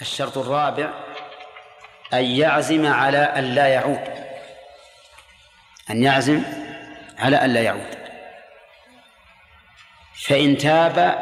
الشرط 0.00 0.38
الرابع 0.38 0.90
أن 2.12 2.24
يعزم 2.24 2.86
على 2.86 3.18
أن 3.18 3.44
لا 3.44 3.68
يعود. 3.68 4.24
أن 5.90 6.02
يعزم 6.02 6.42
على 7.18 7.36
أن 7.36 7.52
لا 7.52 7.60
يعود. 7.60 7.98
فإن 10.26 10.56
تاب 10.58 11.18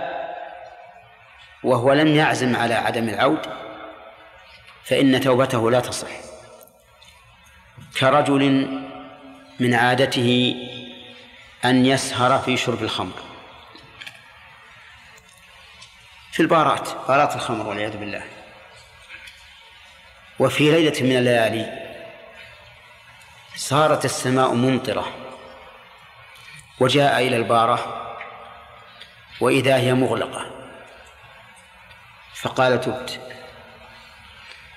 وهو 1.62 1.92
لم 1.92 2.16
يعزم 2.16 2.56
على 2.56 2.74
عدم 2.74 3.08
العود 3.08 3.46
فإن 4.84 5.20
توبته 5.20 5.70
لا 5.70 5.80
تصح. 5.80 6.08
كرجل 8.00 8.42
من 9.60 9.74
عادته 9.74 10.56
أن 11.64 11.86
يسهر 11.86 12.38
في 12.38 12.56
شرب 12.56 12.82
الخمر. 12.82 13.22
في 16.32 16.40
البارات 16.40 16.88
بارات 17.08 17.34
الخمر 17.34 17.66
والعياذ 17.66 17.96
بالله. 17.96 18.41
وفي 20.42 20.70
ليلة 20.70 21.02
من 21.02 21.16
الليالي 21.16 21.66
صارت 23.56 24.04
السماء 24.04 24.52
ممطرة 24.54 25.06
وجاء 26.80 27.26
إلى 27.26 27.36
البارة 27.36 28.02
وإذا 29.40 29.76
هي 29.76 29.94
مغلقة. 29.94 30.46
فقال 32.34 32.80
تبت 32.80 33.20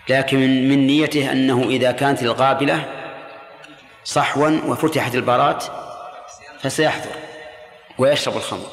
لكن 0.10 0.38
من 0.40 0.88
نيته 0.88 1.32
أنه 1.32 1.64
إذا 1.70 1.92
كانت 1.92 2.24
القابلة 2.24 2.86
صحوا 4.04 4.50
وفتحت 4.50 5.16
البارات 5.16 5.64
فسيحضر 6.62 7.12
ويشرب 7.98 8.38
الخمر. 8.38 8.68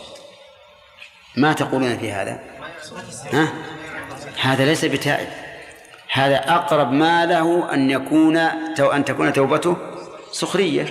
ما 1.36 1.52
تقولون 1.52 1.98
في 1.98 2.12
هذا؟ 2.12 2.40
ها؟ 3.32 3.52
هذا 4.42 4.64
ليس 4.64 4.84
بتائب. 4.84 5.41
هذا 6.12 6.54
أقرب 6.54 6.92
ما 6.92 7.26
له 7.26 7.74
أن 7.74 7.90
يكون 7.90 8.36
أن 8.92 9.04
تكون 9.04 9.32
توبته 9.32 9.76
سخرية. 10.32 10.86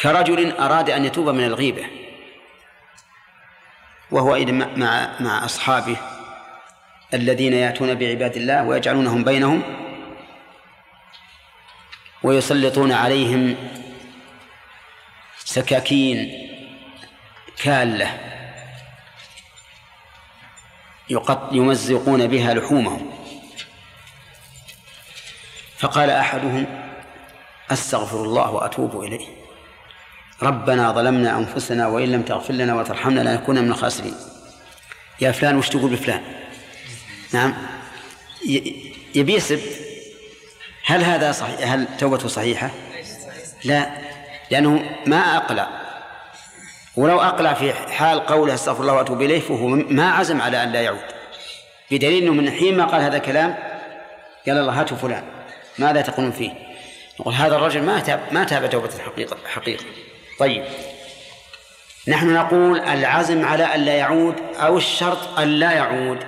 كرجل 0.00 0.52
أراد 0.52 0.90
أن 0.90 1.04
يتوب 1.04 1.28
من 1.28 1.44
الغيبة 1.44 1.86
وهو 4.10 4.36
إذا 4.36 4.52
مع 4.52 5.10
مع 5.20 5.44
أصحابه 5.44 5.96
الذين 7.14 7.52
يأتون 7.52 7.94
بعباد 7.94 8.36
الله 8.36 8.64
ويجعلونهم 8.64 9.24
بينهم 9.24 9.62
ويسلطون 12.22 12.92
عليهم 12.92 13.56
سكاكين 15.38 16.48
كالة. 17.62 18.35
يمزقون 21.52 22.26
بها 22.26 22.54
لحومهم. 22.54 23.10
فقال 25.78 26.10
أحدهم 26.10 26.66
أستغفر 27.70 28.22
الله 28.24 28.50
وأتوب 28.50 29.02
إليه. 29.02 29.26
ربنا 30.42 30.92
ظلمنا 30.92 31.38
أنفسنا 31.38 31.86
وإن 31.86 32.12
لم 32.12 32.22
تغفر 32.22 32.54
لنا 32.54 32.74
وترحمنا 32.74 33.20
لنكون 33.20 33.58
من 33.58 33.70
الخاسرين. 33.70 34.14
يا 35.20 35.32
فلان 35.32 35.56
وش 35.56 35.68
تقول 35.68 35.90
بفلان؟ 35.90 36.22
نعم. 37.32 37.54
يبي 39.14 39.34
يسب. 39.34 39.60
هل 40.84 41.04
هذا 41.04 41.32
صحيح؟ 41.32 41.72
هل 41.72 41.86
توبته 41.98 42.28
صحيحة؟ 42.28 42.70
لا. 43.64 43.90
لأنه 44.50 44.90
ما 45.06 45.36
أقلع. 45.36 45.85
ولو 46.96 47.20
أقلع 47.20 47.54
في 47.54 47.72
حال 47.72 48.26
قوله 48.26 48.54
أستغفر 48.54 48.80
الله 48.80 48.92
وأتوب 48.92 49.22
إليه 49.22 49.40
فهو 49.40 49.66
ما 49.68 50.10
عزم 50.10 50.40
على 50.40 50.62
أن 50.62 50.72
لا 50.72 50.80
يعود. 50.80 51.04
بدليل 51.90 52.22
أنه 52.22 52.32
من 52.32 52.50
حين 52.50 52.76
ما 52.76 52.84
قال 52.84 53.00
هذا 53.00 53.16
الكلام 53.16 53.54
قال 54.46 54.58
الله 54.58 54.80
هاتوا 54.80 54.96
فلان. 54.96 55.22
ماذا 55.78 56.00
تقولون 56.00 56.32
فيه؟ 56.32 56.50
نقول 57.20 57.34
هذا 57.34 57.56
الرجل 57.56 57.82
ما 57.82 58.00
تاب 58.00 58.20
ما 58.32 58.44
تاب 58.44 58.70
توبة 58.70 58.90
الحقيقة 58.96 59.36
حقيقة. 59.54 59.84
طيب. 60.38 60.64
نحن 62.08 62.34
نقول 62.34 62.78
العزم 62.78 63.44
على 63.44 63.64
أن 63.64 63.80
لا 63.80 63.94
يعود 63.94 64.34
أو 64.60 64.76
الشرط 64.76 65.38
أن 65.38 65.48
لا 65.48 65.72
يعود؟ 65.72 66.18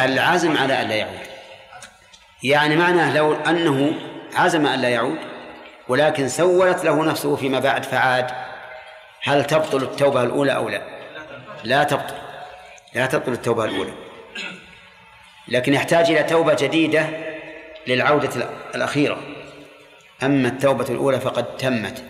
العزم 0.00 0.56
على 0.56 0.82
أن 0.82 0.88
لا 0.88 0.94
يعود. 0.94 1.20
يعني 2.42 2.76
معناه 2.76 3.16
لو 3.16 3.34
أنه 3.34 3.92
عزم 4.34 4.66
أن 4.66 4.80
لا 4.80 4.88
يعود 4.88 5.18
ولكن 5.88 6.28
سولت 6.28 6.84
له 6.84 7.04
نفسه 7.04 7.36
فيما 7.36 7.58
بعد 7.58 7.84
فعاد. 7.84 8.51
هل 9.22 9.44
تبطل 9.44 9.82
التوبة 9.82 10.22
الأولى 10.22 10.56
أو 10.56 10.68
لا؟ 10.68 10.82
لا 11.64 11.84
تبطل. 11.84 12.14
لا 12.94 13.06
تبطل 13.06 13.32
التوبة 13.32 13.64
الأولى. 13.64 13.92
لكن 15.48 15.74
يحتاج 15.74 16.10
إلى 16.10 16.22
توبة 16.22 16.54
جديدة 16.54 17.08
للعودة 17.86 18.48
الأخيرة. 18.74 19.18
أما 20.22 20.48
التوبة 20.48 20.84
الأولى 20.90 21.20
فقد 21.20 21.56
تمت. 21.56 22.04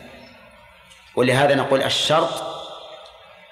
ولهذا 1.17 1.55
نقول 1.55 1.83
الشرط 1.83 2.63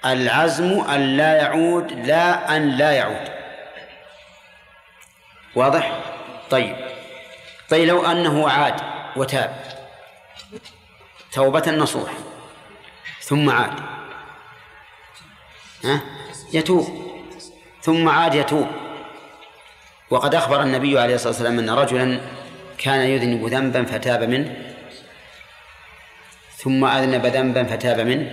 العزم 0.05 0.79
أن 0.79 1.17
لا 1.17 1.33
يعود 1.35 1.91
لا 1.91 2.57
أن 2.57 2.69
لا 2.69 2.91
يعود. 2.91 3.29
واضح؟ 5.55 5.99
طيب. 6.49 6.75
طيب 7.69 7.87
لو 7.87 8.05
أنه 8.05 8.49
عاد 8.49 8.81
وتاب 9.15 9.55
توبة 11.31 11.71
نصوح. 11.71 12.11
ثم 13.31 13.49
عاد. 13.49 13.73
ها؟ 15.83 16.01
يتوب. 16.53 16.87
ثم 17.81 18.09
عاد 18.09 18.35
يتوب. 18.35 18.67
وقد 20.09 20.35
أخبر 20.35 20.61
النبي 20.61 20.99
عليه 20.99 21.15
الصلاة 21.15 21.33
والسلام 21.33 21.59
أن 21.59 21.69
رجلا 21.69 22.21
كان 22.77 22.99
يذنب 22.99 23.45
ذنبا 23.47 23.85
فتاب 23.85 24.23
منه. 24.23 24.73
ثم 26.55 26.85
أذنب 26.85 27.25
ذنبا 27.25 27.63
فتاب 27.63 27.99
منه. 27.99 28.31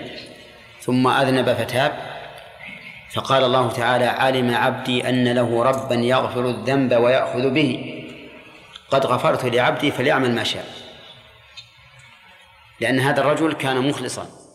ثم 0.81 1.09
أذنب 1.09 1.53
فتاب. 1.55 1.93
فقال 3.15 3.45
الله 3.45 3.73
تعالى 3.73 4.07
علم 4.07 4.55
عبدي 4.55 5.09
أن 5.09 5.29
له 5.29 5.63
ربا 5.63 5.95
يغفر 5.95 6.47
الذنب 6.47 6.93
ويأخذ 6.93 7.51
به. 7.51 8.03
قد 8.91 9.07
غفرت 9.07 9.45
لعبدي 9.45 9.91
فليعمل 9.91 10.35
ما 10.35 10.45
شاء. 10.45 10.67
لأن 12.81 13.01
هذا 13.01 13.21
الرجل 13.21 13.53
كان 13.53 13.89
مخلصا. 13.89 14.48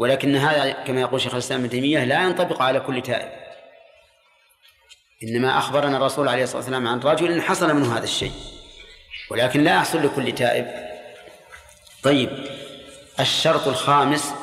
ولكن 0.00 0.36
هذا 0.36 0.70
كما 0.70 1.00
يقول 1.00 1.20
شيخ 1.20 1.32
الإسلام 1.32 1.60
ابن 1.60 1.70
تيمية 1.70 2.04
لا 2.04 2.24
ينطبق 2.24 2.62
على 2.62 2.80
كل 2.80 3.02
تائب. 3.02 3.32
إنما 5.22 5.58
أخبرنا 5.58 5.96
الرسول 5.96 6.28
عليه 6.28 6.42
الصلاة 6.42 6.58
والسلام 6.58 6.88
عن 6.88 7.00
رجل 7.00 7.42
حصل 7.42 7.74
منه 7.74 7.96
هذا 7.96 8.04
الشيء. 8.04 8.32
ولكن 9.30 9.64
لا 9.64 9.74
يحصل 9.74 10.06
لكل 10.06 10.32
تائب. 10.32 10.66
طيب 12.02 12.48
الشرط 13.20 13.68
الخامس 13.68 14.34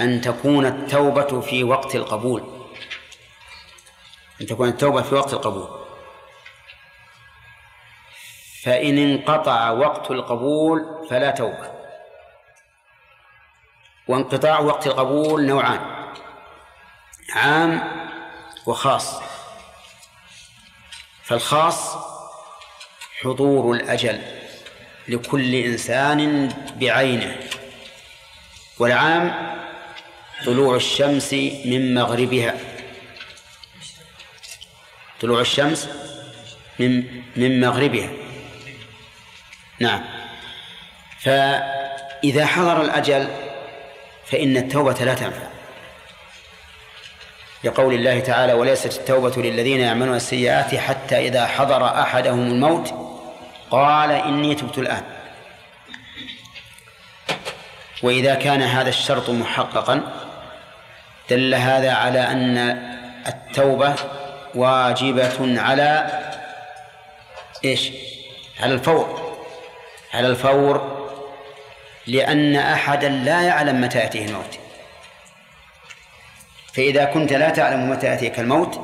أن 0.00 0.20
تكون 0.20 0.66
التوبة 0.66 1.40
في 1.40 1.64
وقت 1.64 1.94
القبول. 1.94 2.68
أن 4.40 4.46
تكون 4.46 4.68
التوبة 4.68 5.02
في 5.02 5.14
وقت 5.14 5.32
القبول. 5.32 5.68
فإن 8.62 8.98
انقطع 8.98 9.70
وقت 9.70 10.10
القبول 10.10 11.06
فلا 11.10 11.30
توبة. 11.30 11.81
وانقطاع 14.08 14.60
وقت 14.60 14.86
القبول 14.86 15.46
نوعان 15.46 15.80
عام 17.34 17.82
وخاص. 18.66 19.20
فالخاص 21.22 21.96
حضور 23.22 23.76
الأجل 23.76 24.22
لكل 25.08 25.54
إنسان 25.54 26.48
بعينه 26.76 27.36
والعام 28.78 29.56
طلوع 30.46 30.76
الشمس 30.76 31.32
من 31.64 31.94
مغربها. 31.94 32.54
طلوع 35.20 35.40
الشمس 35.40 35.88
من 36.78 37.22
من 37.36 37.60
مغربها. 37.60 38.10
نعم. 39.78 40.04
فإذا 41.20 42.46
حضر 42.46 42.82
الأجل 42.82 43.41
فإن 44.32 44.56
التوبة 44.56 44.92
لا 44.92 45.14
تنفع. 45.14 45.46
لقول 47.64 47.94
الله 47.94 48.20
تعالى 48.20 48.52
وليست 48.52 48.98
التوبة 48.98 49.42
للذين 49.42 49.80
يعملون 49.80 50.16
السيئات 50.16 50.74
حتى 50.74 51.28
إذا 51.28 51.46
حضر 51.46 52.00
أحدهم 52.00 52.40
الموت 52.40 52.94
قال 53.70 54.10
إني 54.10 54.54
تبت 54.54 54.78
الآن 54.78 55.02
وإذا 58.02 58.34
كان 58.34 58.62
هذا 58.62 58.88
الشرط 58.88 59.30
محققا 59.30 60.12
دل 61.30 61.54
هذا 61.54 61.92
على 61.92 62.20
أن 62.20 62.58
التوبة 63.26 63.94
واجبة 64.54 65.60
على 65.60 66.20
إيش؟ 67.64 67.90
على 68.60 68.74
الفور. 68.74 69.36
على 70.14 70.26
الفور 70.26 71.01
لأن 72.06 72.56
أحدا 72.56 73.08
لا 73.08 73.42
يعلم 73.42 73.80
متى 73.80 73.98
يأتيه 73.98 74.26
الموت. 74.26 74.58
فإذا 76.72 77.04
كنت 77.04 77.32
لا 77.32 77.50
تعلم 77.50 77.90
متى 77.90 78.06
يأتيك 78.06 78.40
الموت 78.40 78.80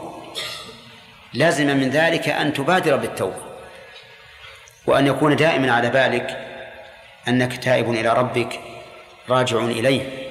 لازم 1.34 1.66
من 1.66 1.90
ذلك 1.90 2.28
أن 2.28 2.52
تبادر 2.52 2.96
بالتوبة 2.96 3.36
وأن 4.86 5.06
يكون 5.06 5.36
دائما 5.36 5.72
على 5.72 5.90
بالك 5.90 6.38
أنك 7.28 7.56
تائب 7.56 7.90
إلى 7.90 8.12
ربك 8.12 8.60
راجع 9.28 9.58
إليه. 9.58 10.28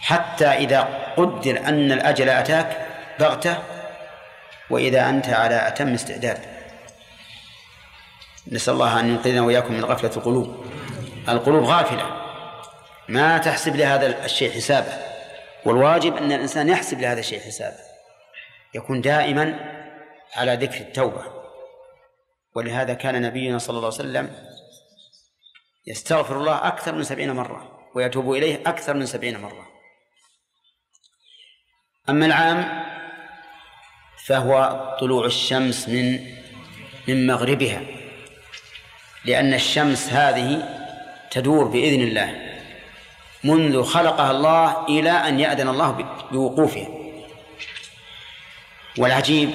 حتى 0.00 0.46
إذا 0.46 0.80
قدر 1.16 1.58
أن 1.68 1.92
الأجل 1.92 2.28
أتاك 2.28 2.86
بغتة 3.20 3.58
وإذا 4.70 5.08
أنت 5.08 5.28
على 5.28 5.68
أتم 5.68 5.94
استعداد. 5.94 6.38
نسأل 8.52 8.74
الله 8.74 9.00
أن 9.00 9.08
ينقذنا 9.08 9.42
وإياكم 9.42 9.74
من 9.74 9.84
غفلة 9.84 10.10
القلوب. 10.16 10.66
القلوب 11.28 11.64
غافلة. 11.64 12.24
ما 13.08 13.38
تحسب 13.38 13.76
لهذا 13.76 14.24
الشيء 14.24 14.50
حسابه. 14.50 14.92
والواجب 15.64 16.16
أن 16.16 16.32
الإنسان 16.32 16.68
يحسب 16.68 17.00
لهذا 17.00 17.20
الشيء 17.20 17.40
حسابه. 17.40 17.78
يكون 18.74 19.00
دائما 19.00 19.74
على 20.36 20.54
ذكر 20.54 20.80
التوبة. 20.80 21.22
ولهذا 22.54 22.94
كان 22.94 23.22
نبينا 23.22 23.58
صلى 23.58 23.76
الله 23.76 23.92
عليه 23.92 24.08
وسلم 24.08 24.48
يستغفر 25.86 26.36
الله 26.36 26.66
أكثر 26.68 26.94
من 26.94 27.04
سبعين 27.04 27.32
مرة 27.32 27.88
ويتوب 27.94 28.32
إليه 28.32 28.62
أكثر 28.66 28.94
من 28.94 29.06
سبعين 29.06 29.40
مرة. 29.40 29.68
أما 32.08 32.26
العام 32.26 32.84
فهو 34.26 34.96
طلوع 35.00 35.26
الشمس 35.26 35.88
من 35.88 36.34
من 37.08 37.26
مغربها. 37.26 37.80
لأن 39.24 39.54
الشمس 39.54 40.08
هذه 40.12 40.77
تدور 41.30 41.64
بإذن 41.64 42.00
الله. 42.00 42.58
منذ 43.44 43.84
خلقها 43.84 44.30
الله 44.30 44.86
إلى 44.86 45.10
أن 45.10 45.40
يأذن 45.40 45.68
الله 45.68 45.90
بوقوفها. 46.32 46.88
والعجيب 48.98 49.50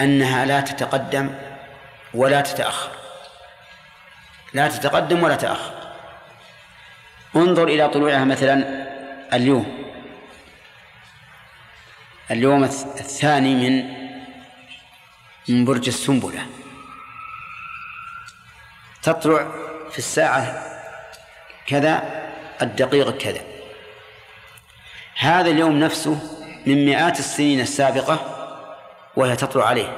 أنها 0.00 0.44
لا 0.44 0.60
تتقدم 0.60 1.34
ولا 2.14 2.40
تتأخر. 2.40 2.90
لا 4.52 4.68
تتقدم 4.68 5.22
ولا 5.22 5.36
تأخر. 5.36 5.72
انظر 7.36 7.68
إلى 7.68 7.88
طلوعها 7.88 8.24
مثلا 8.24 8.86
اليوم. 9.32 9.86
اليوم 12.30 12.64
الثاني 12.64 13.54
من 13.54 13.96
من 15.48 15.64
برج 15.64 15.88
السنبلة. 15.88 16.46
تطلع 19.02 19.65
في 19.90 19.98
الساعة 19.98 20.62
كذا 21.66 22.02
الدقيقة 22.62 23.10
كذا. 23.10 23.40
هذا 25.18 25.50
اليوم 25.50 25.78
نفسه 25.78 26.18
من 26.66 26.86
مئات 26.86 27.18
السنين 27.18 27.60
السابقة 27.60 28.20
وهي 29.16 29.36
تطلع 29.36 29.66
عليه 29.66 29.96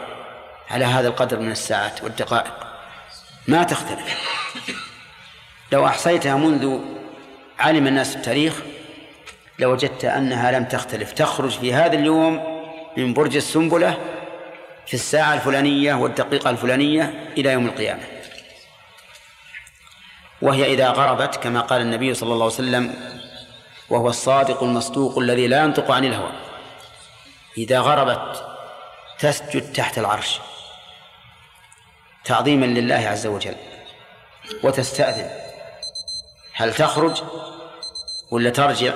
على 0.70 0.84
هذا 0.84 1.08
القدر 1.08 1.38
من 1.38 1.50
الساعات 1.50 2.04
والدقائق. 2.04 2.54
ما 3.48 3.62
تختلف. 3.62 4.38
لو 5.72 5.86
أحصيتها 5.86 6.36
منذ 6.36 6.78
علم 7.58 7.86
الناس 7.86 8.16
التاريخ 8.16 8.54
لوجدت 9.58 10.04
أنها 10.04 10.50
لم 10.50 10.64
تختلف. 10.64 11.12
تخرج 11.12 11.58
في 11.58 11.74
هذا 11.74 11.92
اليوم 11.92 12.58
من 12.96 13.14
برج 13.14 13.36
السنبلة 13.36 13.98
في 14.86 14.94
الساعة 14.94 15.34
الفلانية 15.34 15.94
والدقيقة 15.94 16.50
الفلانية 16.50 17.14
إلى 17.36 17.52
يوم 17.52 17.66
القيامة. 17.66 18.02
وهي 20.42 20.74
إذا 20.74 20.90
غربت 20.90 21.36
كما 21.36 21.60
قال 21.60 21.80
النبي 21.80 22.14
صلى 22.14 22.32
الله 22.32 22.44
عليه 22.44 22.54
وسلم 22.54 22.94
وهو 23.90 24.08
الصادق 24.08 24.62
المصدوق 24.62 25.18
الذي 25.18 25.46
لا 25.46 25.62
ينطق 25.62 25.90
عن 25.90 26.04
الهوى. 26.04 26.32
إذا 27.58 27.80
غربت 27.80 28.46
تسجد 29.18 29.72
تحت 29.72 29.98
العرش 29.98 30.40
تعظيما 32.24 32.66
لله 32.66 33.08
عز 33.08 33.26
وجل 33.26 33.56
وتستأذن. 34.62 35.30
هل 36.52 36.74
تخرج 36.74 37.22
ولا 38.30 38.50
ترجع؟ 38.50 38.94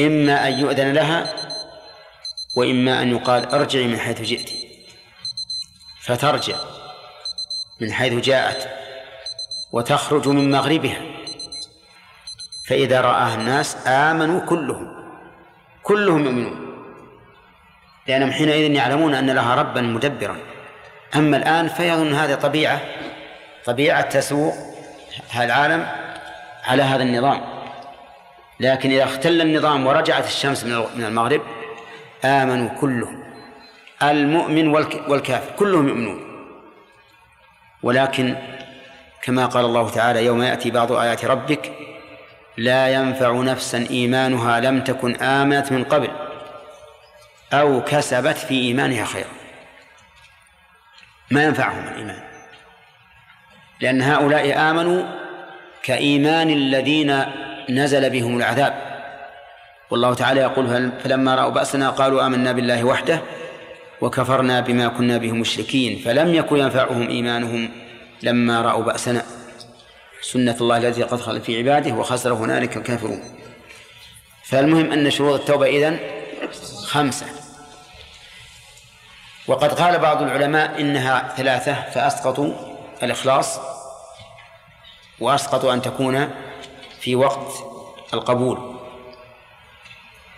إما 0.00 0.48
أن 0.48 0.58
يؤذن 0.58 0.92
لها 0.92 1.34
وإما 2.56 3.02
أن 3.02 3.10
يقال 3.10 3.46
أرجعي 3.54 3.86
من 3.86 3.98
حيث 3.98 4.20
جئت. 4.20 4.50
فترجع 6.02 6.56
من 7.80 7.92
حيث 7.92 8.12
جاءت. 8.12 8.79
وتخرج 9.72 10.28
من 10.28 10.50
مغربها. 10.50 11.00
فإذا 12.68 13.00
رآها 13.00 13.34
الناس 13.34 13.86
آمنوا 13.86 14.40
كلهم 14.40 14.86
كلهم 15.82 16.24
يؤمنون. 16.24 16.56
لأنهم 18.06 18.30
حينئذ 18.32 18.70
يعلمون 18.70 19.14
أن 19.14 19.30
لها 19.30 19.54
ربا 19.54 19.80
مدبرا. 19.80 20.36
أما 21.16 21.36
الآن 21.36 21.68
فيظن 21.68 22.14
هذه 22.14 22.34
طبيعة 22.34 22.80
طبيعة 23.64 24.00
تسوق 24.00 24.54
العالم 25.36 25.86
على 26.64 26.82
هذا 26.82 27.02
النظام. 27.02 27.40
لكن 28.60 28.90
إذا 28.90 29.04
اختل 29.04 29.40
النظام 29.40 29.86
ورجعت 29.86 30.26
الشمس 30.26 30.64
من 30.64 31.04
المغرب 31.04 31.42
آمنوا 32.24 32.68
كلهم. 32.68 33.24
المؤمن 34.02 34.68
والكافر 35.08 35.56
كلهم 35.56 35.88
يؤمنون. 35.88 36.20
ولكن 37.82 38.36
كما 39.22 39.46
قال 39.46 39.64
الله 39.64 39.90
تعالى 39.90 40.24
يوم 40.24 40.42
يأتي 40.42 40.70
بعض 40.70 40.92
آيات 40.92 41.24
ربك 41.24 41.72
لا 42.56 42.88
ينفع 42.88 43.32
نفسا 43.32 43.86
إيمانها 43.90 44.60
لم 44.60 44.84
تكن 44.84 45.16
آمنت 45.16 45.72
من 45.72 45.84
قبل 45.84 46.08
أو 47.52 47.84
كسبت 47.84 48.36
في 48.36 48.54
إيمانها 48.54 49.04
خيرا. 49.04 49.28
ما 51.30 51.44
ينفعهم 51.44 51.88
الإيمان. 51.88 52.22
لأن 53.80 54.02
هؤلاء 54.02 54.58
آمنوا 54.58 55.02
كإيمان 55.82 56.50
الذين 56.50 57.24
نزل 57.68 58.10
بهم 58.10 58.36
العذاب. 58.36 58.90
والله 59.90 60.14
تعالى 60.14 60.40
يقول 60.40 60.92
فلما 61.04 61.34
رأوا 61.34 61.50
بأسنا 61.50 61.90
قالوا 61.90 62.26
آمنا 62.26 62.52
بالله 62.52 62.84
وحده 62.84 63.20
وكفرنا 64.00 64.60
بما 64.60 64.88
كنا 64.88 65.18
به 65.18 65.32
مشركين 65.32 65.98
فلم 65.98 66.34
يكن 66.34 66.56
ينفعهم 66.56 67.08
إيمانهم 67.08 67.70
لما 68.22 68.62
رأوا 68.62 68.84
بأسنا. 68.84 69.24
سنة 70.22 70.56
الله 70.60 70.76
التي 70.76 71.02
قد 71.02 71.20
خلت 71.20 71.44
في 71.44 71.58
عباده 71.58 71.94
وخسر 71.94 72.32
هنالك 72.32 72.76
الكافرون. 72.76 73.22
فالمهم 74.44 74.92
أن 74.92 75.10
شروط 75.10 75.40
التوبة 75.40 75.66
إذن 75.66 75.98
خمسة. 76.86 77.26
وقد 79.46 79.72
قال 79.72 79.98
بعض 79.98 80.22
العلماء 80.22 80.80
إنها 80.80 81.34
ثلاثة 81.36 81.74
فأسقطوا 81.90 82.52
الإخلاص 83.02 83.60
وأسقطوا 85.20 85.72
أن 85.72 85.82
تكون 85.82 86.30
في 87.00 87.16
وقت 87.16 87.52
القبول. 88.14 88.76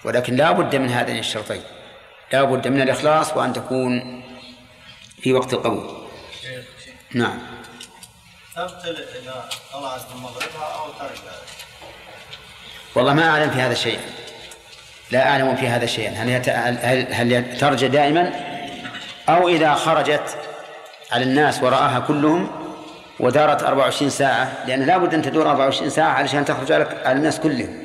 ولكن 0.05 0.37
لا 0.37 0.53
بد 0.53 0.77
من 0.77 0.89
هذين 0.89 1.19
الشرطين. 1.19 1.63
لا 2.33 2.43
بد 2.43 2.69
من 2.69 2.81
الإخلاص 2.81 3.37
وأن 3.37 3.53
تكون 3.53 4.23
في 5.21 5.33
وقت 5.33 5.53
القبول. 5.55 6.09
نعم. 7.15 7.39
إذا 8.57 9.49
طلعت 9.73 10.01
مغربها 10.23 10.75
أو 10.79 10.91
ترجع 10.99 11.33
والله 12.95 13.15
ما 13.15 13.31
أعلم 13.31 13.51
في 13.51 13.61
هذا 13.61 13.75
شيئا 13.75 14.01
لا 15.11 15.29
أعلم 15.29 15.57
في 15.57 15.69
هذا 15.69 15.87
شيئا. 15.87 16.11
هل 16.11 16.31
هل 16.83 17.13
هل 17.13 17.59
ترجع 17.59 17.87
دائما؟ 17.87 18.33
أو 19.29 19.49
إذا 19.49 19.75
خرجت 19.75 20.37
على 21.13 21.25
الناس 21.25 21.63
ورآها 21.63 22.01
كلهم 22.01 22.51
ودارت 23.21 23.63
24 23.63 24.11
ساعة 24.11 24.53
لأن 24.67 24.87
لا 24.87 24.99
بد 24.99 25.15
أن 25.15 25.23
تدور 25.23 25.51
24 25.51 25.91
ساعة 25.91 26.13
علشان 26.13 26.45
تخرج 26.45 26.73
على 26.73 27.13
الناس 27.13 27.41
كلهم. 27.41 27.83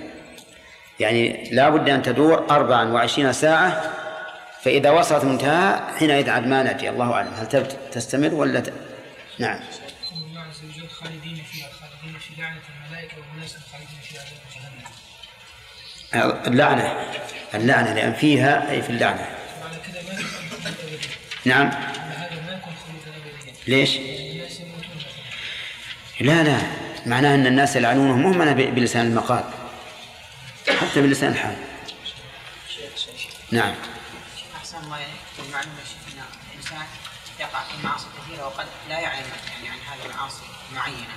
يعني 0.99 1.49
لا 1.51 1.69
بد 1.69 1.89
أن 1.89 2.01
تدور 2.01 2.45
24 2.49 3.33
ساعة 3.33 3.81
فإذا 4.61 4.89
وصلت 4.89 5.23
منتهى 5.23 5.79
حينئذ 5.99 6.29
عاد 6.29 6.47
ما 6.47 6.63
نأتي. 6.63 6.89
الله 6.89 7.13
أعلم. 7.13 7.31
هل 7.39 7.67
تستمر 7.91 8.33
ولا 8.33 8.59
ت... 8.59 8.73
نعم. 9.39 9.59
اللعنة. 16.15 17.11
اللعنة 17.53 17.93
لأن 17.93 18.13
فيها 18.13 18.71
أي 18.71 18.81
في 18.81 18.89
اللعنة. 18.89 19.27
نعم. 21.45 21.71
ليش؟ 23.67 23.97
لا 26.19 26.43
لا. 26.43 26.57
معناه 27.05 27.35
أن 27.35 27.47
الناس 27.47 27.75
يلعنونهم 27.75 28.21
مو 28.21 28.31
معناه 28.31 28.53
بلسان 28.53 29.05
المقال. 29.05 29.43
حتى 30.81 31.01
بلسان 31.01 31.31
الحال. 31.31 31.55
نعم. 33.51 33.75
أحسن 34.55 34.77
الله 34.77 34.99
المعلومة 35.39 35.79
ان 36.07 36.23
الإنسان 36.51 36.85
يقع 37.39 37.63
في 37.63 37.87
معاصي 37.87 38.05
كثيرة 38.17 38.45
وقد 38.45 38.65
لا 38.89 38.99
يعلم 38.99 39.25
يعني 39.53 39.69
عن 39.69 39.77
هذه 39.91 40.11
المعاصي 40.11 40.43
المعينه 40.71 41.15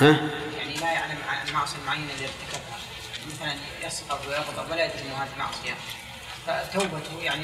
ها؟ 0.00 0.30
يعني 0.58 0.74
لا 0.74 0.92
يعلم 0.92 1.18
عن 1.28 1.48
المعاصي 1.48 1.76
المعينة 1.82 2.12
اللي 2.12 2.24
ارتكبها. 2.24 2.78
مثلا 3.26 3.54
يسقط 3.86 4.20
ويغضب 4.28 4.70
ولا 4.70 4.84
يدري 4.84 5.02
إنه 5.02 5.14
هذه 5.14 5.38
معصية؟ 5.38 5.74
فتوبته 6.46 7.22
يعني 7.22 7.42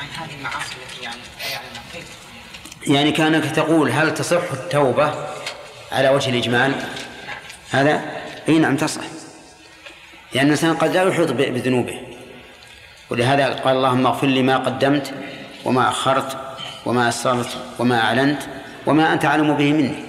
عن 0.00 0.06
هذه 0.22 0.34
المعاصي 0.34 0.74
التي 0.74 1.02
يعني 1.02 1.20
لا 1.40 1.48
يعلمها 1.48 1.82
كيف 1.92 2.06
يعني 2.86 3.12
كأنك 3.12 3.50
تقول 3.50 3.90
هل 3.90 4.14
تصح 4.14 4.52
التوبة 4.52 5.28
على 5.92 6.08
وجه 6.08 6.30
الإجمال؟ 6.30 6.74
هذا؟ 7.70 8.22
أي 8.48 8.58
نعم 8.58 8.76
تصح. 8.76 9.02
لأن 10.32 10.46
الإنسان 10.46 10.76
قد 10.76 10.96
لا 10.96 11.02
يحيط 11.02 11.32
بذنوبه. 11.32 12.00
ولهذا 13.10 13.54
قال 13.54 13.76
اللهم 13.76 14.06
اغفر 14.06 14.26
لي 14.26 14.42
ما 14.42 14.56
قدمت 14.56 15.14
وما 15.64 15.88
أخرت 15.88 16.38
وما 16.86 17.08
أسررت 17.08 17.58
وما 17.78 18.00
أعلنت 18.00 18.42
وما 18.86 19.12
أنت 19.12 19.24
أعلم 19.24 19.54
به 19.54 19.72
مني. 19.72 20.04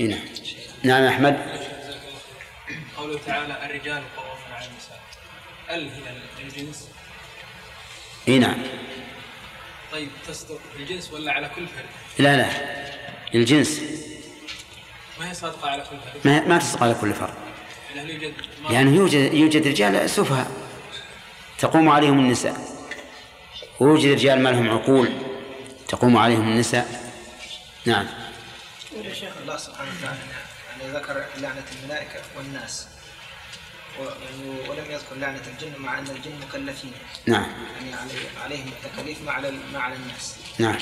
هنا 0.00 0.18
نعم. 0.82 1.04
أحمد. 1.04 1.36
قوله 2.96 3.18
تعالى 3.26 3.66
الرجال 3.66 3.80
قوامون 3.80 3.80
على 3.80 3.98
النساء 3.98 4.19
ال 5.74 5.90
هنا 5.90 6.14
الجنس؟ 6.40 6.88
إي 8.28 8.38
نعم. 8.38 8.62
طيب 9.92 10.08
تصدق 10.28 10.60
الجنس 10.76 11.12
ولا 11.12 11.32
على 11.32 11.48
كل 11.56 11.66
فرد؟ 11.66 11.84
لا 12.18 12.36
لا. 12.36 12.48
الجنس. 13.34 13.80
ما 15.20 15.30
هي 15.30 15.34
صادقة 15.34 15.70
على 15.70 15.82
كل 15.82 15.96
فرد؟ 15.96 16.20
ما 16.24 16.48
ما 16.48 16.58
تصدق 16.58 16.82
على 16.82 16.94
كل 16.94 17.14
فرد. 17.14 17.34
يعني 17.94 18.00
هل 18.00 18.22
يوجد 18.22 18.34
يعني 18.70 18.90
يوجد 18.96 19.34
يوجد 19.34 19.66
رجال 19.66 20.10
سفهاء 20.10 20.50
تقوم 21.58 21.88
عليهم 21.88 22.18
النساء. 22.18 22.56
ويوجد 23.80 24.12
رجال 24.12 24.42
ما 24.42 24.48
لهم 24.48 24.70
عقول 24.70 25.08
تقوم 25.88 26.16
عليهم 26.16 26.48
النساء. 26.48 27.12
نعم. 27.86 28.06
يا 29.04 29.14
شيخ 29.14 29.32
الله 29.42 29.56
سبحانه 29.56 29.90
وتعالى 30.00 30.18
يعني 30.80 30.92
ذكر 30.92 31.24
لعنة 31.40 31.64
الملائكة 31.82 32.20
والناس. 32.36 32.86
ولم 34.68 34.84
يذكر 34.90 35.14
لعنة 35.16 35.42
الجن 35.46 35.72
مع 35.82 35.98
أن 35.98 36.04
الجن 36.06 36.32
مكلفين. 36.48 36.92
نعم. 37.26 37.46
يعني 37.80 37.94
علي- 37.94 38.38
عليهم 38.44 38.70
التكاليف 38.84 39.22
ما 39.22 39.32
على 39.32 39.50
ما 39.72 39.78
على 39.80 39.94
الناس. 39.94 40.36
نعم. 40.58 40.76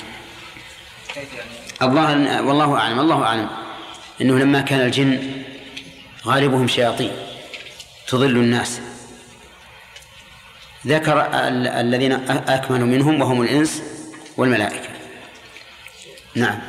كيف 1.13 1.33
يعني؟ 1.33 1.49
الله 1.81 2.41
والله 2.41 2.77
أعلم 2.77 2.99
الله 2.99 3.23
أعلم 3.23 3.49
إنه 4.21 4.39
لما 4.39 4.61
كان 4.61 4.79
الجن 4.81 5.43
غالبهم 6.25 6.67
شياطين 6.67 7.11
تضل 8.07 8.37
الناس. 8.37 8.81
ذكر 10.87 11.21
ال- 11.21 11.67
الذين 11.67 12.27
أ- 12.27 12.49
أكملوا 12.49 12.87
منهم 12.87 13.21
وهم 13.21 13.41
الإنس 13.41 13.83
والملائكة. 14.37 14.89
نعم. 16.35 16.59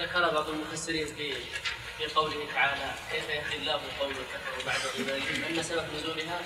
ذكر 0.00 0.30
بعض 0.34 0.46
المفسرين 0.48 1.06
في 1.06 1.32
في 1.98 2.14
قوله 2.14 2.34
تعالى 2.54 2.94
كيف 3.12 3.24
يهدي 3.28 3.56
الله 3.62 3.76
كفروا 3.76 4.51
بعد 4.66 4.80
ايمانهم 4.98 5.58
ان 5.58 5.62
سبب 5.62 5.84
نزولها؟ 5.98 6.40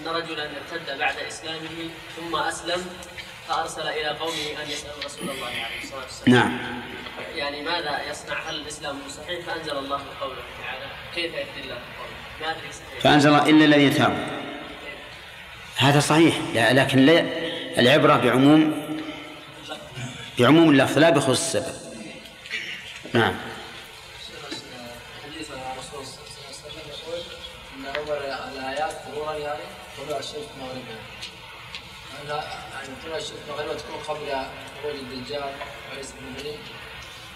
أن 0.00 0.08
رجلا 0.08 0.42
ارتد 0.44 0.98
بعد 0.98 1.16
إسلامه 1.18 1.90
ثم 2.16 2.36
أسلم 2.36 2.86
فأرسل 3.48 3.88
إلى 3.88 4.08
قومه 4.08 4.62
أن 4.64 4.70
يسألوا 4.70 5.04
رسول 5.04 5.30
الله 5.30 5.46
عليه 5.46 5.82
الصلاة 5.82 6.02
والسلام. 6.02 6.38
نعم. 6.38 6.58
يعني 7.34 7.62
ماذا 7.62 8.10
يصنع؟ 8.10 8.50
هل 8.50 8.54
الإسلام 8.54 8.98
صحيح؟ 9.16 9.46
فأنزل 9.46 9.78
الله 9.78 10.00
قوله 10.20 10.42
تعالى 10.62 10.86
كيف 11.14 11.34
يهدي 11.34 11.60
الله 11.64 11.74
قوم 11.74 12.10
ما 12.40 12.50
أدري 12.50 12.72
صحيح. 12.72 13.00
فأنزل 13.02 13.34
إلا 13.34 13.64
الذين 13.64 13.94
تابوا. 13.94 14.26
هذا 15.76 16.00
صحيح. 16.00 16.36
لكن 16.54 16.98
لا 16.98 17.20
العبرة 17.78 18.16
بعموم 18.16 18.86
بعموم 20.38 20.70
اللفظ 20.70 20.98
لا 20.98 21.10
بخصوص 21.10 21.40
السبب. 21.40 21.74
نعم. 23.12 23.34
الشمس 30.26 30.48
مغربها 30.60 30.98
أن- 32.22 32.44
يعني 32.74 32.88
طلوع 33.04 33.16
الشمس 33.16 33.38
مغربها 33.48 33.74
تكون 33.74 33.96
قبل 34.08 34.26
خروج 34.82 34.94
الدجال 34.94 35.44
وعيسى 35.92 36.12
بن 36.20 36.32
مريم. 36.40 36.58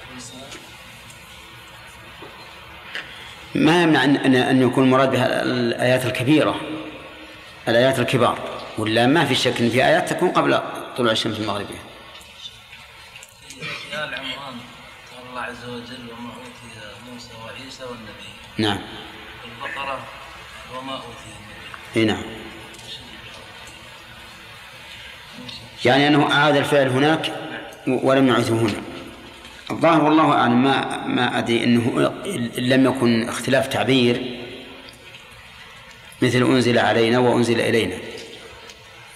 عليه 0.09 0.16
السلام 0.16 0.42
ما 3.54 3.82
يمنع 3.82 4.04
ان 4.04 4.16
ان 4.16 4.35
أن 4.35 4.62
يكون 4.62 4.90
مراد 4.90 5.11
بها 5.11 5.42
الآيات 5.42 6.06
الكبيرة 6.06 6.61
الآيات 7.68 7.99
الكبار 7.99 8.38
ولا 8.78 9.06
ما 9.06 9.25
في 9.25 9.35
شك 9.35 9.61
إن 9.61 9.70
في 9.70 9.85
آيات 9.85 10.11
تكون 10.12 10.28
قبل 10.30 10.61
طلوع 10.97 11.12
الشمس 11.12 11.38
المغربية؟ 11.38 11.78
في 13.49 13.94
آل 13.94 14.14
عمران 14.14 14.59
قال 15.12 15.28
الله 15.30 15.40
عز 15.40 15.64
وجل 15.64 16.09
وما 16.18 16.30
أوتي 16.35 17.11
موسى 17.12 17.28
وعيسى 17.44 17.85
والنبي 17.85 18.30
نعم. 18.59 18.78
البقرة 19.44 20.04
وما 20.76 20.92
أوتي 20.94 21.06
النبي 21.26 21.97
إي 21.97 22.04
نعم. 22.04 22.39
يعني 25.84 26.08
أنه 26.08 26.32
أعاد 26.32 26.56
الفعل 26.56 26.88
هناك 26.88 27.32
ولم 27.87 28.28
يعثه 28.28 28.54
هنا. 28.54 28.82
الظاهر 29.70 30.04
والله 30.04 30.32
أعلم 30.32 30.62
ما 30.64 31.06
ما 31.06 31.38
أدري 31.38 31.64
أنه 31.64 32.12
إن 32.26 32.50
لم 32.64 32.84
يكن 32.87 33.28
اختلاف 33.28 33.66
تعبير 33.66 34.40
مثل 36.22 36.42
أنزل 36.42 36.78
علينا 36.78 37.18
وأنزل 37.18 37.60
إلينا. 37.60 37.94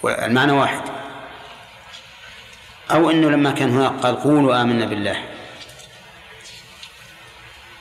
والمعنى 0.03 0.51
واحد. 0.51 0.81
أو 2.91 3.09
أنه 3.09 3.29
لما 3.29 3.51
كان 3.51 3.69
هناك 3.69 3.91
قال 3.91 4.15
قولوا 4.15 4.61
آمنا 4.61 4.85
بالله. 4.85 5.17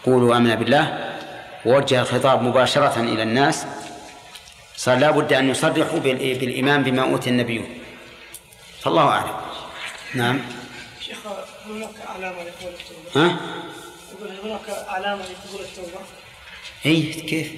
قولوا 0.07 0.37
آمنا 0.37 0.55
بالله. 0.55 1.15
ووجه 1.67 2.01
الخطاب 2.01 2.43
مباشرة 2.43 3.01
إلى 3.01 3.23
الناس. 3.23 3.67
صار 4.77 4.99
لا 4.99 5.11
بد 5.11 5.33
أن 5.33 5.51
يصرحوا 5.51 5.99
بال- 5.99 6.39
بالإيمان 6.39 6.83
بما 6.83 7.03
أوتي 7.03 7.31
النبيون. 7.31 7.67
فالله 8.85 9.09
أعلم. 9.09 9.35
نعم. 10.15 10.41
شيخ 11.01 11.17
هناك 11.67 11.91
علامة 12.07 12.37
لقبول 12.43 12.73
التوبة. 12.73 13.27
ها؟ 13.27 13.37
يقول 14.13 14.31
هناك 14.45 14.89
علامة 14.89 15.23
لقبول 15.23 15.61
التوبة. 15.61 16.01
هي 16.83 17.03
كيف؟ 17.03 17.53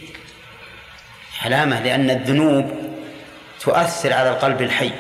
علامة 1.42 1.82
لأن 1.82 2.10
الذنوب 2.10 2.70
تؤثر 3.60 4.12
على 4.12 4.30
القلب 4.30 4.62
الحي. 4.62 4.92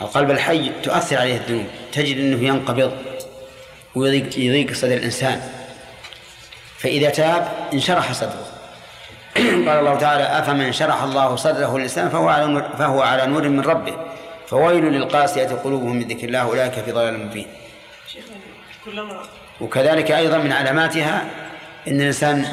القلب 0.00 0.30
الحي 0.30 0.72
تؤثر 0.82 1.18
عليه 1.18 1.36
الذنوب. 1.36 1.66
تجد 1.92 2.18
أنه 2.18 2.48
ينقبض 2.48 2.92
ويضيق 3.94 4.38
يضيق 4.38 4.72
صدر 4.72 4.96
الإنسان. 4.96 5.52
فإذا 6.78 7.10
تاب 7.10 7.68
انشرح 7.72 8.12
صدره. 8.12 8.46
قال 9.68 9.68
الله 9.68 9.98
تعالى 9.98 10.24
أفمن 10.24 10.72
شرح 10.72 11.02
الله 11.02 11.36
صدره 11.36 11.78
للإسلام 11.78 12.08
فهو 12.08 12.28
على 12.28 12.46
نور 12.46 12.62
فهو 12.78 13.02
على 13.02 13.26
نور 13.26 13.48
من 13.48 13.60
ربه. 13.60 14.07
فويل 14.50 14.84
للقاسية 14.84 15.48
قلوبهم 15.64 15.96
من 15.96 16.08
ذكر 16.08 16.28
الله 16.28 16.40
أولئك 16.40 16.72
في 16.72 16.92
ضلال 16.92 17.26
مبين. 17.26 17.46
وكذلك 19.60 20.10
أيضا 20.10 20.38
من 20.38 20.52
علاماتها 20.52 21.22
أن 21.88 22.00
الإنسان 22.00 22.46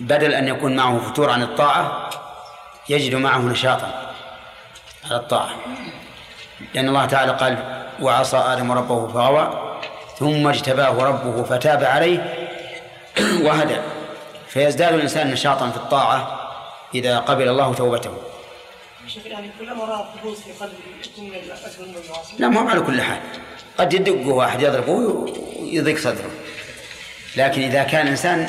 بدل 0.00 0.34
أن 0.34 0.48
يكون 0.48 0.76
معه 0.76 0.98
فتور 0.98 1.30
عن 1.30 1.42
الطاعة 1.42 2.10
يجد 2.88 3.14
معه 3.14 3.38
نشاطا 3.38 4.12
على 5.04 5.16
الطاعة. 5.16 5.50
لأن 6.74 6.88
الله 6.88 7.06
تعالى 7.06 7.32
قال 7.32 7.84
وعصى 8.00 8.36
آدم 8.36 8.72
ربه 8.72 9.08
فغوى 9.08 9.78
ثم 10.18 10.46
اجتباه 10.46 11.04
ربه 11.04 11.42
فتاب 11.42 11.84
عليه 11.84 12.48
وهدى. 13.42 13.76
فيزداد 14.48 14.94
الإنسان 14.94 15.30
نشاطا 15.30 15.70
في 15.70 15.76
الطاعة 15.76 16.50
إذا 16.94 17.18
قبل 17.18 17.48
الله 17.48 17.74
توبته. 17.74 18.31
يعني 19.26 19.50
قبول 19.58 20.36
في 20.36 20.64
من 21.18 21.34
أكثر 21.50 21.82
من 21.82 21.94
المعاصي 22.04 22.36
لا 22.38 22.48
مو 22.48 22.68
على 22.68 22.80
كل 22.80 23.02
حال. 23.02 23.20
قد 23.78 23.92
يدقه 23.92 24.28
واحد 24.28 24.62
يضربه 24.62 24.92
ويضيق 24.92 25.98
صدره. 25.98 26.30
لكن 27.36 27.62
إذا 27.62 27.82
كان 27.82 28.06
الإنسان 28.06 28.48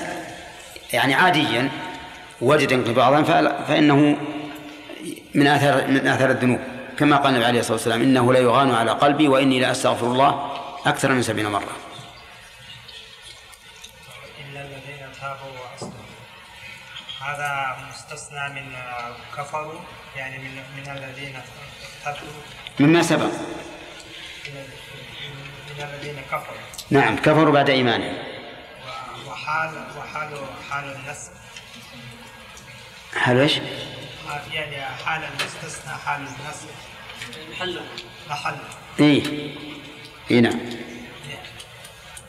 يعني 0.94 1.14
عاديا 1.14 1.70
وجد 2.42 2.74
انقباضا 2.74 3.24
فإنه 3.68 4.18
من 5.34 5.48
آثار 5.48 5.88
من 5.88 6.08
آثار 6.08 6.32
الذنوب. 6.32 6.60
كما 7.00 7.18
قال 7.18 7.30
النبي 7.30 7.46
عليه 7.46 7.60
الصلاة 7.60 7.74
والسلام 7.74 8.02
إنه 8.02 8.34
لا 8.34 8.40
يغان 8.40 8.72
على 8.72 8.92
قلبي 8.92 9.28
وإني 9.28 9.60
لأستغفر 9.60 10.08
الله 10.08 10.52
أكثر 10.86 11.12
من 11.12 11.22
سبعين 11.22 11.48
مرة. 11.48 11.76
إلا 14.40 14.62
الذين 14.62 15.08
تابوا 15.22 15.63
هذا 17.26 17.78
مستثنى 17.90 18.50
من 18.50 18.74
كفروا 19.38 19.80
يعني 20.16 20.38
من 20.38 20.56
من 20.78 20.92
الذين 20.98 21.42
ارتدوا 22.08 22.30
مما 22.80 23.02
سبق؟ 23.04 23.26
من 23.26 24.64
من 25.78 25.84
الذين 25.84 26.16
كفروا. 26.32 26.58
نعم 26.92 27.16
كفروا 27.18 27.54
بعد 27.54 27.70
إيمانهم. 27.70 28.14
و- 28.18 29.30
وحال 29.30 29.86
وحال 29.98 30.30
حال 30.72 30.96
النسب 30.96 31.32
هل 33.16 33.40
إيش؟ 33.40 33.60
يعني 34.52 34.82
حال 35.06 35.24
المستثنى 35.24 35.94
حال 36.06 36.20
النسب 36.22 36.68
محله 37.52 37.82
محل. 38.30 38.56
إيه. 39.00 39.24
إيه 40.32 40.40
نعم. 40.40 40.60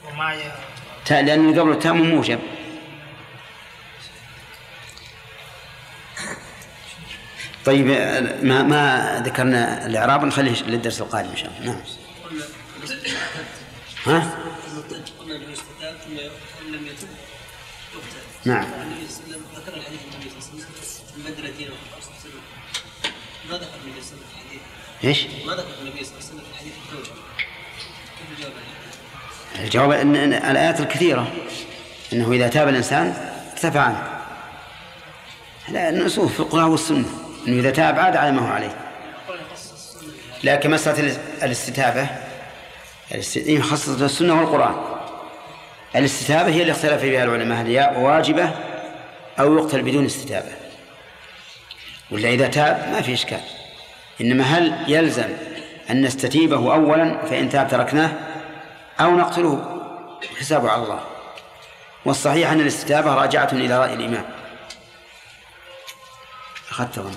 وما 0.09 0.35
ي... 0.35 0.53
لأن 1.11 1.61
قبل 1.61 1.73
التاء 1.73 1.93
مو 1.93 2.05
موجب. 2.05 2.41
طيب 7.65 7.87
ما 8.43 8.63
ما 8.63 9.23
ذكرنا 9.27 9.87
الإعراب 9.87 10.25
نخليه 10.25 10.63
للدرس 10.63 11.01
القادم 11.01 11.31
إن 11.31 11.37
شاء 11.37 11.53
الله. 11.61 11.73
نعم. 11.73 11.81
ها؟ 14.07 14.31
نعم. 18.45 18.65
ذكر 19.57 19.77
الحديث 19.77 20.01
النبي 20.15 20.31
صلى 20.41 20.53
الله 20.53 20.65
عليه 20.65 20.81
وسلم 22.21 22.41
ما 23.51 23.57
ذكر 23.57 23.75
النبي 23.85 24.01
صلى 24.03 24.13
الله 24.13 24.27
عليه 24.35 24.47
وسلم 24.49 24.61
إيش؟ 25.05 25.27
ما 25.47 25.53
ذكر 25.53 25.75
النبي 25.83 26.05
صلى 26.05 26.15
الله 26.15 26.29
عليه 26.31 26.35
وسلم 26.35 26.43
كيف 26.61 26.75
الجواب؟ 28.39 28.53
الجواب 29.61 29.91
إن 29.91 30.33
الآيات 30.33 30.81
الكثيرة 30.81 31.33
إنه 32.13 32.33
إذا 32.33 32.49
تاب 32.49 32.69
الإنسان 32.69 33.33
ارتفع 33.53 33.81
عنه. 33.81 34.21
لا 35.69 35.89
النصوص 35.89 36.31
في 36.31 36.41
القرآن 36.41 36.65
والسنة. 36.65 37.24
إنه 37.49 37.61
إذا 37.61 37.71
تاب 37.71 37.99
عاد 37.99 38.17
على 38.17 38.33
ما 38.33 38.49
هو 38.49 38.53
عليه. 38.53 38.77
لكن 40.45 40.71
مسألة 40.71 41.01
الاس- 41.01 41.19
الاستتابة 41.43 42.07
الاست- 43.15 43.37
إيه، 43.37 43.61
خاصة 43.61 44.05
السنة 44.05 44.41
والقرآن. 44.41 44.75
الاستتابة 45.97 46.49
هي 46.51 46.61
اللي 46.61 46.73
اختلف 46.73 47.01
فيها 47.01 47.25
العلماء 47.25 47.61
هل 47.63 47.67
هي 47.67 47.93
واجبة 47.97 48.51
أو 49.39 49.59
يقتل 49.59 49.83
بدون 49.83 50.05
استتابة. 50.05 50.53
ولا 52.11 52.29
إذا 52.29 52.49
تاب 52.49 52.89
ما 52.93 53.03
في 53.03 53.15
إشكال. 53.15 53.41
إنما 54.21 54.45
هل 54.45 54.75
يلزم 54.89 55.29
أن 55.91 56.03
نستتيبه 56.03 56.57
اولا 56.75 57.27
فإن 57.27 57.49
تاب 57.49 57.69
تركناه 57.69 58.11
أو 59.01 59.11
نقتله؟ 59.17 59.81
حسابه 60.41 60.71
على 60.71 60.83
الله. 60.83 61.01
والصحيح 62.05 62.51
أن 62.51 62.61
الاستتابة 62.61 63.15
راجعة 63.15 63.49
إلى 63.53 63.79
رأي 63.79 63.95
الإمام. 63.95 64.25
أخذت 66.71 66.99
ظن 66.99 67.15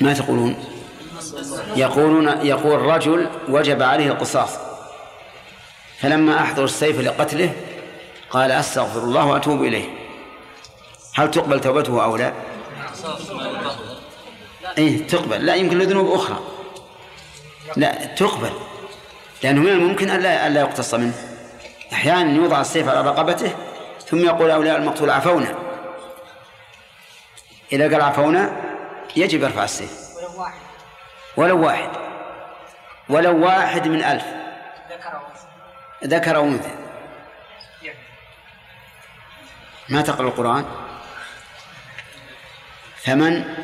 ما 0.00 0.12
تقولون؟ 0.12 0.64
يقولون 1.76 2.46
يقول 2.46 2.80
رجل 2.80 3.30
وجب 3.48 3.82
عليه 3.82 4.06
القصاص. 4.06 4.50
فلما 6.00 6.40
أحضر 6.40 6.64
السيف 6.64 7.00
لقتله 7.00 7.52
قال 8.30 8.52
أستغفر 8.52 8.98
الله 8.98 9.26
وأتوب 9.26 9.62
إليه. 9.62 9.88
هل 11.14 11.30
تقبل 11.30 11.60
توبته 11.60 12.04
أو 12.04 12.16
لا؟ 12.16 12.32
إيه 14.78 15.06
تقبل. 15.06 15.46
لا 15.46 15.54
يمكن 15.54 15.78
لذنوب 15.78 16.12
أخرى. 16.12 16.38
لا 17.76 18.04
تقبل. 18.04 18.50
لأنه 19.42 19.60
من 19.60 19.68
الممكن 19.68 20.10
ألا 20.10 20.46
ألا 20.46 20.60
يقتص 20.60 20.94
منه. 20.94 21.14
أحيانا 21.92 22.36
يوضع 22.36 22.60
السيف 22.60 22.88
على 22.88 23.00
رقبته 23.00 23.50
ثم 24.06 24.24
يقول 24.24 24.50
أولياء 24.50 24.76
المقتول 24.76 25.10
عفونا. 25.10 25.54
إذا 27.72 27.84
قال 27.84 28.02
عفونا 28.02 28.65
يجب 29.16 29.42
يرفع 29.42 29.64
السيف. 29.64 29.92
ولو 30.16 30.40
واحد. 30.40 30.60
ولو 31.36 31.64
واحد. 31.64 31.90
ولو 33.08 33.44
واحد 33.44 33.88
من 33.88 34.02
ألف. 34.02 34.24
ذكر 34.90 35.16
أو 35.16 35.20
ذكر 36.04 36.36
أو 36.36 36.44
أنثى. 36.44 36.70
ما 39.88 40.02
تقرأ 40.02 40.28
القرآن؟ 40.28 40.64
فمن 43.04 43.54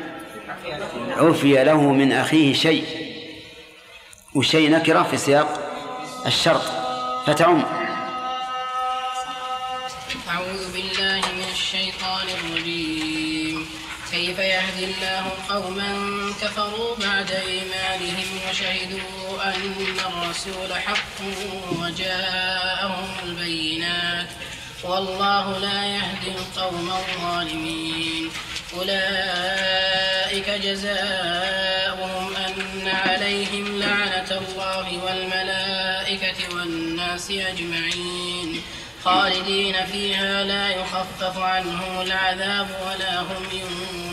عفي 1.17 1.63
له 1.63 1.81
من 1.81 2.11
أخيه 2.11 2.53
شيء. 2.53 3.13
وشيء 4.35 4.71
نكرة 4.71 5.03
في 5.03 5.17
سياق 5.17 5.71
الشرط. 6.25 6.63
فتعم. 7.25 7.82
يهدي 14.83 14.95
الله 14.95 15.31
قوما 15.49 15.91
كفروا 16.41 16.95
بعد 16.95 17.31
إيمانهم 17.31 18.25
وشهدوا 18.49 19.43
أن 19.43 19.97
الرسول 19.99 20.73
حق 20.73 21.21
وجاءهم 21.79 23.09
البينات 23.23 24.27
والله 24.83 25.57
لا 25.57 25.85
يهدي 25.85 26.31
القوم 26.37 26.91
الظالمين. 26.91 28.29
أولئك 28.77 30.49
جزاؤهم 30.49 32.35
أن 32.35 32.87
عليهم 32.87 33.79
لعنة 33.79 34.31
الله 34.31 35.03
والملائكة 35.05 36.55
والناس 36.55 37.31
أجمعين. 37.31 38.61
خالدين 39.05 39.85
فيها 39.85 40.43
لا 40.43 40.69
يخفف 40.69 41.37
عنهم 41.37 42.01
العذاب 42.01 42.67
ولا 42.85 43.19
هم 43.21 43.43
ينظرون 43.51 44.12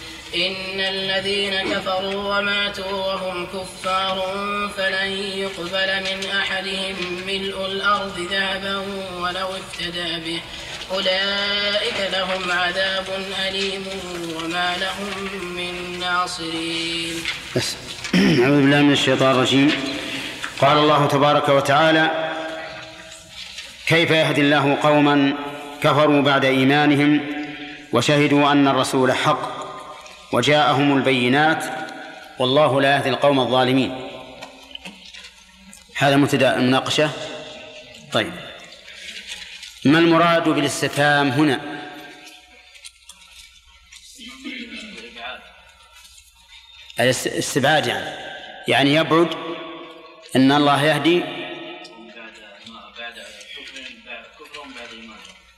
إن 0.35 0.79
الذين 0.79 1.73
كفروا 1.73 2.37
وماتوا 2.37 2.91
وهم 2.91 3.45
كفار 3.45 4.17
فلن 4.77 5.11
يقبل 5.11 5.89
من 5.99 6.29
أحدهم 6.39 6.95
ملء 7.27 7.65
الأرض 7.65 8.27
ذهبا 8.31 8.77
ولو 9.19 9.47
افتدى 9.47 10.19
به. 10.25 10.41
أولئك 10.91 12.11
لهم 12.13 12.51
عذاب 12.51 13.05
أليم 13.47 13.85
وما 14.35 14.75
لهم 14.81 15.29
من 15.55 15.99
ناصرين. 15.99 17.15
بس. 17.55 17.75
أعوذ 18.15 18.61
بالله 18.61 18.81
من 18.81 18.91
الشيطان 18.91 19.31
الرجيم. 19.31 19.71
قال 20.61 20.77
الله 20.77 21.07
تبارك 21.07 21.49
وتعالى 21.49 22.31
كيف 23.87 24.11
يهدي 24.11 24.41
الله 24.41 24.77
قوما 24.83 25.33
كفروا 25.83 26.21
بعد 26.21 26.45
إيمانهم 26.45 27.21
وشهدوا 27.93 28.51
أن 28.51 28.67
الرسول 28.67 29.11
حق 29.11 29.60
وجاءهم 30.31 30.97
البينات 30.97 31.63
والله 32.39 32.81
لا 32.81 32.95
يهدي 32.95 33.09
القوم 33.09 33.39
الظالمين. 33.39 34.07
هذا 35.97 36.15
مبتدا 36.15 36.55
المناقشة 36.57 37.11
طيب. 38.11 38.33
ما 39.85 39.99
المراد 39.99 40.49
بالاستفهام 40.49 41.29
هنا؟ 41.29 41.81
الاست- 46.99 47.27
الاستبعاد 47.27 47.87
يعني. 47.87 48.15
يعني 48.67 48.93
يبعد 48.93 49.27
إن 50.35 50.51
الله 50.51 50.83
يهدي. 50.83 51.23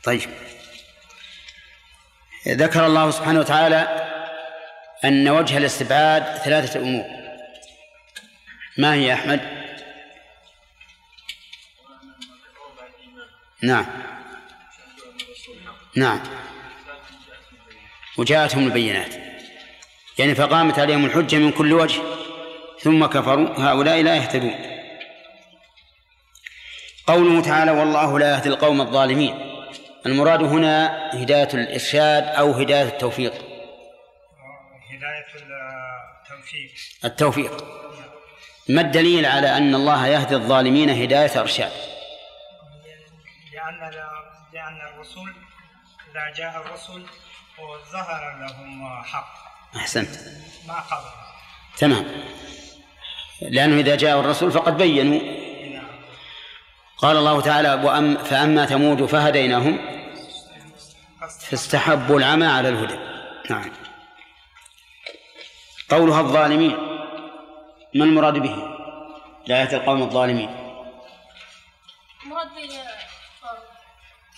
طيب. 0.04 0.30
ذكر 2.48 2.86
الله 2.86 3.12
سبحانه 3.12 3.40
وتعالى 3.40 4.03
أن 5.06 5.30
وجه 5.30 5.58
الاستبعاد 5.58 6.38
ثلاثة 6.38 6.80
أمور. 6.80 7.06
ما 8.78 8.94
هي 8.94 9.14
أحمد؟ 9.14 9.42
نعم. 13.64 13.86
نعم. 15.96 16.20
وجاءتهم 18.18 18.68
البينات. 18.68 19.16
يعني 20.18 20.36
فقامت 20.36 20.80
عليهم 20.80 21.06
الحجة 21.06 21.36
من 21.36 21.52
كل 21.52 21.74
وجه 21.74 22.02
ثم 22.80 23.06
كفروا. 23.06 23.50
هؤلاء 23.58 24.02
لا 24.02 24.16
يهتدون. 24.16 24.56
قوله 27.08 27.42
تعالى 27.42 27.72
والله 27.72 28.20
لا 28.20 28.36
يهدي 28.36 28.50
القوم 28.50 28.82
الظالمين 28.82 29.36
المراد 30.06 30.44
هنا 30.44 31.10
هداية 31.14 31.50
الإرشاد 31.54 32.24
أو 32.24 32.52
هداية 32.52 32.88
التوفيق. 32.88 33.53
التوفيق. 37.06 37.64
ما 38.70 38.82
الدليل 38.82 39.26
على 39.26 39.58
أن 39.58 39.76
الله 39.76 40.08
يهدي 40.08 40.36
الظالمين 40.36 40.90
هداية 40.90 41.40
إرشاد؟ 41.40 41.72
لأن 43.54 43.92
لأن 44.54 44.82
الرسول 44.94 45.34
إذا 46.12 46.34
جاء 46.38 46.62
الرسل 46.62 47.06
وظهر 47.60 48.40
لهم 48.40 49.04
حق. 49.04 49.34
أحسنت. 49.76 50.10
ما 50.68 50.80
قبل. 50.80 51.10
تمام. 51.78 52.06
لأنه 53.42 53.80
إذا 53.80 53.96
جاء 53.96 54.20
الرسول 54.20 54.52
فقد 54.52 54.78
بينوا. 54.78 55.44
قال 56.98 57.18
الله 57.18 57.42
تعالى 57.42 57.74
وأم 57.74 58.18
فأما 58.18 58.66
ثمود 58.66 59.06
فهديناهم 59.06 59.80
فاستحبوا 61.40 62.20
العمى 62.20 62.46
على 62.46 62.70
الهدى. 62.70 63.00
نعم. 63.50 63.72
قولها 65.94 66.20
الظالمين. 66.22 66.78
ما 67.96 68.06
المراد 68.06 68.34
به؟ 68.38 68.56
لا 69.48 69.64
القوم 69.64 70.02
الظالمين. 70.02 70.50
مراد 72.26 72.48
به 72.56 72.70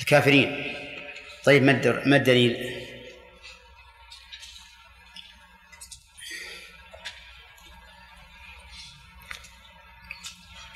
الكافرين. 0.01 0.75
طيب 1.45 1.63
ما 1.63 1.71
الدر- 1.71 2.03
ما 2.05 2.15
الدليل؟ 2.15 2.85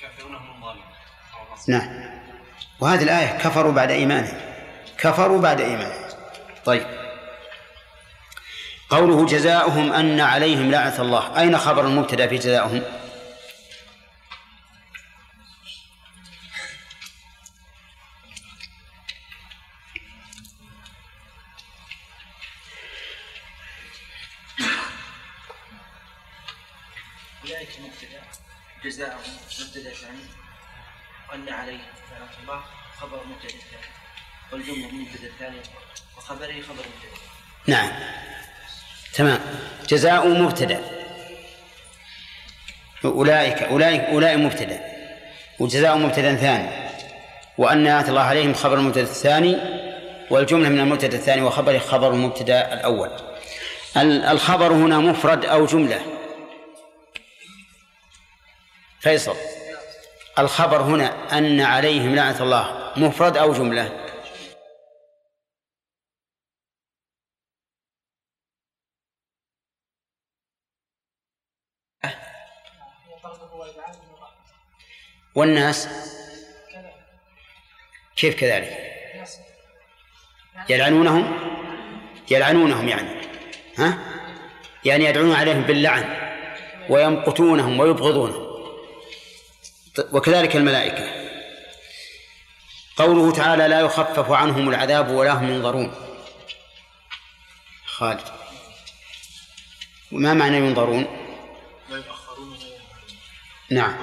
كافرون 0.02 0.36
هم 0.36 0.50
الظالمون. 0.56 0.86
نعم. 1.68 2.10
وهذه 2.80 3.04
الآية 3.04 3.38
كفروا 3.38 3.72
بعد 3.72 3.92
إيمانهم. 3.92 4.38
كفروا 4.98 5.42
بعد 5.42 5.62
إيمانهم. 5.62 6.10
طيب. 6.66 6.99
قوله 8.90 9.26
جزاؤهم 9.26 9.94
أن 9.94 10.20
عليهم 10.20 10.72
لعنة 10.72 11.02
الله. 11.02 11.40
أين 11.40 11.58
خبر 11.58 11.86
المبتدأ 11.86 12.28
في 12.28 12.38
جزاؤهم؟ 12.38 12.84
أولئك 27.44 27.70
مبتدأ 27.80 28.22
جزاءهم 28.84 29.38
مبتدأ 29.60 29.94
ثاني. 29.94 30.26
وأن 31.30 31.50
عليه 31.50 31.80
لعنة 32.12 32.30
الله 32.44 32.64
خبر 33.00 33.24
مبتدأ 33.26 33.50
ثاني. 33.50 33.94
والجملة 34.52 34.92
مبتدأ 34.92 35.32
ثاني 35.40 35.62
وخبره 36.18 36.62
خبر 36.62 36.84
مبتدأ. 36.92 37.20
نعم. 37.68 37.99
تمام. 39.20 39.40
جزاء 39.90 40.28
مبتدأ. 40.28 40.82
أولئك 43.06 43.64
أولئك 43.64 44.02
أولئك 44.02 44.38
مبتدأ. 44.38 44.80
وجزاء 45.60 45.98
مبتدأ 45.98 46.36
ثاني. 46.36 46.70
وأن 47.58 47.88
آت 47.88 48.10
الله 48.10 48.22
عليهم 48.22 48.54
خبر 48.54 48.78
المبتدأ 48.78 49.02
الثاني 49.02 49.58
والجملة 50.30 50.70
من 50.70 50.80
المبتدأ 50.80 51.18
الثاني 51.18 51.42
وخبره 51.42 51.78
خبر 51.78 52.10
المبتدأ 52.12 52.74
الأول. 52.74 53.10
ال- 53.98 54.24
الخبر 54.24 54.74
هنا 54.74 55.00
مفرد 55.00 55.46
أو 55.46 55.66
جملة. 55.66 56.02
فيصل. 59.00 59.36
الخبر 60.40 60.82
هنا 60.82 61.14
أن 61.38 61.62
عليهم 61.62 62.16
لعنة 62.16 62.42
الله 62.42 62.92
مفرد 62.98 63.38
أو 63.38 63.54
جملة؟ 63.54 64.09
والناس 75.40 75.88
كيف 78.16 78.36
كذلك؟ 78.36 78.78
يلعنونهم؟ 80.70 81.40
يلعنونهم 82.32 82.88
يعني 82.88 83.22
ها؟ 83.78 83.98
يعني 84.86 85.06
يدعون 85.06 85.36
عليهم 85.36 85.62
باللعن 85.62 86.32
ويمقتونهم 86.90 87.80
ويبغضونهم. 87.80 88.50
وكذلك 90.12 90.56
الملائكة. 90.56 91.30
قوله 92.98 93.32
تعالى 93.32 93.68
لا 93.68 93.80
يخفف 93.80 94.32
عنهم 94.32 94.70
العذاب 94.70 95.10
ولا 95.10 95.32
هم 95.32 95.50
ينظرون 95.50 95.96
خالد. 97.86 98.28
وما 100.12 100.34
معنى 100.34 100.58
ينظرون؟ 100.58 101.06
لا 101.90 101.98
يؤخرون 101.98 102.58
نعم. 103.72 103.96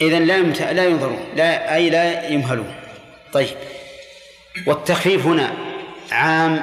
إذا 0.00 0.18
لا 0.18 0.36
يمت... 0.36 0.62
لا 0.62 0.84
ينظرون 0.84 1.32
لا 1.36 1.74
أي 1.74 1.90
لا 1.90 2.28
يمهلون. 2.28 2.74
طيب. 3.32 3.56
والتخفيف 4.66 5.26
هنا 5.26 5.56
عام 6.12 6.62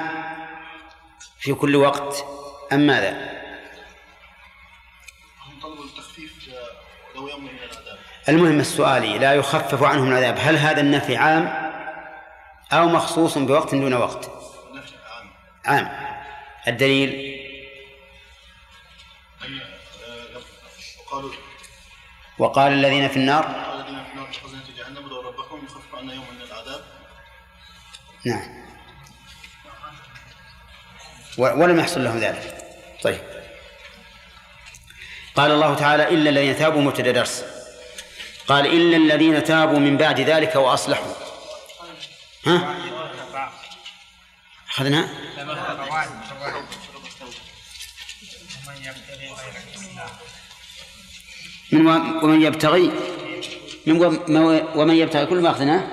في 1.39 1.53
كل 1.53 1.75
وقت 1.75 2.25
أم 2.73 2.79
ماذا؟ 2.79 3.11
هم 5.45 5.59
طلبوا 5.61 5.83
التخفيف 5.83 6.49
لو 7.15 7.27
يوم 7.27 7.43
من 7.43 7.49
العذاب. 7.49 7.97
المهم 8.29 8.59
السؤالي 8.59 9.17
لا 9.17 9.33
يخفف 9.33 9.83
عنهم 9.83 10.07
العذاب 10.11 10.37
هل 10.39 10.57
هذا 10.57 10.81
النفي 10.81 11.17
عام 11.17 11.73
أو 12.73 12.87
مخصوص 12.87 13.37
بوقت 13.37 13.75
دون 13.75 13.93
وقت؟ 13.93 14.29
نفي 14.73 14.93
عام. 15.11 15.29
عام. 15.65 15.89
الدليل؟ 16.67 17.09
أن 19.45 19.59
آه، 19.59 20.41
وقالوا 20.99 21.31
وقال 22.39 22.71
الذين 22.73 23.07
في 23.07 23.17
النار 23.17 23.43
قال 23.43 23.79
الذين 23.79 24.03
في 24.03 24.11
النار 24.11 24.31
خزنة 24.43 24.63
جهنم 24.77 25.05
ادعوا 25.05 25.23
ربكم 25.23 25.65
يخفف 25.65 25.95
عنا 25.95 26.13
يوما 26.13 26.31
من 26.31 26.41
العذاب. 26.41 26.83
نعم. 28.25 28.67
ولم 31.37 31.79
يحصل 31.79 32.03
لهم 32.03 32.19
ذلك. 32.19 32.57
طيب. 33.03 33.21
قال 35.35 35.51
الله 35.51 35.75
تعالى 35.75 36.09
إلا 36.09 36.29
الذين 36.29 36.55
تابوا 36.57 36.81
مبتدأ 36.81 37.11
درس 37.11 37.43
قال 38.47 38.65
إلا 38.65 38.97
الذين 38.97 39.43
تابوا 39.43 39.79
من 39.79 39.97
بعد 39.97 40.19
ذلك 40.19 40.55
وأصلحوا. 40.55 41.13
ها؟ 42.45 42.75
أخذنا؟ 44.69 45.09
من 51.71 51.87
ومن 52.23 52.41
يبتغي 52.41 52.91
من 53.87 54.01
ومن 54.75 54.95
يبتغي. 54.95 55.25
كل 55.25 55.41
ما 55.41 55.51
أخذناه؟ 55.51 55.83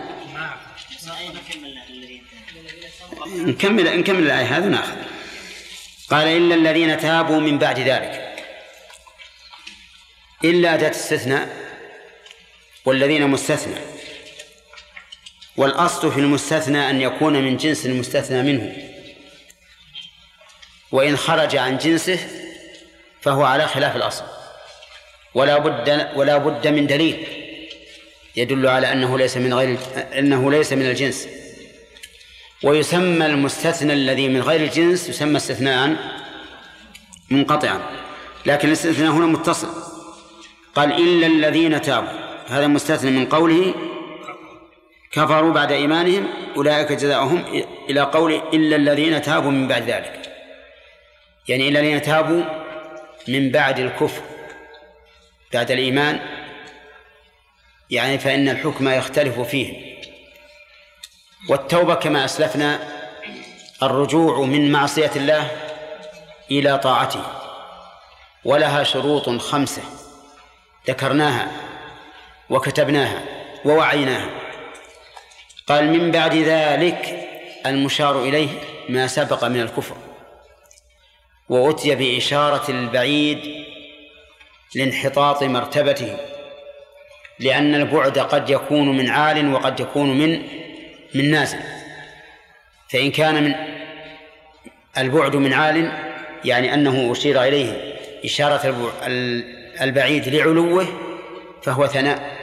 نكمل 3.27 4.01
نكمل 4.01 4.23
الآية 4.23 4.59
هذا 4.59 4.69
ناخذ 4.69 4.97
قال 6.11 6.29
إلا 6.29 6.55
الذين 6.55 6.99
تابوا 6.99 7.41
من 7.41 7.59
بعد 7.59 7.79
ذلك. 7.79 8.45
إلا 10.45 10.75
أداة 10.75 10.91
استثناء 10.91 11.49
والذين 12.85 13.27
مستثنى. 13.27 13.75
والأصل 15.57 16.13
في 16.13 16.21
المستثنى 16.21 16.91
أن 16.91 17.01
يكون 17.01 17.33
من 17.33 17.57
جنس 17.57 17.87
المستثنى 17.87 18.43
منه. 18.43 18.77
وإن 20.93 21.17
خرج 21.17 21.57
عن 21.57 21.79
جنسه 21.79 22.19
فهو 23.21 23.45
على 23.45 23.69
خلاف 23.69 23.97
الأصل. 23.97 24.25
ولا 25.35 25.59
بد 25.59 26.09
ولا 26.17 26.37
بد 26.39 26.69
من 26.69 26.87
دليل 26.87 27.27
يدل 28.37 28.67
على 28.67 28.93
أنه 28.93 29.19
ليس 29.19 29.37
من 29.37 29.55
غير 29.55 29.79
أنه 30.19 30.51
ليس 30.51 30.73
من 30.73 30.87
الجنس. 30.87 31.29
ويسمى 32.63 33.27
المستثنى 33.27 33.93
الذي 33.93 34.29
من 34.29 34.41
غير 34.41 34.61
الجنس 34.61 35.09
يسمى 35.09 35.37
استثناء 35.37 35.97
منقطعا 37.31 37.81
لكن 38.47 38.69
الاستثناء 38.69 39.13
هنا 39.13 39.27
متصل. 39.27 39.69
قال 40.75 40.93
إلا 40.93 41.27
الذين 41.27 41.83
تابوا 41.83 42.09
هذا 42.47 42.67
مستثنى 42.67 43.11
من 43.11 43.27
قوله 43.27 43.75
كفروا 45.13 45.53
بعد 45.53 45.73
إيمانهم 45.73 46.29
أولئك 46.57 46.93
جزاؤهم 46.93 47.45
إلى 47.91 48.01
قول 48.01 48.33
إلا 48.53 48.77
الذين 48.77 49.23
تابوا 49.23 49.51
من 49.51 49.69
بعد 49.69 49.83
ذلك. 49.83 50.21
يعني 51.49 51.69
إلا 51.69 51.81
الذين 51.81 52.03
تابوا 52.03 52.43
من 53.29 53.51
بعد 53.51 53.79
الكفر. 53.81 54.23
بعد 55.55 55.71
الإيمان 55.71 56.21
يعني 57.91 58.19
فإن 58.19 58.49
الحكم 58.49 58.89
يختلف 58.89 59.41
فيه. 59.41 59.95
والتوبة 61.49 61.95
كما 61.95 62.25
أسلفنا 62.25 62.79
الرجوع 63.83 64.41
من 64.41 64.73
معصية 64.73 65.11
الله 65.17 65.51
إلى 66.51 66.79
طاعته 66.79 67.23
ولها 68.45 68.85
شروط 68.85 69.29
خمسة 69.29 69.83
ذكرناها 70.89 71.49
وكتبناها 72.51 73.23
ووعيناها. 73.65 74.31
قال 75.67 75.89
من 75.89 76.11
بعد 76.11 76.35
ذلك 76.35 77.29
المشار 77.67 78.23
إليه 78.23 78.49
ما 78.89 79.07
سبق 79.07 79.45
من 79.45 79.61
الكفر 79.61 79.97
وأتي 81.49 81.95
بإشارة 81.95 82.71
البعيد 82.71 83.74
لانحطاط 84.75 85.43
مرتبته 85.43 86.17
لأن 87.39 87.75
البعد 87.75 88.19
قد 88.19 88.51
يكون 88.51 88.97
من 88.97 89.09
عال 89.09 89.55
وقد 89.55 89.81
يكون 89.81 90.19
من 90.19 90.43
من 91.15 91.31
نازل 91.31 91.59
فإن 92.91 93.11
كان 93.11 93.45
من 93.45 93.55
البعد 94.99 95.37
من 95.37 95.53
عال 95.53 95.93
يعني 96.45 96.75
أنه 96.75 97.13
أشير 97.13 97.43
إليه 97.43 97.95
إشارة 98.25 98.93
البعيد 99.81 100.29
لعلوه 100.29 100.87
فهو 101.63 101.87
ثناء. 101.87 102.35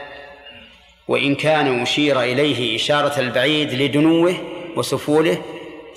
وإن 1.08 1.36
كان 1.36 1.82
أشير 1.82 2.22
إليه 2.22 2.76
إشارة 2.76 3.20
البعيد 3.20 3.74
لدنوه 3.74 4.36
وسفوله 4.76 5.41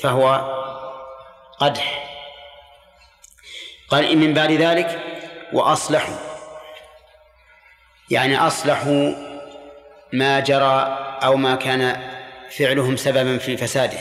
فهو 0.01 0.55
قدح. 1.59 2.05
قال 3.89 4.19
من 4.19 4.35
بعد 4.35 4.53
ذلك 4.53 5.14
وأصلحوا. 5.55 6.17
يعني 8.11 8.39
أصلحوا 8.39 9.13
ما 10.13 10.41
جرى 10.41 10.99
أو 11.25 11.37
ما 11.37 11.55
كان 11.55 12.11
فعلهم 12.59 12.97
سببا 12.97 13.39
في 13.39 13.57
فساده. 13.57 13.99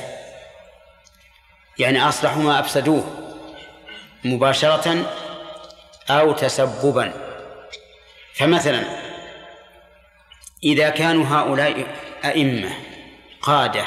يعني 1.79 2.07
أصلحوا 2.07 2.41
ما 2.41 2.59
أفسدوه 2.59 3.03
مباشرة 4.23 5.05
أو 6.09 6.33
تسببا. 6.33 7.13
فمثلا 8.33 8.83
إذا 10.63 10.89
كانوا 10.89 11.25
هؤلاء 11.25 11.87
أئمة 12.25 12.69
قادة 13.41 13.85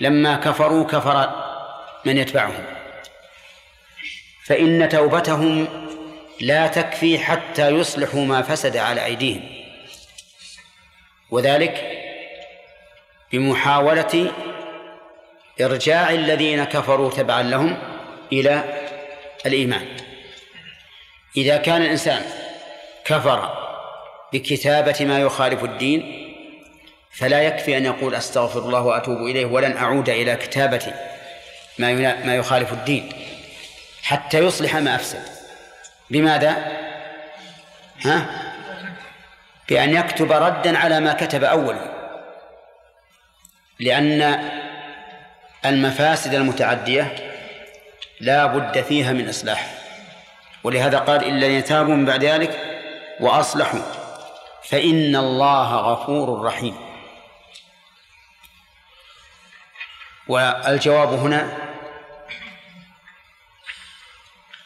لما 0.00 0.36
كفروا 0.36 0.84
كفر 0.84 1.30
من 2.04 2.18
يتبعهم. 2.18 2.64
فإن 4.44 4.88
توبتهم 4.88 5.87
لا 6.40 6.66
تكفي 6.66 7.18
حتى 7.18 7.68
يصلحوا 7.68 8.24
ما 8.24 8.42
فسد 8.42 8.76
على 8.76 9.04
أيديهم. 9.04 9.42
وذلك 11.30 12.04
بمحاولة 13.32 14.32
إرجاع 15.60 16.10
الذين 16.10 16.64
كفروا 16.64 17.10
تبعا 17.10 17.42
لهم 17.42 17.78
إلى 18.32 18.64
الإيمان. 19.46 19.86
إذا 21.36 21.56
كان 21.56 21.82
الإنسان 21.82 22.22
كفر 23.04 23.68
بكتابة 24.32 24.96
ما 25.00 25.20
يخالف 25.20 25.64
الدين 25.64 26.24
فلا 27.10 27.42
يكفي 27.42 27.76
أن 27.76 27.84
يقول 27.84 28.14
أستغفر 28.14 28.58
الله 28.58 28.82
وأتوب 28.82 29.16
إليه 29.16 29.46
ولن 29.46 29.76
أعود 29.76 30.08
إلى 30.08 30.36
كتابة 30.36 30.94
ما 31.78 31.94
ما 32.24 32.34
يخالف 32.36 32.72
الدين 32.72 33.12
حتى 34.02 34.38
يصلح 34.38 34.76
ما 34.76 34.94
أفسد. 34.94 35.37
بماذا؟ 36.10 36.56
ها؟ 38.04 38.26
بأن 39.68 39.94
يكتب 39.94 40.32
ردا 40.32 40.78
على 40.78 41.00
ما 41.00 41.12
كتب 41.12 41.44
أولا 41.44 41.80
لأن 43.80 44.50
المفاسد 45.66 46.34
المتعدية 46.34 47.14
لا 48.20 48.46
بد 48.46 48.80
فيها 48.82 49.12
من 49.12 49.28
إصلاح 49.28 49.74
ولهذا 50.64 50.98
قال 50.98 51.24
إلا 51.24 51.28
إلذين 51.28 51.64
تابوا 51.64 51.94
من 51.94 52.04
بعد 52.04 52.24
ذلك 52.24 52.78
وأصلحوا 53.20 53.80
فإن 54.68 55.16
الله 55.16 55.76
غفور 55.76 56.42
رحيم 56.44 56.76
والجواب 60.28 61.12
هنا 61.12 61.67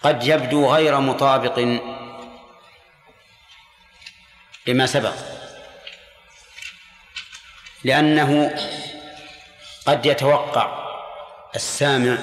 قد 0.03 0.27
يبدو 0.27 0.75
غير 0.75 1.01
مطابق 1.01 1.59
لما 4.67 4.87
سبق 4.87 5.15
لأنه 7.85 8.55
قد 9.87 10.07
يتوقع 10.07 10.83
السامع 11.55 12.19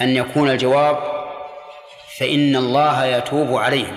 أن 0.00 0.16
يكون 0.16 0.50
الجواب 0.50 1.24
فإن 2.18 2.56
الله 2.56 3.04
يتوب 3.04 3.56
عليهم. 3.56 3.96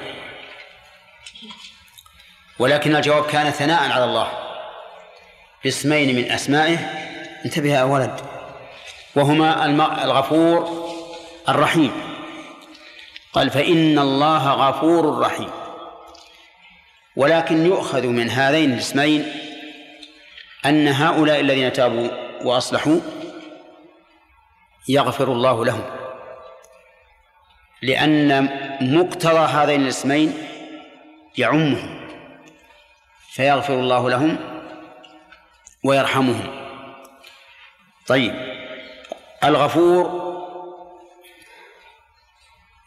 ولكن 2.60 2.96
الجواب 2.96 3.26
كان 3.26 3.52
ثناء 3.52 3.92
على 3.92 4.04
الله 4.04 4.32
باسمين 5.64 6.16
من 6.16 6.32
أسمائه. 6.32 6.78
انتبه 7.46 7.74
يا 7.74 7.84
ولد 7.84 8.22
وهما 9.16 9.66
الغفور 10.04 10.88
الرحيم. 11.50 12.17
قال 13.38 13.50
فإن 13.50 14.00
الله 14.00 14.52
غفور 14.52 15.20
رحيم. 15.20 15.50
ولكن 17.16 17.66
يؤخذ 17.66 18.08
من 18.08 18.30
هذين 18.30 18.74
الاسمين 18.74 19.32
أن 20.66 20.88
هؤلاء 20.88 21.40
الذين 21.40 21.74
تابوا 21.74 22.10
وأصلحوا 22.44 23.00
يغفر 24.90 25.32
الله 25.32 25.66
لهم. 25.66 25.84
لأن 27.82 28.50
مقتضى 28.82 29.40
هذين 29.40 29.82
الاسمين 29.82 30.34
يعمهم 31.38 32.10
فيغفر 33.32 33.74
الله 33.74 34.10
لهم 34.10 34.38
ويرحمهم. 35.84 36.48
طيب 38.08 38.34
الغفور 39.44 40.27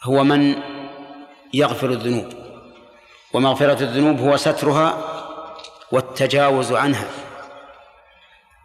هو 0.03 0.25
من 0.25 0.63
يغفر 1.55 1.91
الذنوب 1.91 2.33
ومغفرة 3.33 3.83
الذنوب 3.83 4.21
هو 4.21 4.37
سترها 4.37 5.07
والتجاوز 5.93 6.73
عنها 6.73 7.09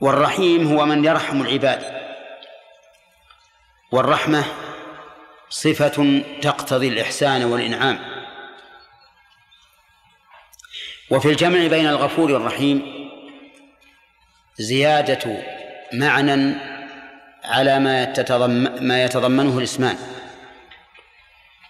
والرحيم 0.02 0.67
هو 0.67 0.86
من 0.86 1.06
يرحم 1.06 1.41
العباد 1.41 1.95
والرحمة 3.91 4.43
صفة 5.50 6.21
تقتضي 6.41 6.88
الإحسان 6.88 7.43
والإنعام. 7.43 8.00
وفي 11.12 11.30
الجمع 11.30 11.67
بين 11.67 11.88
الغفور 11.88 12.32
والرحيم 12.32 13.10
زيادة 14.58 15.43
معنى 15.93 16.56
على 17.43 17.80
ما 17.80 18.13
ما 18.82 19.04
يتضمنه 19.04 19.58
الإسمان. 19.58 20.14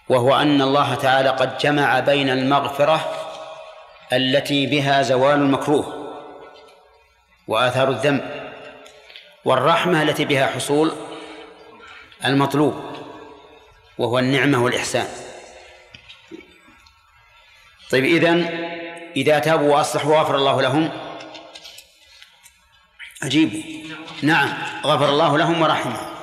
وهو 0.09 0.35
أن 0.35 0.61
الله 0.61 0.95
تعالى 0.95 1.29
قد 1.29 1.57
جمع 1.57 1.99
بين 1.99 2.29
المغفرة 2.29 3.11
التي 4.13 4.65
بها 4.65 5.01
زوال 5.01 5.39
المكروه 5.39 6.15
وآثار 7.47 7.89
الذنب 7.89 8.51
والرحمة 9.45 10.01
التي 10.01 10.25
بها 10.25 10.47
حصول 10.47 10.93
المطلوب 12.25 12.83
وهو 13.97 14.19
النعمة 14.19 14.63
والإحسان. 14.63 15.07
طيب 17.91 18.03
إذن 18.03 18.45
إذا 19.15 19.39
تابوا 19.39 19.75
وأصلحوا 19.75 20.17
غفر 20.17 20.35
الله 20.35 20.61
لهم 20.61 20.91
أجيبوا. 23.23 23.61
نعم 24.21 24.53
غفر 24.83 25.09
الله 25.09 25.37
لهم 25.37 25.61
ورحمهم 25.61 26.14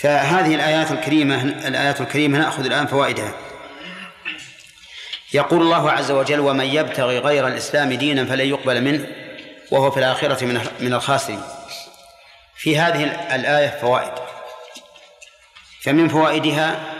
فهذه 0.00 0.54
الآيات 0.54 0.90
الكريمة 0.90 1.42
الآيات 1.42 2.00
الكريمة 2.00 2.38
نأخذ 2.38 2.64
الآن 2.64 2.86
فوائدها. 2.86 3.32
يقول 5.32 5.62
الله 5.62 5.90
عز 5.90 6.10
وجل 6.10 6.40
ومن 6.40 6.64
يبتغي 6.64 7.18
غير 7.18 7.46
الإسلام 7.48 7.92
دينا 7.92 8.24
فلن 8.24 8.48
يقبل 8.48 8.80
منه 8.80 9.06
وهو 9.70 9.90
في 9.90 9.98
الآخرة 9.98 10.44
من 10.44 10.68
من 10.80 10.94
الخاسرين. 10.94 11.42
في 12.56 12.78
هذه 12.78 13.04
الآية 13.34 13.68
فوائد. 13.80 14.12
فمن 15.82 16.08
فوائدها 16.08 16.94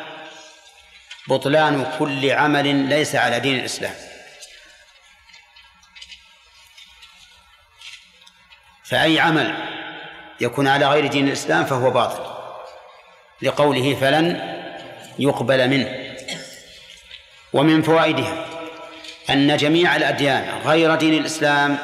بطلان 1.29 1.97
كل 1.99 2.31
عمل 2.31 2.75
ليس 2.75 3.15
على 3.15 3.41
دين 3.41 3.59
الإسلام. 3.59 3.95
فأي 8.85 9.21
عمل 9.21 9.55
يكون 10.41 10.69
على 10.69 10.87
غير 10.87 11.07
دين 11.07 11.29
الإسلام 11.29 11.65
فهو 11.65 11.91
باطل. 11.91 12.38
لقوله 13.43 13.95
فلن 13.95 14.55
يقبل 15.19 15.69
منه. 15.69 16.15
ومن 17.53 17.83
فوائدها 17.83 18.47
أن 19.31 19.57
جميع 19.57 19.97
الأديان 19.97 20.59
غير 20.65 20.95
دين 20.95 21.15
الإسلام 21.15 21.79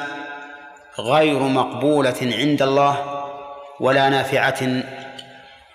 غير 0.99 1.39
مقبولة 1.39 2.17
عند 2.21 2.61
الله 2.61 3.25
ولا 3.79 4.09
نافعة 4.09 4.83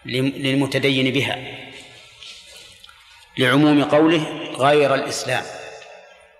للمتدين 0.07 1.13
بها. 1.13 1.39
لعموم 3.39 3.85
قوله 3.85 4.27
غير 4.59 4.95
الإسلام 4.95 5.43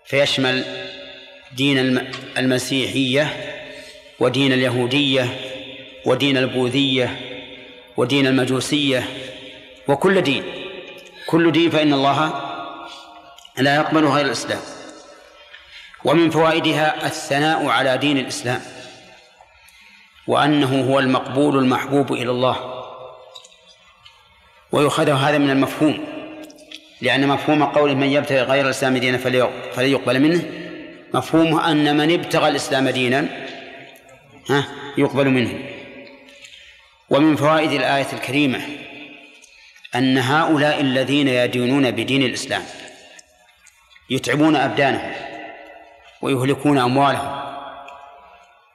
فيشمل 0.05 0.65
دين 1.57 2.09
المسيحية 2.39 3.57
ودين 4.21 4.53
اليهودية 4.53 5.37
ودين 6.07 6.37
البوذية 6.37 7.30
ودين 8.01 8.27
المجوسية 8.27 9.05
وكل 9.89 10.23
دين. 10.23 10.45
كل 11.27 11.53
دين 11.53 11.71
فإن 11.71 11.93
الله 11.93 12.35
لا 13.59 13.77
يقبل 13.77 14.05
غير 14.07 14.27
الإسلام. 14.27 14.61
ومن 16.05 16.31
فوائدها 16.31 17.07
الثناء 17.07 17.67
على 17.67 17.99
دين 17.99 18.19
الإسلام. 18.19 18.61
وأنه 20.27 20.91
هو 20.91 20.99
المقبول 20.99 21.59
المحبوب 21.59 22.13
إلى 22.13 22.31
الله. 22.31 22.85
ويؤخذ 24.73 25.11
هذا 25.11 25.39
من 25.39 25.51
المفهوم. 25.51 26.05
لأن 27.01 27.29
مفهوم 27.29 27.65
قول 27.65 27.95
من 27.95 28.07
يبتغي 28.07 28.43
غير 28.43 28.65
الإسلام 28.65 28.97
دينا 28.97 29.19
فلن 29.19 29.91
يقبل 29.91 30.21
منه. 30.21 30.43
مفهومه 31.15 31.71
أن 31.71 31.97
من 31.97 32.15
ابتغى 32.15 32.49
الإسلام 32.49 32.89
دينا 32.89 33.47
ها 34.51 34.65
يقبل 34.99 35.29
منه. 35.29 35.70
ومن 37.11 37.37
فوائد 37.37 37.73
الآية 37.73 38.07
الكريمة 38.13 38.61
أن 39.95 40.19
هؤلاء 40.19 40.81
الذين 40.81 41.29
يدينون 41.29 41.91
بدين 41.91 42.23
الإسلام 42.23 42.63
يتعبون 44.11 44.57
أبدانهم 44.57 45.13
ويهلكون 46.23 46.79
أموالهم 46.79 47.41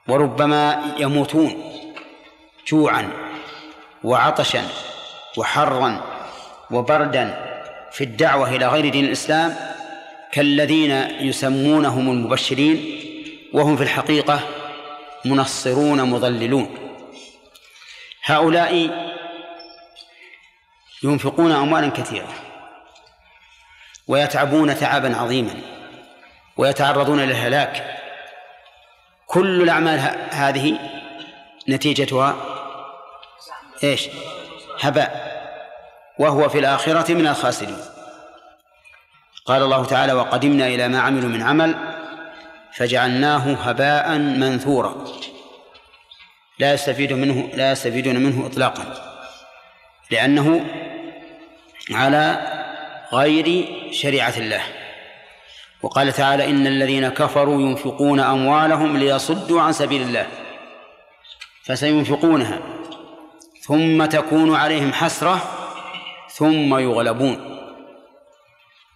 وربما 0.08 0.94
يموتون 0.98 1.72
جوعا 2.68 3.10
وعطشا 4.04 4.64
وحرا 5.38 6.02
وبردا 6.72 7.46
في 7.92 8.04
الدعوة 8.04 8.56
إلى 8.56 8.68
غير 8.68 8.90
دين 8.90 9.06
الإسلام 9.06 9.56
كالذين 10.32 10.92
يسمونهم 11.20 12.10
المبشرين 12.10 13.00
وهم 13.54 13.78
في 13.78 13.84
الحقيقة 13.84 14.40
منصرون 15.26 16.02
مضللون. 16.02 16.85
هؤلاء 18.26 18.90
ينفقون 21.04 21.52
أموالا 21.52 21.90
كثيرة 21.90 22.34
ويتعبون 24.08 24.76
تعبا 24.80 25.18
عظيما 25.18 25.54
ويتعرضون 26.58 27.20
للهلاك. 27.20 28.02
كل 29.28 29.62
الأعمال 29.62 30.00
هذه 30.32 30.80
نتيجتها 31.70 32.36
إيش؟ 33.84 34.10
هباء 34.82 35.36
وهو 36.20 36.50
في 36.50 36.60
الآخرة 36.60 37.14
من 37.14 37.28
الخاسرين. 37.28 37.78
قال 39.46 39.62
الله 39.64 39.86
تعالى 39.86 40.14
وقدمنا 40.14 40.68
إلى 40.68 40.88
ما 40.88 41.00
عملوا 41.00 41.30
من 41.30 41.42
عمل 41.42 41.76
فجعلناه 42.74 43.54
هباء 43.54 44.18
منثورا. 44.18 45.06
لا 46.60 46.74
يستفيد 46.74 47.14
منه 47.14 47.50
لا 47.54 47.72
يستفيدون 47.72 48.16
منه 48.16 48.46
إطلاقا. 48.46 49.16
لأنه 50.12 50.66
على 51.92 52.52
غير 53.14 53.68
شريعة 53.92 54.34
الله. 54.38 54.62
وقال 55.82 56.14
تعالى 56.14 56.50
إن 56.50 56.68
الذين 56.68 57.10
كفروا 57.10 57.62
ينفقون 57.62 58.20
أموالهم 58.20 58.98
ليصدوا 58.98 59.62
عن 59.62 59.74
سبيل 59.74 60.02
الله. 60.02 60.28
فسينفقونها. 61.64 62.60
ثم 63.62 64.06
تكون 64.06 64.56
عليهم 64.56 64.94
حسرة 64.94 65.42
ثم 66.34 66.78
يغلبون. 66.78 67.60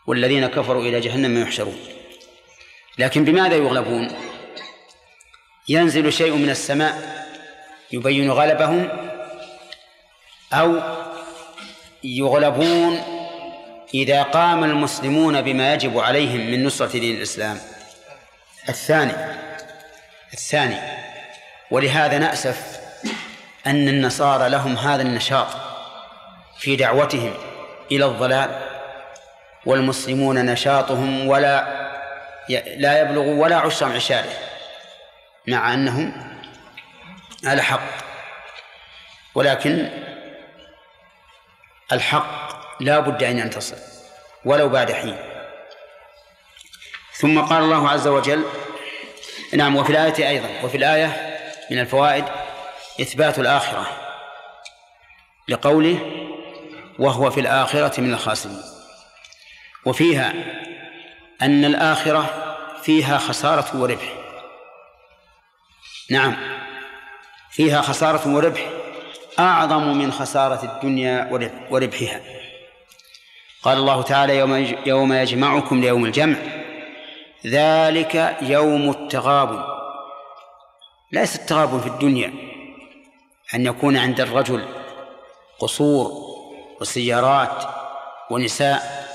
والذين 0.07 0.47
كفروا 0.47 0.81
إلى 0.81 0.99
جهنم 0.99 1.41
يحشرون. 1.41 1.79
لكن 2.97 3.23
بماذا 3.23 3.55
يغلبون؟ 3.55 4.11
ينزل 5.69 6.13
شيء 6.13 6.35
من 6.35 6.49
السماء. 6.49 7.19
يبين 7.91 8.31
غلبهم 8.31 8.89
أو 10.53 10.81
يغلبون 12.03 13.01
إذا 13.93 14.23
قام 14.23 14.63
المسلمون 14.63 15.41
بما 15.41 15.73
يجب 15.73 15.99
عليهم 15.99 16.51
من 16.51 16.65
نصرة 16.65 16.99
دين 16.99 17.15
الإسلام. 17.17 17.59
الثاني 18.69 19.13
الثاني 20.33 20.77
ولهذا 21.71 22.17
نأسف 22.17 22.79
أن 23.67 23.87
النصارى 23.87 24.49
لهم 24.49 24.77
هذا 24.77 25.01
النشاط 25.01 25.47
في 26.59 26.75
دعوتهم 26.75 27.33
إلى 27.91 28.05
الضلال 28.05 28.59
والمسلمون 29.65 30.45
نشاطهم 30.45 31.27
ولا 31.27 31.79
لا 32.77 33.01
يبلغ 33.01 33.21
ولا 33.21 33.55
عشر 33.55 33.85
عشارة 33.93 34.29
مع 35.47 35.73
أنهم 35.73 36.28
على 37.45 37.61
حق. 37.61 38.09
ولكن 39.35 39.89
الحق 41.91 42.49
لا 42.79 42.99
بد 42.99 43.23
أن 43.23 43.39
ينتصر 43.39 43.77
ولو 44.45 44.69
بعد 44.69 44.91
حين. 44.91 45.17
ثم 47.13 47.41
قال 47.41 47.63
الله 47.63 47.89
عز 47.89 48.07
وجل 48.07 48.45
نعم 49.53 49.75
وفي 49.75 49.89
الآية 49.89 50.29
أيضا 50.29 50.49
وفي 50.63 50.77
الآية 50.77 51.39
من 51.71 51.79
الفوائد 51.79 52.25
إثبات 53.01 53.39
الآخرة 53.39 53.87
لقوله 55.47 55.99
وهو 56.99 57.31
في 57.31 57.39
الآخرة 57.39 58.01
من 58.01 58.13
الخاسرين. 58.13 58.61
وفيها 59.85 60.33
أن 61.41 61.65
الآخرة 61.65 62.55
فيها 62.83 63.17
خسارة 63.17 63.81
وربح. 63.81 64.13
نعم. 66.09 66.58
فيها 67.51 67.81
خسارة 67.81 68.35
وربح 68.35 68.69
أعظم 69.39 69.97
من 69.97 70.11
خسارة 70.11 70.63
الدنيا 70.63 71.29
وربحها. 71.71 72.21
قال 73.63 73.77
الله 73.77 74.01
تعالى 74.01 74.37
يوم 74.37 74.75
يوم 74.85 75.13
يجمعكم 75.13 75.81
ليوم 75.81 76.05
الجمع. 76.05 76.35
ذلك 77.47 78.37
يوم 78.41 78.89
التغابن. 78.89 79.63
ليس 81.11 81.35
التغابن 81.35 81.79
في 81.79 81.87
الدنيا 81.87 82.33
أن 83.55 83.65
يكون 83.65 83.97
عند 83.97 84.21
الرجل 84.21 84.65
قصور 85.59 86.11
وسيارات 86.81 87.63
ونساء 88.29 89.09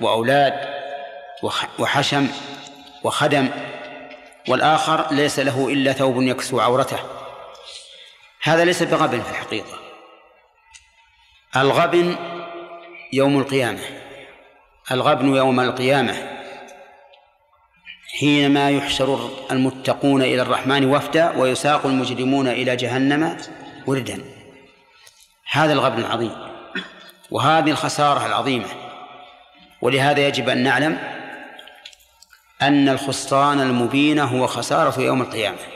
وأولاد 0.00 0.68
وحشم 1.78 2.28
وخدم 3.04 3.48
والآخر 4.48 5.06
ليس 5.10 5.38
له 5.38 5.68
إلا 5.68 5.92
ثوب 5.92 6.22
يكسو 6.22 6.60
عورته. 6.60 6.98
هذا 8.46 8.64
ليس 8.64 8.82
بغبن 8.82 9.22
في 9.22 9.30
الحقيقة. 9.30 9.78
الغبن 11.56 12.16
يوم 13.12 13.38
القيامة. 13.38 13.80
الغبن 14.90 15.34
يوم 15.34 15.60
القيامة. 15.60 16.14
حينما 18.18 18.70
يحشر 18.70 19.30
المتقون 19.50 20.22
إلى 20.22 20.42
الرحمن 20.42 20.94
وفدا 20.94 21.36
ويساق 21.36 21.86
المجرمون 21.86 22.48
إلى 22.48 22.76
جهنم 22.76 23.36
وردا. 23.86 24.24
هذا 25.50 25.72
الغبن 25.72 25.98
العظيم. 25.98 26.32
وهذه 27.30 27.70
الخسارة 27.70 28.26
العظيمة. 28.26 28.68
ولهذا 29.82 30.26
يجب 30.26 30.48
أن 30.48 30.62
نعلم 30.62 30.98
أن 32.62 32.88
الخسران 32.88 33.60
المبين 33.60 34.18
هو 34.18 34.46
خسارة 34.46 35.00
يوم 35.00 35.22
القيامة. 35.22 35.75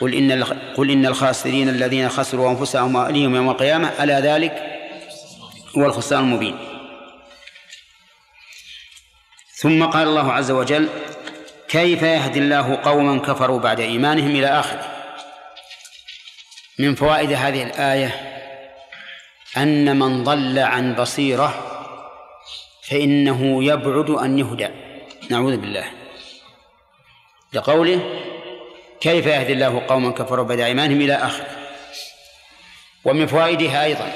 قل 0.00 0.14
إن 0.14 0.44
قل 0.76 0.90
إن 0.90 1.06
الخاسرين 1.06 1.68
الذين 1.68 2.08
خسروا 2.08 2.50
أنفسهم 2.50 2.94
وأهليهم 2.94 3.34
يوم 3.34 3.50
القيامة 3.50 3.88
ألا 3.88 4.20
ذلك 4.20 4.52
هو 5.78 5.86
الخسران 5.86 6.24
المبين. 6.24 6.58
ثم 9.54 9.84
قال 9.84 10.08
الله 10.08 10.32
عز 10.32 10.50
وجل 10.50 10.88
كيف 11.68 12.02
يهدي 12.02 12.38
الله 12.38 12.76
قوما 12.76 13.18
كفروا 13.18 13.58
بعد 13.58 13.80
إيمانهم 13.80 14.30
إلى 14.30 14.46
آخره؟ 14.46 14.92
من 16.78 16.94
فوائد 16.94 17.32
هذه 17.32 17.62
الآية 17.62 18.36
أن 19.56 19.98
من 19.98 20.24
ضل 20.24 20.58
عن 20.58 20.94
بصيرة 20.94 21.72
فإنه 22.82 23.64
يبعد 23.64 24.10
أن 24.10 24.38
يهدى. 24.38 24.68
نعوذ 25.30 25.56
بالله. 25.56 25.84
لقوله 27.52 28.25
كيف 29.00 29.26
يهدي 29.26 29.52
الله 29.52 29.86
قوما 29.86 30.10
كفروا 30.10 30.44
بعد 30.44 30.60
إيمانهم 30.60 31.00
إلى 31.00 31.14
آخره؟ 31.14 31.46
ومن 33.04 33.26
فوائدها 33.26 33.84
أيضا 33.84 34.12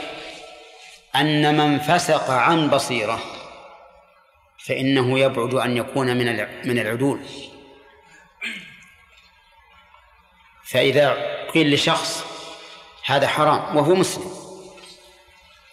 أن 1.17 1.57
من 1.57 1.79
فسق 1.79 2.31
عن 2.31 2.71
بصيرة 2.71 3.21
فإنه 4.67 5.19
يبعد 5.19 5.55
أن 5.55 5.77
يكون 5.77 6.17
من 6.17 6.47
من 6.65 6.79
العدول. 6.79 7.21
فإذا 10.65 11.17
قيل 11.55 11.75
لشخص 11.75 12.25
هذا 13.07 13.27
حرام 13.29 13.77
وهو 13.77 13.95
مسلم 13.95 14.31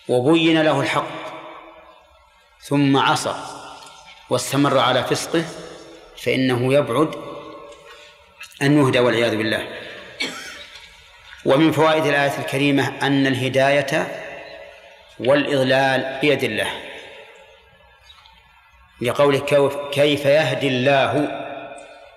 وبين 0.08 0.62
له 0.62 0.82
الحق 0.82 1.28
ثم 2.62 2.98
عصى 2.98 3.36
واستمر 4.30 4.78
على 4.78 5.04
فسقه 5.04 5.46
فإنه 6.18 6.74
يبعد 6.74 7.27
أن 8.62 8.82
يهدى 8.82 9.00
والعياذ 9.00 9.38
بالله. 9.38 9.68
ومن 11.46 11.72
فوائد 11.72 12.06
الآية 12.06 12.40
الكريمة 12.40 12.98
أن 13.02 13.28
الهداية 13.28 14.24
والإضلال 15.20 16.20
بيد 16.22 16.44
الله 16.44 16.72
لقوله 19.02 19.40
كيف 19.92 20.26
يهدي 20.26 20.68
الله 20.68 21.44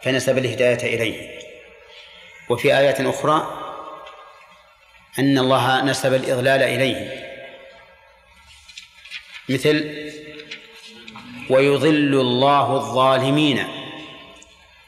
فنسب 0.03 0.38
الهداية 0.38 0.97
إليه. 0.97 1.38
وفي 2.49 2.78
آيات 2.78 3.01
أخرى 3.01 3.57
أن 5.18 5.38
الله 5.38 5.84
نسب 5.84 6.14
الإضلال 6.14 6.62
إليه. 6.62 7.30
مثل 9.49 10.11
ويضل 11.51 12.20
الله 12.20 12.76
الظالمين 12.76 13.66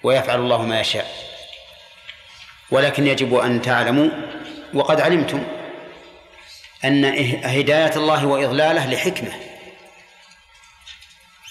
ويفعل 0.03 0.39
الله 0.39 0.63
ما 0.63 0.81
يشاء. 0.81 1.32
ولكن 2.73 3.07
يجب 3.07 3.35
أن 3.35 3.63
تعلموا 3.63 4.09
وقد 4.75 5.01
علمتم 5.01 5.45
أن 6.85 7.05
هداية 7.45 7.97
الله 7.97 8.27
وإضلاله 8.27 8.87
لحكمة. 8.91 9.33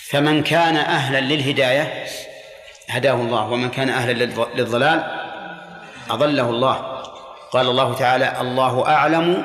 فمن 0.09 0.43
كان 0.43 0.77
أهلا 0.77 1.19
للهداية 1.19 2.05
هداه 2.89 3.13
الله 3.13 3.51
ومن 3.51 3.69
كان 3.69 3.89
أهلا 3.89 4.25
للضلال 4.55 5.21
أضله 6.09 6.49
الله. 6.49 6.75
قال 7.51 7.67
الله 7.67 7.93
تعالى 7.93 8.41
الله 8.41 8.87
أعلم 8.87 9.43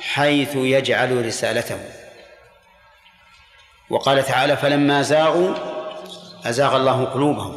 حيث 0.00 0.56
يجعل 0.56 1.26
رسالته. 1.26 1.78
وقال 3.90 4.24
تعالى 4.24 4.56
فلما 4.56 5.02
زاغوا 5.02 5.54
أزاغ 6.44 6.76
الله 6.76 7.04
قلوبهم. 7.04 7.56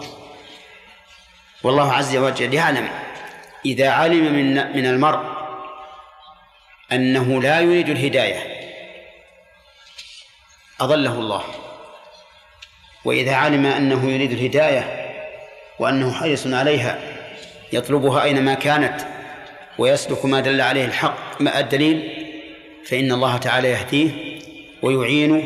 والله 1.64 1.94
عز 1.94 2.16
وجل 2.16 2.54
يعلم 2.54 2.90
إذا 3.66 3.90
علم 3.90 4.34
من 4.34 4.78
من 4.78 4.86
المرء 4.86 5.20
أنه 6.92 7.42
لا 7.42 7.60
يريد 7.62 7.90
الهداية 7.90 8.58
أضله 10.82 11.14
الله. 11.14 11.44
وإذا 13.06 13.36
علم 13.36 13.66
أنه 13.66 14.12
يريد 14.12 14.32
الهداية 14.32 15.08
وأنه 15.80 16.14
حريص 16.14 16.48
عليها 16.48 17.00
يطلبها 17.74 18.24
أينما 18.24 18.54
كانت 18.54 19.02
ويسلك 19.78 20.26
ما 20.26 20.40
دل 20.40 20.62
عليه 20.62 20.86
الحق 20.86 21.42
ما 21.42 21.60
الدليل 21.60 22.28
فإن 22.86 23.12
الله 23.12 23.38
تعالى 23.38 23.70
يهديه 23.70 24.10
ويعينه 24.82 25.44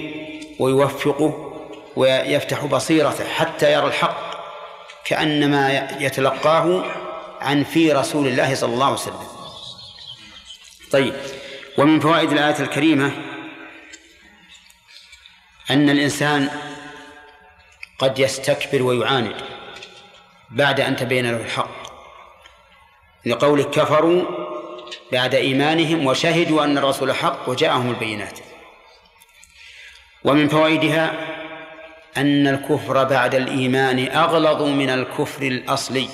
ويوفقه 0.59 1.53
ويفتح 1.95 2.65
بصيرته 2.65 3.27
حتى 3.27 3.73
يرى 3.73 3.87
الحق 3.87 4.31
كأنما 5.05 5.89
يتلقاه 5.99 6.85
عن 7.41 7.63
في 7.63 7.91
رسول 7.91 8.27
الله 8.27 8.55
صلى 8.55 8.73
الله 8.73 8.85
عليه 8.85 8.95
وسلم. 8.95 9.27
طيب 10.91 11.13
ومن 11.77 11.99
فوائد 11.99 12.31
الآية 12.31 12.59
الكريمة 12.59 13.11
أن 15.71 15.89
الإنسان 15.89 16.49
قد 17.99 18.19
يستكبر 18.19 18.83
ويعاند 18.83 19.35
بعد 20.49 20.79
أن 20.79 20.95
تبين 20.95 21.31
له 21.31 21.37
الحق 21.37 21.81
لقول 23.25 23.63
كفروا 23.63 24.23
بعد 25.11 25.35
إيمانهم 25.35 26.05
وشهدوا 26.05 26.63
أن 26.63 26.77
الرسول 26.77 27.15
حق 27.15 27.49
وجاءهم 27.49 27.89
البينات. 27.89 28.39
ومن 30.23 30.47
فوائدها 30.47 31.11
أن 32.17 32.47
الكفر 32.47 33.03
بعد 33.03 33.35
الإيمان 33.35 34.07
أغلظ 34.07 34.61
من 34.61 34.89
الكفر 34.89 35.41
الأصلي. 35.43 36.09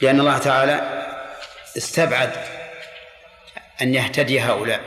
لأن 0.00 0.20
الله 0.20 0.38
تعالى 0.38 1.06
استبعد 1.76 2.32
أن 3.82 3.94
يهتدي 3.94 4.40
هؤلاء. 4.40 4.80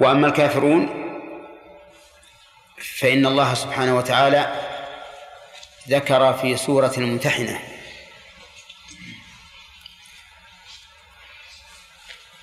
وأما 0.00 0.26
الكافرون 0.26 1.04
فإن 2.98 3.26
الله 3.26 3.54
سبحانه 3.54 3.96
وتعالى 3.96 4.52
ذكر 5.88 6.32
في 6.32 6.56
سورة 6.56 6.92
الممتحنة 6.98 7.60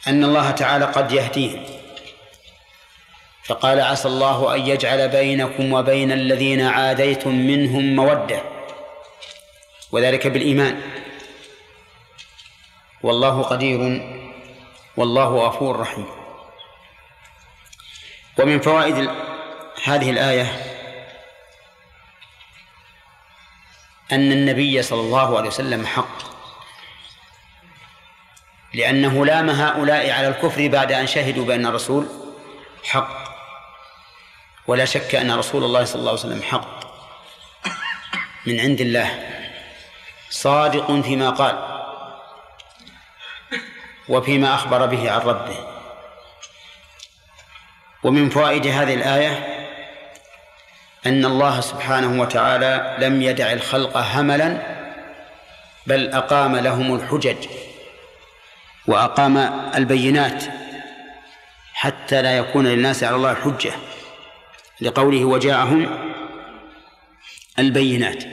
أن 0.07 0.23
الله 0.23 0.51
تعالى 0.51 0.86
قد 0.86 1.11
يهديهم 1.11 1.65
فقال 3.45 3.81
عسى 3.81 4.07
الله 4.07 4.55
أن 4.55 4.67
يجعل 4.67 5.09
بينكم 5.09 5.73
وبين 5.73 6.11
الذين 6.11 6.61
عاديتم 6.61 7.36
منهم 7.36 7.95
مودة. 7.95 8.55
وذلك 9.91 10.27
بالإيمان. 10.27 10.81
والله 13.03 13.43
قدير 13.43 13.79
والله 14.97 15.47
غفور 15.47 15.79
رحيم. 15.79 16.07
ومن 18.39 18.59
فوائد 18.59 19.09
هذه 19.83 20.09
الآية 20.09 20.43
أن 24.11 24.31
النبي 24.31 24.81
صلى 24.81 25.01
الله 25.01 25.38
عليه 25.38 25.47
وسلم 25.47 25.86
حق. 25.86 26.36
لأنه 28.73 29.25
لام 29.25 29.49
هؤلاء 29.49 30.11
على 30.11 30.27
الكفر 30.27 30.67
بعد 30.67 30.91
أن 30.91 31.07
شهدوا 31.07 31.45
بأن 31.45 31.65
الرسول 31.65 32.07
حق. 32.83 33.25
ولا 34.67 34.86
شك 34.86 35.15
أن 35.15 35.31
رسول 35.31 35.63
الله 35.63 35.83
صلى 35.83 35.99
الله 35.99 36.11
عليه 36.11 36.19
وسلم 36.19 36.41
حق 36.41 36.79
من 38.45 38.59
عند 38.59 38.81
الله. 38.81 39.34
صادق 40.30 41.01
فيما 41.01 41.30
قال 41.30 41.76
وفيما 44.09 44.55
أخبر 44.55 44.86
به 44.86 45.11
عن 45.11 45.21
ربه. 45.21 45.57
ومن 48.03 48.30
فوائد 48.30 48.67
هذه 48.67 48.93
الآية 48.93 49.55
أن 51.05 51.26
الله 51.26 51.61
سبحانه 51.61 52.21
وتعالى 52.21 52.97
لم 52.99 53.21
يدع 53.21 53.51
الخلق 53.51 53.97
هملا 53.97 54.76
بل 55.88 56.13
أقام 56.13 56.55
لهم 56.55 56.95
الحجج 56.95 57.47
وأقام 58.88 59.38
البينات 59.76 60.43
حتى 61.73 62.21
لا 62.21 62.38
يكون 62.38 62.67
للناس 62.67 63.03
على 63.03 63.15
الله 63.15 63.34
حجة. 63.34 63.71
لقوله 64.82 65.26
وجاءهم 65.26 66.11
البينات. 67.59 68.23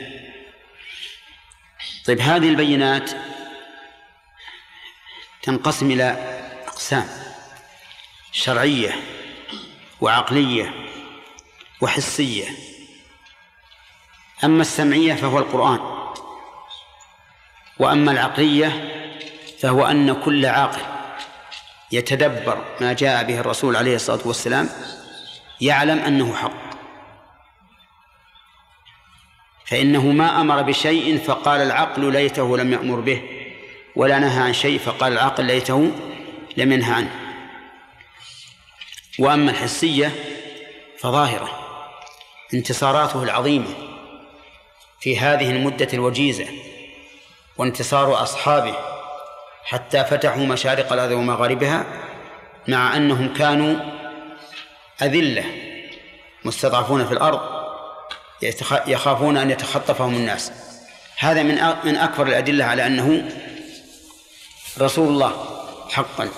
طيب 2.06 2.20
هذه 2.20 2.48
البينات 2.48 3.10
تنقسم 5.42 5.90
إلى 5.90 6.16
أقسام 6.66 7.08
شرعية 8.32 8.94
وعقلية 10.00 10.74
وحسية. 11.80 12.48
أما 14.44 14.60
السمعية 14.60 15.14
فهو 15.14 15.38
القرآن 15.38 15.80
وأما 17.78 18.12
العقلية 18.12 18.88
فهو 19.60 19.86
أن 19.86 20.12
كل 20.12 20.46
عاقل 20.46 20.82
يتدبر 21.92 22.64
ما 22.80 22.92
جاء 22.92 23.24
به 23.24 23.40
الرسول 23.40 23.76
عليه 23.76 23.96
الصلاة 23.96 24.20
والسلام 24.24 24.68
يعلم 25.60 25.98
أنه 25.98 26.34
حق. 26.34 26.71
فإنه 29.72 30.06
ما 30.06 30.40
أمر 30.40 30.62
بشيء 30.62 31.18
فقال 31.18 31.60
العقل 31.60 32.12
ليته 32.12 32.56
لم 32.56 32.72
يأمر 32.72 33.00
به 33.00 33.22
ولا 33.96 34.18
نهى 34.18 34.42
عن 34.42 34.52
شيء 34.52 34.78
فقال 34.78 35.12
العقل 35.12 35.44
ليته 35.44 35.92
لم 36.56 36.72
ينهى 36.72 36.94
عنه. 36.94 37.10
وأما 39.18 39.50
الحسية 39.50 40.12
فظاهرة 40.98 41.50
انتصاراته 42.54 43.22
العظيمة 43.22 43.66
في 45.00 45.18
هذه 45.18 45.50
المدة 45.50 45.88
الوجيزة 45.94 46.46
وانتصار 47.58 48.22
أصحابه 48.22 48.74
حتى 49.64 50.04
فتحوا 50.04 50.46
مشارق 50.46 50.92
الأرض 50.92 51.12
ومغاربها 51.12 51.86
مع 52.68 52.96
أنهم 52.96 53.34
كانوا 53.34 53.76
أذلة 55.02 55.44
مستضعفون 56.44 57.06
في 57.06 57.12
الأرض. 57.12 57.51
يخافون 58.86 59.36
أن 59.36 59.50
يتخطفهم 59.50 60.14
الناس. 60.14 60.52
هذا 61.18 61.42
من 61.42 61.54
من 61.84 61.96
أكبر 61.96 62.26
الأدلة 62.26 62.64
على 62.64 62.86
أنه 62.86 63.28
رسول 64.78 65.08
الله 65.08 65.46
حقا. 65.90 66.28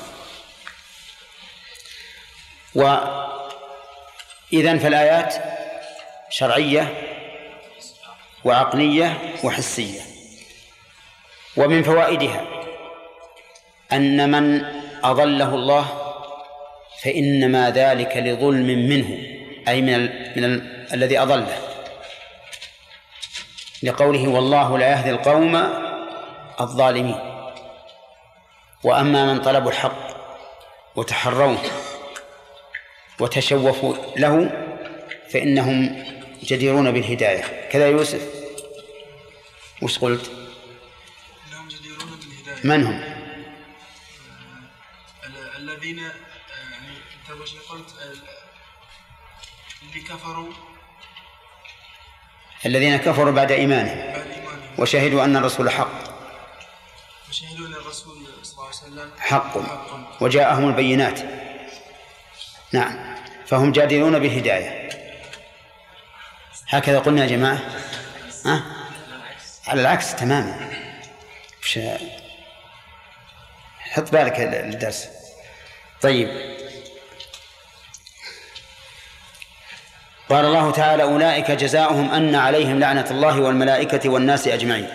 وإذا 2.74 4.78
فالآيات 4.78 5.34
شرعية 6.30 6.94
وعقلية 8.44 9.34
وحسية. 9.44 10.00
ومن 11.57 11.82
فوائدها 11.82 12.44
أن 13.92 14.30
من 14.30 14.64
أضله 15.05 15.55
الله 15.55 16.14
فإنما 17.02 17.70
ذلك 17.70 18.16
لظلم 18.16 18.66
منه 18.66 19.18
أي 19.68 19.82
من 19.82 20.00
من 20.36 20.44
ال 20.44 20.84
الذي 20.94 21.18
أضله. 21.18 21.74
لقوله 23.83 24.29
والله 24.29 24.79
لا 24.79 24.91
يهدي 24.91 25.11
القوم 25.11 25.57
الظالمين. 26.61 27.20
وأما 28.85 29.33
من 29.35 29.43
طلبوا 29.43 29.70
الحق 29.70 30.14
وتحروه 30.97 31.59
وتشوفوا 33.20 33.95
له 34.16 34.51
فإنهم 35.33 36.05
جديرون 36.43 36.91
بالهداية. 36.91 37.68
كذا 37.68 37.89
يوسف؟ 37.89 38.29
وش 39.83 39.99
قلت؟ 39.99 40.31
إنهم 41.53 41.68
جديرون 41.68 42.20
بالهداية. 42.20 42.66
من 42.66 42.87
هم؟ 42.87 42.95
ال- 45.27 45.57
الذين 45.57 45.99
آه، 45.99 46.12
يعني 46.72 47.41
وش 47.43 47.55
قلت؟ 47.57 47.95
ال- 48.03 48.18
اللي 49.83 50.01
كفروا 50.01 50.53
الذين 52.66 52.96
كفروا 52.96 53.32
بعد 53.32 53.52
إيمانهم 53.52 54.24
وشهدوا 54.78 55.24
أن 55.24 55.36
الرسول 55.36 55.70
حق. 55.70 56.14
وشهدوا 57.28 57.66
أن 57.66 57.72
الرسول 57.72 58.16
صلى 58.42 58.52
الله 58.52 58.66
عليه 58.66 58.76
وسلم 58.76 59.10
حق. 59.18 59.56
وجاءهم 60.20 60.68
البينات. 60.68 61.20
نعم. 62.72 63.16
فهم 63.46 63.72
جادلون 63.72 64.18
بالهداية. 64.18 64.88
هكذا 66.68 66.98
قلنا 66.98 67.22
يا 67.22 67.28
جماعة. 67.28 67.58
ها؟ 68.44 68.62
على 69.66 69.80
العكس 69.80 70.14
تماما. 70.16 70.70
حط 73.78 74.12
بالك 74.12 74.40
الدرس 74.40 75.08
طيب. 76.02 76.28
قال 80.35 80.45
الله 80.45 80.70
تعالى 80.70 81.03
أولئك 81.03 81.51
جزاؤهم 81.51 82.11
أن 82.11 82.35
عليهم 82.35 82.80
لعنة 82.80 83.07
الله 83.11 83.41
والملائكة 83.41 84.09
والناس 84.09 84.49
أجمعين. 84.49 84.89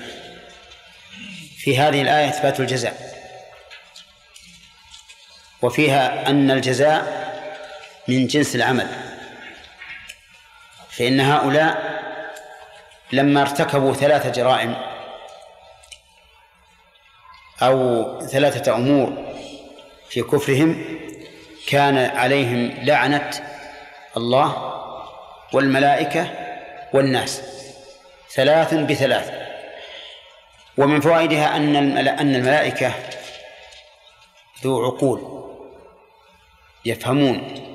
في 1.57 1.77
هذه 1.77 2.01
الآية 2.01 2.29
إثبات 2.29 2.59
الجزاء. 2.59 2.95
وفيها 5.61 6.29
أن 6.29 6.51
الجزاء 6.51 7.03
من 8.07 8.27
جنس 8.27 8.55
العمل. 8.55 8.87
فإن 10.89 11.19
هؤلاء 11.19 11.99
لما 13.11 13.41
ارتكبوا 13.41 13.93
ثلاث 13.93 14.27
جرائم 14.27 14.75
أو 17.61 18.19
ثلاثة 18.27 18.75
أمور 18.75 19.33
في 20.09 20.21
كفرهم 20.21 20.99
كان 21.67 21.97
عليهم 21.97 22.85
لعنة 22.85 23.31
الله 24.17 24.78
والملائكة 25.53 26.31
والناس. 26.93 27.41
ثلاث 28.35 28.73
بثلاث. 28.73 29.31
ومن 30.77 31.01
فوائدها 31.01 31.55
أن 31.55 31.75
أن 32.07 32.35
الملائكة 32.35 32.93
ذو 34.63 34.85
عقول. 34.85 35.39
يفهمون 36.85 37.65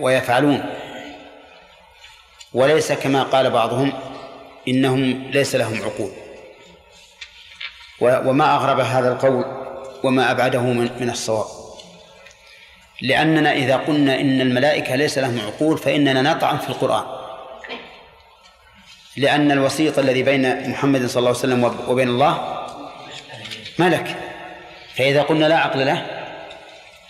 ويفعلون. 0.00 0.74
وليس 2.54 2.92
كما 2.92 3.22
قال 3.22 3.50
بعضهم 3.50 3.92
إنهم 4.68 5.30
ليس 5.30 5.54
لهم 5.54 5.82
عقول. 5.82 6.10
وما 8.00 8.56
أغرب 8.56 8.80
هذا 8.80 9.12
القول 9.12 9.44
وما 10.04 10.30
أبعده 10.30 10.60
من 10.60 11.10
الصواب. 11.10 11.65
لأننا 13.02 13.52
إذا 13.52 13.76
قلنا 13.76 14.20
إن 14.20 14.40
الملائكة 14.40 14.94
ليس 14.94 15.18
لهم 15.18 15.40
عقول 15.40 15.78
فإننا 15.78 16.22
نطعن 16.22 16.58
في 16.58 16.68
القرآن. 16.68 17.04
لأن 19.16 19.52
الوسيط 19.52 19.98
الذي 19.98 20.22
بين 20.22 20.70
محمد 20.70 21.06
صلى 21.06 21.18
الله 21.18 21.30
عليه 21.30 21.38
وسلم 21.38 21.64
وبين 21.88 22.08
الله 22.08 22.64
ملك. 23.78 24.16
فإذا 24.94 25.22
قلنا 25.22 25.46
لا 25.46 25.58
عقل 25.58 25.86
له 25.86 26.06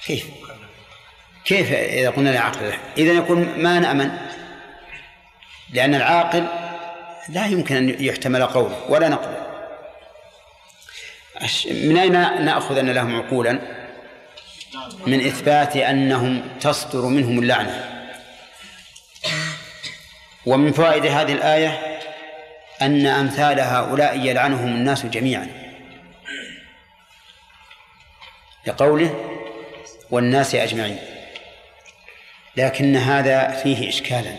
كيف؟ 0.06 0.26
كيف 1.44 1.72
إذا 1.72 2.10
قلنا 2.10 2.30
لا 2.30 2.40
عقل 2.40 2.68
له؟ 2.68 2.78
إذا 2.98 3.12
يكون 3.12 3.54
ما 3.58 3.78
نأمن. 3.78 4.10
لأن 5.72 5.94
العاقل 5.94 6.46
لا 7.28 7.46
يمكن 7.46 7.76
أن 7.76 7.96
يحتمل 8.04 8.46
قوله 8.46 8.76
ولا 8.88 9.08
نقله 9.08 9.46
من 11.70 11.96
أين 11.96 12.12
نأخذ 12.44 12.78
أن 12.78 12.90
لهم 12.90 13.16
عقولا؟ 13.16 13.85
من 15.06 15.26
إثبات 15.26 15.76
أنهم 15.76 16.58
تصدر 16.60 17.06
منهم 17.06 17.38
اللعنة. 17.38 18.04
ومن 20.46 20.72
فوائد 20.72 21.06
هذه 21.06 21.32
الآية 21.32 21.98
أن 22.82 23.06
أمثال 23.06 23.60
هؤلاء 23.60 24.18
يلعنهم 24.18 24.68
الناس 24.68 25.06
جميعا. 25.06 25.48
لقوله 28.66 29.40
والناس 30.10 30.54
أجمعين. 30.54 30.98
لكن 32.56 32.96
هذا 32.96 33.50
فيه 33.50 33.88
إشكالا. 33.88 34.36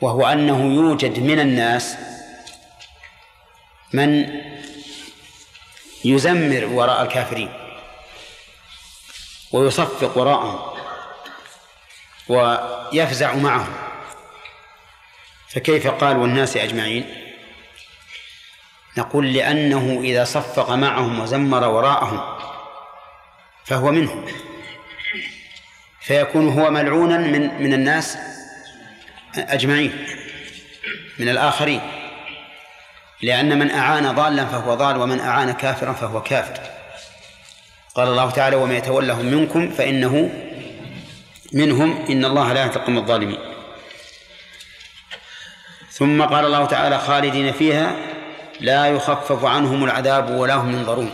وهو 0.00 0.26
أنه 0.26 0.74
يوجد 0.74 1.18
من 1.18 1.40
الناس 1.40 1.96
من 3.92 4.40
يزمر 6.04 6.64
وراء 6.64 7.02
الكافرين 7.02 7.52
ويصفق 9.52 10.18
وراءهم 10.18 10.72
ويفزع 12.28 13.34
معهم. 13.34 13.74
فكيف 15.48 15.86
قال 15.86 16.16
والناس 16.16 16.56
أجمعين؟ 16.56 17.14
نقول 18.98 19.32
لأنه 19.32 20.00
إذا 20.04 20.24
صفق 20.24 20.70
معهم 20.70 21.20
وزمر 21.20 21.68
وراءهم 21.68 22.38
فهو 23.64 23.90
منهم 23.90 24.24
فيكون 26.00 26.48
هو 26.48 26.70
ملعونا 26.70 27.18
من 27.18 27.62
من 27.62 27.74
الناس 27.74 28.18
أجمعين 29.34 30.06
من 31.18 31.28
الآخرين. 31.28 32.01
لأن 33.22 33.58
من 33.58 33.70
أعان 33.70 34.14
ضالا 34.14 34.46
فهو 34.46 34.74
ضال 34.74 34.96
ومن 34.96 35.20
أعان 35.20 35.52
كافرا 35.52 35.92
فهو 35.92 36.22
كافر. 36.22 36.60
قال 37.94 38.08
الله 38.08 38.30
تعالى 38.30 38.56
ومن 38.56 38.74
يتولهم 38.74 39.26
منكم 39.26 39.70
فإنه 39.70 40.30
منهم 41.52 42.04
إن 42.10 42.24
الله 42.24 42.52
لا 42.52 42.60
يهدي 42.60 42.98
الظالمين. 42.98 43.38
ثم 45.90 46.22
قال 46.22 46.44
الله 46.44 46.66
تعالى 46.66 46.98
خالدين 46.98 47.52
فيها 47.52 47.96
لا 48.60 48.86
يخفف 48.86 49.44
عنهم 49.44 49.84
العذاب 49.84 50.30
ولا 50.30 50.54
هم 50.54 50.72
ينظرون 50.72 51.12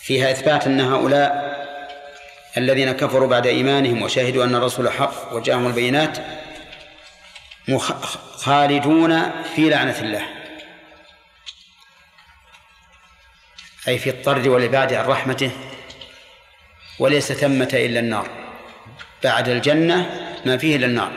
فيها 0.00 0.30
إثبات 0.30 0.66
أن 0.66 0.80
هؤلاء 0.80 1.56
الذين 2.56 2.92
كفروا 2.92 3.28
بعد 3.28 3.46
إيمانهم 3.46 4.02
وشهدوا 4.02 4.44
أن 4.44 4.54
الرسول 4.54 4.90
حق 4.92 5.32
وجاءهم 5.32 5.66
البينات 5.66 6.18
خالدون 8.36 9.30
في 9.54 9.70
لعنة 9.70 9.98
الله. 9.98 10.35
أي 13.88 13.98
في 13.98 14.10
الطرد 14.10 14.46
والإبعاد 14.46 14.92
عن 14.92 15.04
رحمته 15.04 15.50
وليس 16.98 17.32
ثمة 17.32 17.68
إلا 17.72 18.00
النار. 18.00 18.28
بعد 19.24 19.48
الجنة 19.48 20.10
ما 20.46 20.56
فيه 20.56 20.76
إلا 20.76 20.86
النار 20.86 21.12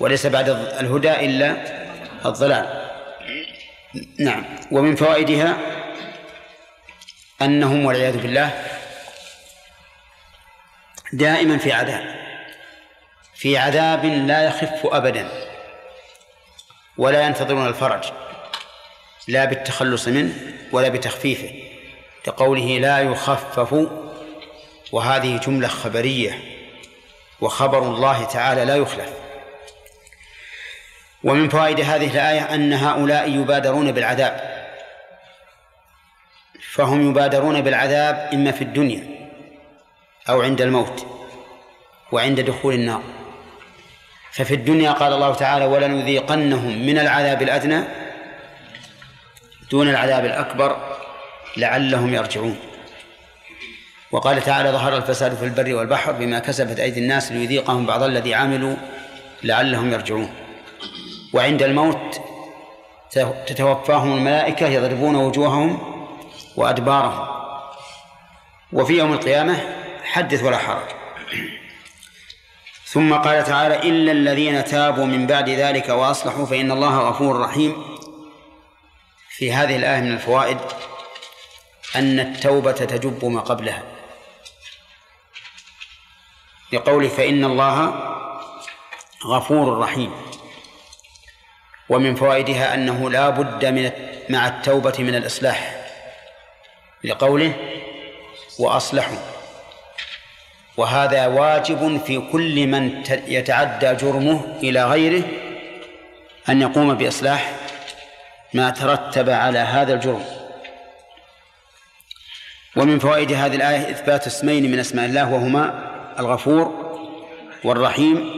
وليس 0.00 0.26
بعد 0.26 0.48
الهدى 0.48 1.10
إلا 1.10 1.56
الضلال. 2.26 2.90
نعم. 4.18 4.44
ومن 4.70 4.96
فوائدها 4.96 5.58
أنهم 7.42 7.84
والعياذ 7.84 8.18
بالله 8.18 8.64
دائما 11.12 11.58
في 11.58 11.72
عذاب 11.72 12.20
في 13.34 13.58
عذاب 13.58 14.04
لا 14.04 14.44
يخف 14.44 14.86
أبدا 14.86 15.28
ولا 16.98 17.26
ينتظرون 17.26 17.68
الفرج 17.68 18.04
لا 19.28 19.44
بالتخلص 19.44 20.08
منه 20.08 20.34
ولا 20.72 20.88
بتخفيفه. 20.88 21.69
لقوله 22.26 22.78
لا 22.78 22.98
يخفف 22.98 23.88
وهذه 24.92 25.36
جملة 25.36 25.68
خبرية 25.68 26.38
وخبر 27.40 27.78
الله 27.78 28.24
تعالى 28.24 28.64
لا 28.64 28.76
يخلف. 28.76 29.12
ومن 31.24 31.48
فوائد 31.48 31.80
هذه 31.80 32.10
الآية 32.10 32.54
أن 32.54 32.72
هؤلاء 32.72 33.30
يبادرون 33.30 33.92
بالعذاب. 33.92 34.50
فهم 36.72 37.10
يبادرون 37.10 37.60
بالعذاب 37.60 38.30
إما 38.32 38.52
في 38.52 38.62
الدنيا 38.62 39.30
أو 40.28 40.42
عند 40.42 40.60
الموت 40.60 41.06
وعند 42.12 42.40
دخول 42.40 42.74
النار. 42.74 43.02
ففي 44.32 44.54
الدنيا 44.54 44.92
قال 44.92 45.12
الله 45.12 45.34
تعالى 45.34 45.64
ولنذيقنهم 45.64 46.86
من 46.86 46.98
العذاب 46.98 47.42
الأدنى 47.42 47.84
دون 49.70 49.88
العذاب 49.88 50.24
الأكبر 50.24 50.89
لعلهم 51.56 52.14
يرجعون. 52.14 52.56
وقال 54.12 54.42
تعالى 54.42 54.70
ظهر 54.70 54.96
الفساد 54.96 55.34
في 55.34 55.44
البر 55.44 55.74
والبحر 55.74 56.12
بما 56.12 56.38
كسبت 56.38 56.80
أيدي 56.80 57.00
الناس 57.00 57.32
ليذيقهم 57.32 57.86
بعض 57.86 58.02
الذي 58.02 58.34
عملوا 58.34 58.76
لعلهم 59.42 59.92
يرجعون. 59.92 60.34
وعند 61.32 61.62
الموت 61.62 62.20
تتوفاهم 63.46 64.16
الملائكة 64.16 64.66
يضربون 64.66 65.14
وجوههم 65.14 65.78
وأدبارهم. 66.56 67.28
وفي 68.72 68.92
يوم 68.92 69.12
القيامة 69.12 69.60
حدث 70.04 70.42
ولا 70.42 70.58
حرج. 70.58 70.88
ثم 72.84 73.14
قال 73.14 73.44
تعالى 73.44 73.78
إلا 73.78 74.12
الذين 74.12 74.64
تابوا 74.64 75.04
من 75.04 75.26
بعد 75.26 75.48
ذلك 75.48 75.88
وأصلحوا 75.88 76.46
فإن 76.46 76.72
الله 76.72 76.98
غفور 76.98 77.40
رحيم. 77.40 77.76
في 79.28 79.52
هذه 79.52 79.76
الآية 79.76 80.00
من 80.00 80.12
الفوائد 80.12 80.58
أن 81.96 82.20
التوبة 82.20 82.72
تجب 82.72 83.24
ما 83.24 83.40
قبلها. 83.40 83.82
لقوله 86.72 87.08
فإن 87.08 87.44
الله 87.44 87.94
غفور 89.26 89.78
رحيم. 89.78 90.12
ومن 91.88 92.14
فوائدها 92.14 92.74
أنه 92.74 93.10
لا 93.10 93.30
بد 93.30 93.64
من 93.64 93.90
مع 94.28 94.48
التوبة 94.48 94.94
من 94.98 95.14
الإصلاح. 95.14 95.86
لقوله 97.04 97.54
وأصلحوا. 98.58 99.18
وهذا 100.76 101.26
واجب 101.26 102.00
في 102.06 102.18
كل 102.32 102.66
من 102.66 103.02
يتعدى 103.08 103.94
جرمه 103.94 104.58
إلى 104.62 104.84
غيره 104.84 105.24
أن 106.48 106.62
يقوم 106.62 106.94
بإصلاح 106.94 107.52
ما 108.54 108.70
ترتب 108.70 109.30
على 109.30 109.58
هذا 109.58 109.94
الجرم. 109.94 110.39
ومن 112.76 112.98
فوائد 112.98 113.32
هذه 113.32 113.56
الآية 113.56 113.90
إثبات 113.90 114.26
اسمين 114.26 114.70
من 114.70 114.78
أسماء 114.78 115.06
الله 115.06 115.32
وهما 115.32 115.90
الغفور 116.18 116.90
والرحيم 117.64 118.30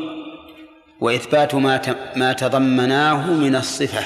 وإثبات 1.01 1.55
ما 1.55 1.97
ما 2.17 2.33
تضمناه 2.33 3.27
من 3.31 3.57
الصفة 3.57 4.05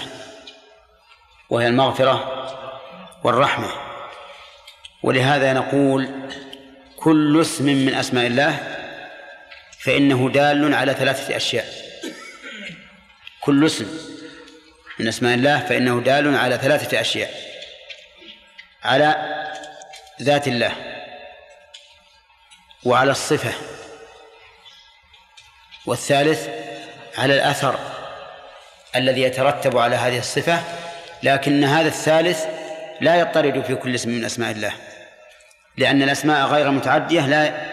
وهي 1.51 1.67
المغفرة 1.67 2.47
والرحمة. 3.25 3.69
ولهذا 5.03 5.53
نقول 5.53 6.09
كل 6.97 7.41
اسم 7.41 7.65
من 7.65 7.95
أسماء 7.95 8.27
الله 8.27 8.59
فإنه 9.79 10.31
دال 10.31 10.75
على 10.75 10.95
ثلاثة 10.95 11.37
أشياء. 11.37 11.67
كل 13.41 13.67
اسم 13.67 13.87
من 15.01 15.09
أسماء 15.09 15.35
الله 15.35 15.59
فإنه 15.59 16.01
دال 16.01 16.37
على 16.37 16.59
ثلاثة 16.59 17.01
أشياء. 17.01 17.31
على 18.85 19.36
ذات 20.23 20.49
الله 20.49 20.73
وعلى 22.85 23.11
الصفة. 23.11 23.53
والثالث 25.87 26.49
على 27.19 27.35
الأثر 27.35 27.79
الذي 28.97 29.23
يترتب 29.23 29.79
على 29.79 29.97
هذه 29.97 30.19
الصفة 30.19 30.63
لكن 31.23 31.65
هذا 31.65 31.89
الثالث 31.89 32.45
لا 33.01 33.21
يضطرد 33.21 33.65
في 33.65 33.75
كل 33.75 33.95
اسم 33.95 34.11
من 34.11 34.25
أسماء 34.25 34.51
الله 34.51 34.73
لأن 35.77 36.03
الأسماء 36.03 36.47
غير 36.47 36.71
متعدية 36.71 37.27
لا 37.27 37.67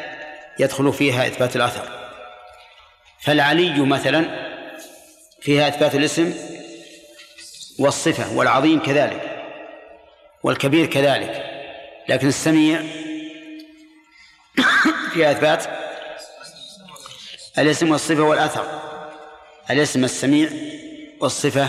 يدخل 0.59 0.93
فيها 0.93 1.27
إثبات 1.27 1.55
الأثر. 1.55 2.09
فالعلي 3.21 3.85
مثلا 3.85 4.25
فيها 5.41 5.67
إثبات 5.67 5.95
الاسم 5.95 6.33
والصفة 7.79 8.33
والعظيم 8.33 8.79
كذلك 8.79 9.21
والكبير 10.43 10.85
كذلك. 10.85 11.52
لكن 12.09 12.27
السميع 12.27 12.83
فيها 15.13 15.31
إثبات 15.31 15.65
الاسم 17.57 17.91
والصفة 17.91 18.21
والأثر. 18.21 18.81
الاسم 19.69 20.03
السميع 20.03 20.49
والصفة 21.19 21.67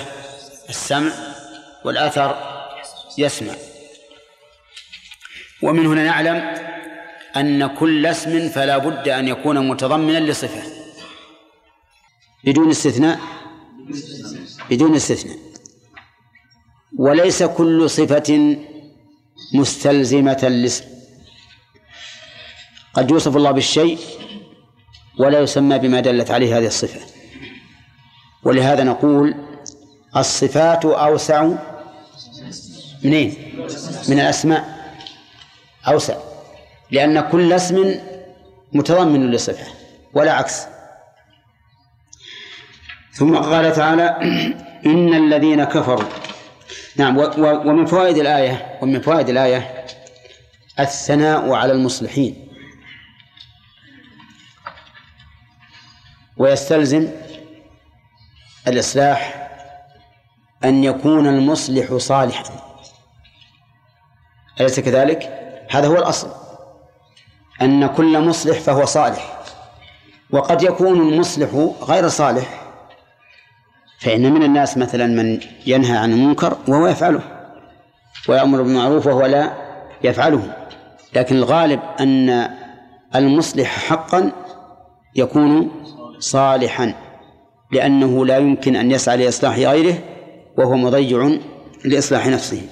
السمع 0.68 1.12
والأثر 1.84 2.36
يسمع. 3.18 3.54
ومن 5.62 5.86
هنا 5.86 6.04
نعلم 6.04 6.64
أن 7.36 7.66
كل 7.66 8.06
اسم 8.06 8.48
فلا 8.48 8.78
بد 8.78 9.08
أن 9.08 9.28
يكون 9.28 9.68
متضمنا 9.68 10.20
لصفة. 10.20 10.62
بدون 12.44 12.70
استثناء. 12.70 13.20
بدون 14.70 14.94
استثناء. 14.94 15.38
وليس 16.98 17.42
كل 17.42 17.90
صفة 17.90 18.56
مستلزمة 19.54 20.38
للاسم 20.42 20.84
قد 22.94 23.10
يوصف 23.10 23.36
الله 23.36 23.50
بالشيء 23.50 23.98
ولا 25.18 25.40
يسمى 25.40 25.78
بما 25.78 26.00
دلت 26.00 26.30
عليه 26.30 26.58
هذه 26.58 26.66
الصفة. 26.66 27.00
ولهذا 28.42 28.84
نقول 28.84 29.34
الصفات 30.16 30.84
أوسع 30.84 31.48
منين؟ 33.04 33.34
من 34.08 34.20
الأسماء. 34.20 34.92
أوسع. 35.88 36.16
لأن 36.90 37.20
كل 37.20 37.52
اسم 37.52 37.94
متضمن 38.72 39.30
لصفة 39.30 39.66
ولا 40.14 40.32
عكس. 40.32 40.62
ثم 43.12 43.36
قال 43.36 43.72
تعالى 43.72 44.08
إن 44.86 45.14
الذين 45.14 45.64
كفروا 45.64 46.08
نعم 46.96 47.18
ومن 47.38 47.86
فوائد 47.86 48.16
الآية 48.16 48.78
ومن 48.82 49.00
فوائد 49.00 49.28
الآية 49.28 49.86
الثناء 50.80 51.52
على 51.52 51.72
المصلحين. 51.72 52.48
ويستلزم 56.36 57.08
الإصلاح 58.68 59.50
أن 60.64 60.84
يكون 60.84 61.26
المصلح 61.26 61.96
صالحا. 61.96 62.44
أليس 64.60 64.80
كذلك؟ 64.80 65.22
هذا 65.70 65.88
هو 65.88 65.96
الأصل. 65.96 66.30
أن 67.62 67.86
كل 67.86 68.20
مصلح 68.20 68.58
فهو 68.58 68.84
صالح. 68.84 69.40
وقد 70.30 70.62
يكون 70.62 71.12
المصلح 71.12 71.48
غير 71.82 72.08
صالح 72.08 72.63
فإن 73.98 74.32
من 74.32 74.42
الناس 74.42 74.78
مثلا 74.78 75.06
من 75.06 75.40
ينهى 75.66 75.96
عن 75.96 76.12
المنكر 76.12 76.56
وهو 76.68 76.86
يفعله 76.86 77.20
ويأمر 78.28 78.62
بالمعروف 78.62 79.06
وهو 79.06 79.26
لا 79.26 79.52
يفعله. 80.04 80.56
لكن 81.14 81.36
الغالب 81.36 81.80
أن 82.00 82.50
المصلح 83.14 83.88
حقا 83.88 84.32
يكون 85.16 85.70
صالحا 86.18 86.94
لأنه 87.72 88.26
لا 88.26 88.38
يمكن 88.38 88.76
أن 88.76 88.90
يسعى 88.90 89.16
لإصلاح 89.16 89.58
غيره 89.58 89.98
وهو 90.56 90.76
مضيع 90.76 91.38
لإصلاح 91.84 92.26
نفسه. 92.26 92.62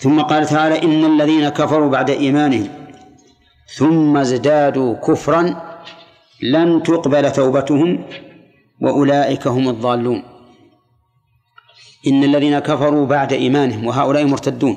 ثم 0.00 0.20
قال 0.20 0.46
تعالى 0.46 0.82
إن 0.82 1.04
الذين 1.04 1.48
كفروا 1.48 1.90
بعد 1.90 2.10
إيمانهم 2.10 2.68
ثم 3.74 4.16
ازدادوا 4.16 4.94
كفرا 4.94 5.65
لن 6.42 6.82
تقبل 6.82 7.32
توبتهم 7.32 8.04
وأولئك 8.80 9.46
هم 9.46 9.68
الضالون. 9.68 10.22
إن 12.06 12.24
الذين 12.24 12.58
كفروا 12.58 13.06
بعد 13.06 13.32
إيمانهم 13.32 13.86
وهؤلاء 13.86 14.24
مرتدون 14.24 14.76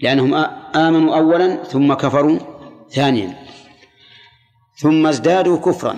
لأنهم 0.00 0.34
آمنوا 0.74 1.16
أولا 1.16 1.64
ثم 1.64 1.94
كفروا 1.94 2.38
ثانيا 2.90 3.38
ثم 4.76 5.06
ازدادوا 5.06 5.56
كفرا. 5.56 5.96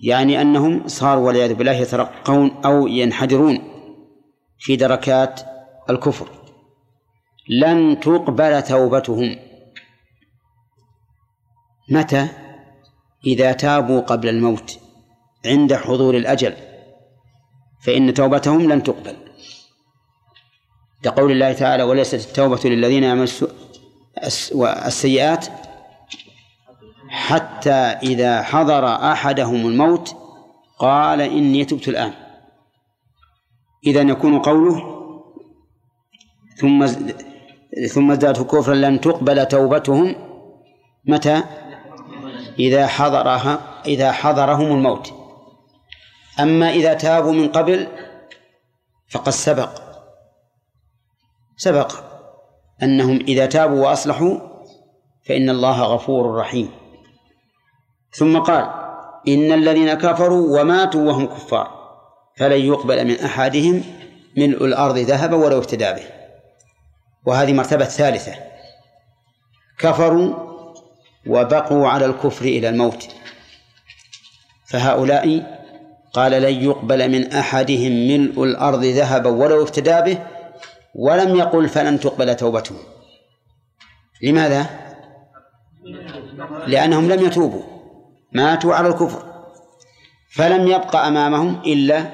يعني 0.00 0.42
أنهم 0.42 0.88
صاروا 0.88 1.26
والعياذ 1.26 1.54
بالله 1.54 1.72
يترقون 1.72 2.50
أو 2.64 2.86
ينحدرون 2.86 3.58
في 4.58 4.76
دركات 4.76 5.40
الكفر. 5.90 6.28
لن 7.48 8.00
تقبل 8.00 8.62
توبتهم. 8.62 9.47
متى؟ 11.90 12.28
إذا 13.26 13.52
تابوا 13.52 14.00
قبل 14.00 14.28
الموت 14.28 14.78
عند 15.46 15.74
حضور 15.74 16.16
الأجل 16.16 16.54
فإن 17.84 18.14
توبتهم 18.14 18.72
لن 18.72 18.82
تقبل. 18.82 19.16
لقول 21.04 21.32
الله 21.32 21.52
تعالى 21.52 21.82
وليست 21.82 22.28
التوبة 22.28 22.60
للذين 22.64 23.04
يعملون 23.04 23.28
السيئات 24.86 25.46
حتى 27.08 27.70
إذا 28.02 28.42
حضر 28.42 28.86
أحدهم 28.86 29.66
الموت 29.66 30.16
قال 30.78 31.20
إني 31.20 31.64
تبت 31.64 31.88
الآن 31.88 32.12
إذا 33.86 34.00
يكون 34.00 34.38
قوله 34.38 34.98
ثم 36.56 36.86
ثم 37.90 38.10
ازدادوا 38.10 38.44
كفرا 38.44 38.74
لن 38.74 39.00
تقبل 39.00 39.46
توبتهم 39.46 40.14
متى؟ 41.04 41.42
إذا 42.58 42.86
حضرها 42.86 43.60
إذا 43.86 44.12
حضرهم 44.12 44.72
الموت. 44.72 45.12
أما 46.40 46.70
إذا 46.70 46.94
تابوا 46.94 47.32
من 47.32 47.48
قبل 47.48 47.88
فقد 49.10 49.30
سبق. 49.30 49.70
سبق 51.56 51.92
أنهم 52.82 53.16
إذا 53.16 53.46
تابوا 53.46 53.86
وأصلحوا 53.86 54.38
فإن 55.28 55.50
الله 55.50 55.82
غفور 55.82 56.34
رحيم. 56.34 56.70
ثم 58.10 58.38
قال 58.38 58.70
إن 59.28 59.52
الذين 59.52 59.94
كفروا 59.94 60.60
وماتوا 60.60 61.08
وهم 61.08 61.26
كفار 61.26 61.78
فلن 62.36 62.60
يقبل 62.60 63.04
من 63.04 63.20
أحدهم 63.20 63.84
ملء 64.36 64.64
الأرض 64.64 64.98
ذهبا 64.98 65.36
ولو 65.36 65.58
افتدى 65.58 65.92
به. 65.92 66.06
وهذه 67.26 67.52
مرتبة 67.52 67.84
ثالثة. 67.84 68.34
كفروا 69.78 70.47
وبقوا 71.26 71.88
على 71.88 72.06
الكفر 72.06 72.44
إلى 72.44 72.68
الموت. 72.68 73.08
فهؤلاء 74.66 75.58
قال 76.12 76.32
لن 76.32 76.64
يقبل 76.64 77.10
من 77.10 77.32
أحدهم 77.32 77.92
ملء 77.92 78.44
الأرض 78.44 78.84
ذهبا 78.84 79.30
ولو 79.30 79.62
افتدى 79.62 80.00
به 80.00 80.18
ولم 80.94 81.36
يقل 81.36 81.68
فلن 81.68 82.00
تقبل 82.00 82.36
توبتهم. 82.36 82.78
لماذا؟ 84.22 84.66
لأنهم 86.66 87.08
لم 87.08 87.26
يتوبوا 87.26 87.62
ماتوا 88.32 88.74
على 88.74 88.88
الكفر 88.88 89.22
فلم 90.30 90.66
يبق 90.68 90.96
أمامهم 90.96 91.62
إلا 91.66 92.06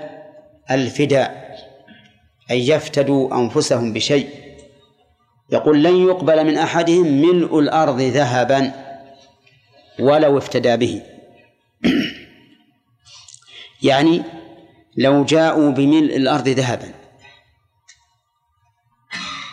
الفداء 0.71 1.45
أن 2.51 2.57
يفتدوا 2.57 3.37
أنفسهم 3.37 3.93
بشيء. 3.93 4.29
يقول 5.51 5.83
لن 5.83 5.97
يقبل 5.97 6.45
من 6.47 6.59
أحدهم 6.59 7.07
ملء 7.07 7.59
الأرض 7.59 8.01
ذهبا. 8.01 8.84
ولو 9.99 10.39
افتدى 10.39 10.77
به. 10.77 11.03
يعني 13.83 14.23
لو 14.97 15.25
جاءوا 15.25 15.71
بملء 15.71 16.17
الأرض 16.17 16.49
ذهبا. 16.49 16.95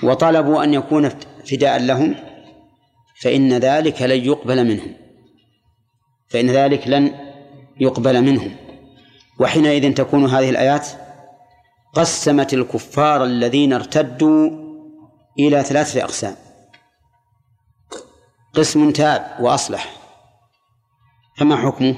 وطلبوا 0.04 0.64
أن 0.64 0.74
يكون 0.74 1.10
فداء 1.52 1.80
لهم 1.80 2.16
فإن 3.22 3.54
ذلك 3.54 4.02
لن 4.02 4.26
يقبل 4.26 4.64
منهم. 4.64 4.96
فإن 6.30 6.50
ذلك 6.50 6.88
لن 6.88 7.16
يقبل 7.80 8.22
منهم. 8.22 8.56
وحينئذ 9.40 9.94
تكون 9.94 10.26
هذه 10.26 10.50
الآيات 10.50 10.88
قسمت 11.94 12.54
الكفار 12.54 13.24
الذين 13.24 13.74
ارتدوا 13.74 14.50
إلى 15.40 15.64
ثلاثة 15.64 16.04
أقسام. 16.04 16.36
قسم 18.54 18.92
تاب 18.92 19.38
وأصلح. 19.40 20.01
فما 21.42 21.56
حكمه؟ 21.56 21.96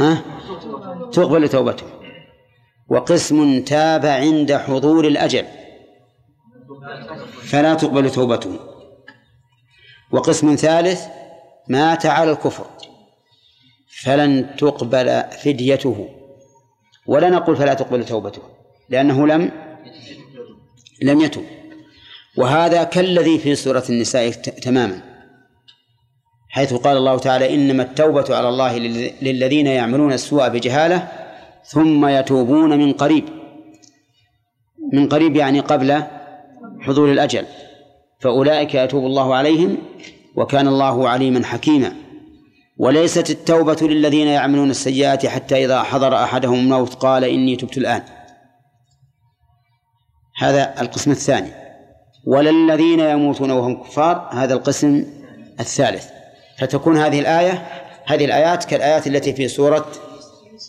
ها؟ 0.00 0.22
تقبل 1.12 1.48
توبته؟ 1.48 1.86
وقسم 2.88 3.62
تاب 3.62 4.06
عند 4.06 4.52
حضور 4.52 5.06
الأجل. 5.06 5.44
فلا 7.42 7.74
تقبل 7.74 8.10
توبته. 8.10 8.58
وقسم 10.12 10.54
ثالث 10.54 11.06
مات 11.68 12.06
على 12.06 12.30
الكفر. 12.30 12.66
فلن 14.02 14.56
تقبل 14.56 15.22
فديته. 15.42 16.08
ولا 17.06 17.30
نقول 17.30 17.56
فلا 17.56 17.74
تقبل 17.74 18.04
توبته 18.04 18.42
لأنه 18.88 19.26
لم 19.26 19.52
لم 21.02 21.20
يتوب. 21.20 21.44
وهذا 22.36 22.84
كالذي 22.84 23.38
في 23.38 23.54
سورة 23.54 23.84
النساء 23.90 24.30
تماما. 24.30 25.13
حيث 26.54 26.74
قال 26.74 26.96
الله 26.96 27.18
تعالى 27.18 27.54
إنما 27.54 27.82
التوبة 27.82 28.36
على 28.36 28.48
الله 28.48 28.78
للذين 29.22 29.66
يعملون 29.66 30.12
السوء 30.12 30.48
بجهالة 30.48 31.08
ثم 31.64 32.06
يتوبون 32.06 32.78
من 32.78 32.92
قريب. 32.92 33.24
من 34.92 35.08
قريب 35.08 35.36
يعني 35.36 35.60
قبل 35.60 36.02
حضور 36.80 37.12
الأجل. 37.12 37.46
فأولئك 38.20 38.74
يتوب 38.74 39.04
الله 39.04 39.34
عليهم 39.34 39.76
وكان 40.36 40.68
الله 40.68 41.08
عليما 41.08 41.44
حكيما. 41.44 41.92
وليست 42.78 43.30
التوبة 43.30 43.76
للذين 43.82 44.26
يعملون 44.26 44.70
السيئات 44.70 45.26
حتى 45.26 45.64
إذا 45.64 45.82
حضر 45.82 46.14
أحدهم 46.14 46.58
الموت 46.58 46.94
قال 46.94 47.24
إني 47.24 47.56
تبت 47.56 47.78
الآن. 47.78 48.02
هذا 50.38 50.80
القسم 50.80 51.10
الثاني. 51.10 51.50
ولا 52.26 52.50
الذين 52.50 53.00
يموتون 53.00 53.50
وهم 53.50 53.82
كفار 53.82 54.28
هذا 54.32 54.54
القسم 54.54 55.04
الثالث. 55.60 56.13
فتكون 56.58 56.96
هذه 56.96 57.20
الآية 57.20 57.66
هذه 58.06 58.24
الآيات 58.24 58.64
كالآيات 58.64 59.06
التي 59.06 59.32
في 59.32 59.48
سورة 59.48 59.86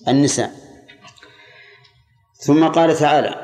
النساء. 0.07 0.51
ثم 2.35 2.67
قال 2.67 2.95
تعالى 2.95 3.35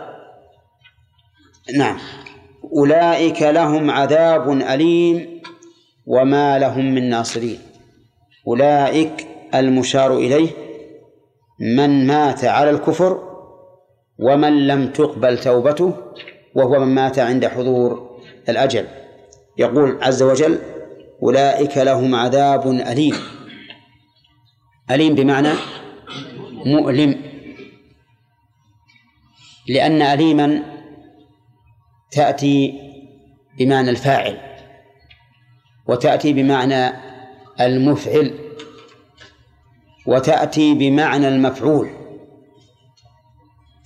نعم. 1.78 1.98
أولئك 2.74 3.42
لهم 3.42 3.92
عذاب 3.92 4.52
أليم 4.52 5.42
وما 6.06 6.60
لهم 6.60 6.94
من 6.94 7.10
ناصرين. 7.10 7.60
أولئك 8.48 9.28
المشار 9.56 10.18
إليه 10.18 10.50
من 11.60 12.08
مات 12.08 12.46
على 12.46 12.70
الكفر 12.70 13.32
ومن 14.20 14.68
لم 14.68 14.92
تقبل 14.92 15.38
توبته 15.38 15.94
وهو 16.56 16.80
من 16.80 16.96
مات 16.96 17.20
عند 17.20 17.48
حضور 17.48 18.20
الأجل. 18.50 18.88
يقول 19.58 20.04
عز 20.04 20.24
وجل 20.24 20.60
أولئك 21.24 21.78
لهم 21.78 22.16
عذاب 22.16 22.68
أليم. 22.68 23.16
أليم 24.92 25.16
بمعنى 25.16 25.50
مؤلم. 26.66 27.22
لأن 29.68 30.02
أليما 30.02 30.64
تأتي 32.12 32.74
بمعنى 33.60 33.90
الفاعل 33.90 34.38
وتأتي 35.88 36.34
بمعنى 36.34 36.94
المفعل 37.62 38.40
وتأتي 40.08 40.74
بمعنى 40.74 41.28
المفعول. 41.28 41.90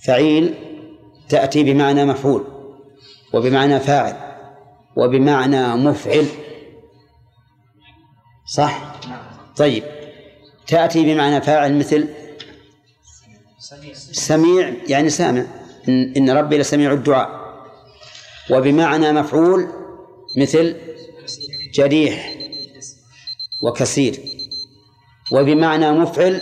فعيل 0.06 0.54
تأتي 1.28 1.64
بمعنى 1.64 2.04
مفعول 2.04 2.44
وبمعنى 3.34 3.80
فاعل 3.80 4.16
وبمعنى 4.96 5.76
مفعل. 5.76 6.26
صح؟ 8.46 8.96
طيب. 9.56 9.82
تأتي 10.66 11.02
بمعنى 11.02 11.40
فاعل 11.40 11.78
مثل 11.78 12.08
سميع 14.12 14.72
يعني 14.88 15.10
سامع. 15.10 15.46
إن, 15.88 16.30
ربي 16.30 16.58
لسميع 16.58 16.92
الدعاء. 16.92 17.46
وبمعنى 18.50 19.12
مفعول 19.12 19.68
مثل 20.36 20.76
جريح 21.74 22.34
وكثير 23.62 24.20
وبمعنى 25.32 25.92
مفعل 25.92 26.40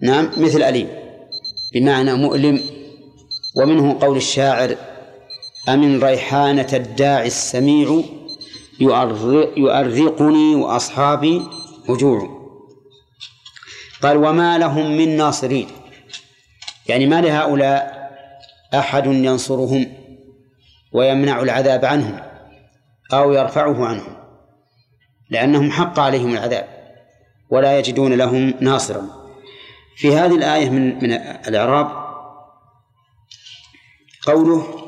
نعم 0.00 0.30
مثل 0.36 0.62
أليم. 0.62 0.88
بمعنى 1.74 2.14
مؤلم. 2.14 2.60
ومنه 3.56 3.98
قول 4.00 4.16
الشاعر 4.16 4.76
أمن 5.68 6.04
ريحانة 6.04 6.68
الداعي 6.72 7.26
السميع 7.26 8.02
يؤرقني 9.56 10.54
وأصحابي 10.54 11.42
وجوع. 11.88 12.44
قال 14.02 14.16
وما 14.16 14.58
لهم 14.58 14.96
من 14.96 15.16
ناصرين. 15.16 15.68
يعني 16.88 17.06
ما 17.06 17.20
لهؤلاء 17.20 18.04
أحد 18.74 19.06
ينصرهم 19.06 19.86
ويمنع 20.92 21.42
العذاب 21.42 21.84
عنهم 21.84 22.20
أو 23.12 23.32
يرفعه 23.32 23.86
عنهم 23.86 24.16
لأنهم 25.30 25.70
حق 25.70 26.00
عليهم 26.00 26.32
العذاب 26.32 26.68
ولا 27.50 27.78
يجدون 27.78 28.12
لهم 28.12 28.54
ناصرا. 28.60 29.24
في 29.96 30.16
هذه 30.16 30.34
الآية 30.34 30.70
من 30.70 31.04
من 31.04 31.12
الإعراب 31.48 32.04
قوله 34.26 34.83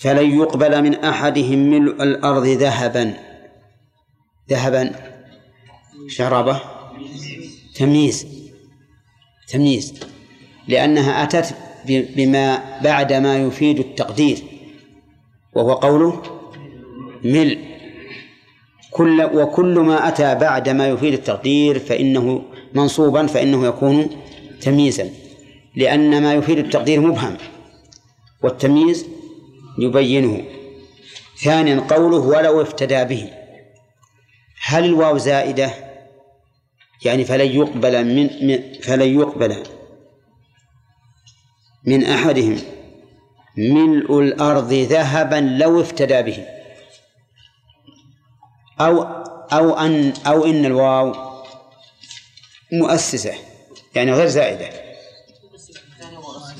فلن 0.00 0.38
يقبل 0.38 0.82
من 0.82 0.94
أحدهم 0.94 1.58
ملء 1.58 2.02
الأرض 2.02 2.46
ذهبا. 2.46 3.14
ذهبا. 4.50 4.92
شرابة. 6.08 6.60
تمييز. 7.74 8.26
تمييز. 9.48 9.94
لأنها 10.68 11.22
أتت 11.22 11.54
بما 11.86 12.78
بعد 12.80 13.12
ما 13.12 13.38
يفيد 13.38 13.78
التقدير. 13.78 14.38
وهو 15.54 15.72
قوله 15.72 16.22
ملء. 17.24 17.58
كل 18.90 19.22
وكل 19.22 19.78
ما 19.78 20.08
أتى 20.08 20.34
بعد 20.34 20.68
ما 20.68 20.88
يفيد 20.88 21.12
التقدير 21.12 21.78
فإنه 21.78 22.42
منصوبا 22.74 23.26
فإنه 23.26 23.66
يكون 23.66 24.10
تمييزا. 24.60 25.10
لأن 25.76 26.22
ما 26.22 26.34
يفيد 26.34 26.58
التقدير 26.58 27.00
مبهم. 27.00 27.36
والتمييز 28.42 29.06
يبينه. 29.78 30.44
ثانيا 31.44 31.86
قوله 31.90 32.16
ولو 32.16 32.62
افتدى 32.62 33.04
به. 33.04 33.32
هل 34.62 34.84
الواو 34.84 35.18
زائدة؟ 35.18 35.70
يعني 37.04 37.24
فلن 37.24 37.46
يقبل 37.46 38.04
من 38.04 38.28
فلن 38.82 39.20
يقبل 39.20 39.62
من 41.84 42.04
أحدهم. 42.04 42.58
ملء 43.56 44.20
الأرض 44.20 44.72
ذهبا 44.72 45.36
لو 45.36 45.80
افتدى 45.80 46.22
به. 46.22 46.46
أو 48.80 49.02
أو 49.52 49.78
أن 49.78 50.12
أو 50.26 50.44
إن 50.44 50.64
الواو 50.64 51.14
مؤسسة 52.72 53.34
يعني 53.94 54.12
غير 54.12 54.26
زائدة. 54.26 54.70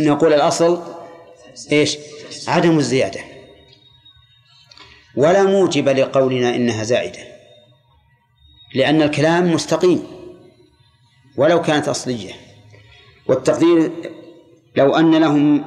نقول 0.01 0.33
الأصل 0.33 0.83
إيش؟ 1.73 1.99
عدم 2.49 2.79
الزيادة. 2.79 3.21
ولا 5.17 5.43
موجب 5.43 5.89
لقولنا 5.89 6.57
إنها 6.57 6.85
زائدة 6.85 7.19
لأن 8.75 9.03
الكلام 9.03 9.53
مستقيم 9.53 10.07
ولو 11.37 11.63
كانت 11.63 11.89
أصلية. 11.89 12.33
والتقدير 13.29 13.91
لو 14.77 14.97
أن 14.97 15.15
لهم 15.15 15.65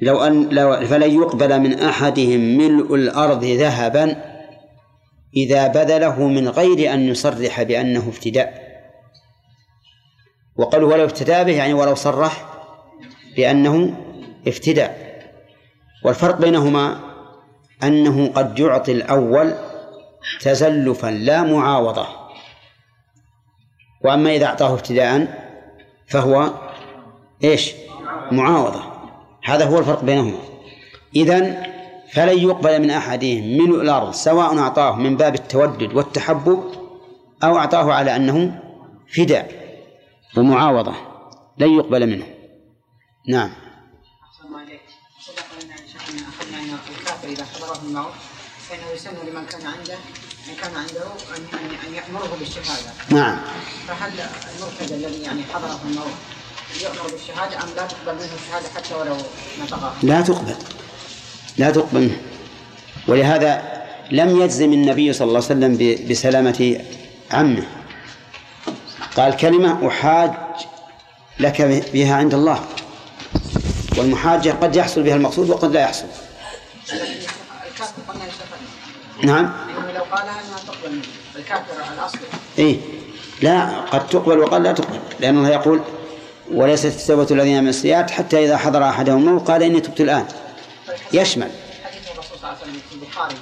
لو 0.00 0.24
أن 0.24 0.48
لو 0.48 0.86
فلن 0.86 1.14
يقبل 1.14 1.60
من 1.60 1.78
أحدهم 1.80 2.40
ملء 2.40 2.94
الأرض 2.94 3.44
ذهبا 3.44 4.16
إذا 5.36 5.66
بذله 5.66 6.26
من 6.26 6.48
غير 6.48 6.94
أن 6.94 7.00
يصرح 7.00 7.62
بأنه 7.62 8.08
افتداء 8.08 8.70
وقالوا 10.56 10.92
ولو 10.92 11.04
ابتدى 11.04 11.44
به 11.44 11.56
يعني 11.56 11.74
ولو 11.74 11.94
صرح 11.94 12.46
بأنه 13.36 13.96
افتداء 14.48 15.09
والفرق 16.04 16.38
بينهما 16.40 17.00
أنه 17.82 18.32
قد 18.32 18.58
يعطي 18.58 18.92
الأول 18.92 19.54
تزلفا 20.40 21.06
لا 21.06 21.42
معاوضة. 21.42 22.06
وأما 24.04 24.30
إذا 24.30 24.46
أعطاه 24.46 24.74
ابتداء 24.74 25.40
فهو 26.06 26.50
إيش؟ 27.44 27.72
معاوضة. 28.32 28.82
هذا 29.44 29.64
هو 29.64 29.78
الفرق 29.78 30.04
بينهما. 30.04 30.38
إذن 31.16 31.62
فلن 32.12 32.38
يقبل 32.38 32.82
من 32.82 32.90
أحدهم 32.90 33.58
ملء 33.58 33.82
الأرض 33.82 34.10
سواء 34.10 34.58
أعطاه 34.58 34.96
من 34.96 35.16
باب 35.16 35.34
التودد 35.34 35.94
والتحبب 35.94 36.64
أو 37.44 37.58
أعطاه 37.58 37.92
على 37.92 38.16
أنه 38.16 38.60
فداء 39.16 39.50
ومعاوضة. 40.36 40.94
لن 41.58 41.70
يقبل 41.70 42.06
منه. 42.06 42.26
نعم. 43.28 43.50
إذا 47.30 47.44
حضره 47.54 47.80
الموت 47.82 48.12
فإنه 48.68 48.90
يسن 48.94 49.10
لمن 49.10 49.46
كان 49.46 49.66
عنده 49.66 49.98
من 50.48 50.54
كان 50.62 50.76
عنده 50.76 51.02
أن 51.36 51.58
أن 51.58 51.88
أن 51.88 51.94
يأمره 51.94 52.36
بالشهادة. 52.38 52.92
نعم. 53.10 53.38
فهل 53.88 54.12
المرتد 54.56 54.92
الذي 54.92 55.22
يعني 55.22 55.42
حضره 55.54 55.80
الموت 55.84 56.14
يؤمر 56.82 57.10
بالشهادة 57.10 57.62
أم 57.62 57.68
لا 57.76 57.86
تقبل 57.86 58.14
منه 58.14 58.30
الشهادة 58.34 58.68
حتى 58.76 58.94
ولو 58.94 59.16
نطق 59.62 59.94
لا 60.02 60.20
تقبل. 60.20 60.54
لا 61.56 61.70
تقبل 61.70 62.00
منه. 62.00 62.20
ولهذا 63.08 63.82
لم 64.10 64.42
يجزم 64.42 64.72
النبي 64.72 65.12
صلى 65.12 65.28
الله 65.28 65.44
عليه 65.44 65.46
وسلم 65.46 66.06
بسلامة 66.10 66.84
عمه. 67.30 67.66
قال 69.16 69.36
كلمة 69.36 69.88
أحاج 69.88 70.32
لك 71.40 71.62
بها 71.92 72.14
عند 72.14 72.34
الله. 72.34 72.64
والمحاجة 73.96 74.50
قد 74.50 74.76
يحصل 74.76 75.02
بها 75.02 75.16
المقصود 75.16 75.50
وقد 75.50 75.72
لا 75.72 75.80
يحصل. 75.80 76.06
الكافر 76.92 78.02
قلنا 78.08 78.24
نعم 79.22 79.44
إنه 79.44 79.92
لو 79.92 80.02
قالها 80.02 80.40
أنها 80.40 80.58
تقبل 80.66 80.92
منه 80.92 81.02
الكافر 81.36 81.94
الأصلي 81.94 82.20
إيه. 82.58 82.80
لا 83.42 83.80
قد 83.80 84.06
تقبل 84.06 84.38
وقد 84.38 84.60
لا 84.62 84.72
تقبل. 84.72 85.00
لأن 85.20 85.38
الله 85.38 85.48
يقول 85.48 85.80
وليست 86.52 87.08
توبة 87.08 87.26
الذين 87.30 87.62
من 87.62 87.68
السيئات 87.68 88.10
حتى 88.10 88.44
إذا 88.44 88.56
حضر 88.56 88.88
أحدهم 88.88 89.28
الموت 89.28 89.50
قال 89.50 89.62
إني 89.62 89.80
تبت 89.80 90.00
الآن. 90.00 90.26
يشمل. 91.12 91.50
حديث 91.84 92.10
الرسول 92.12 92.38
صلى 92.38 92.48
الله 92.48 92.48
عليه 92.48 92.58
وسلم 92.60 92.80
في 92.90 92.94
البخاري. 92.94 93.34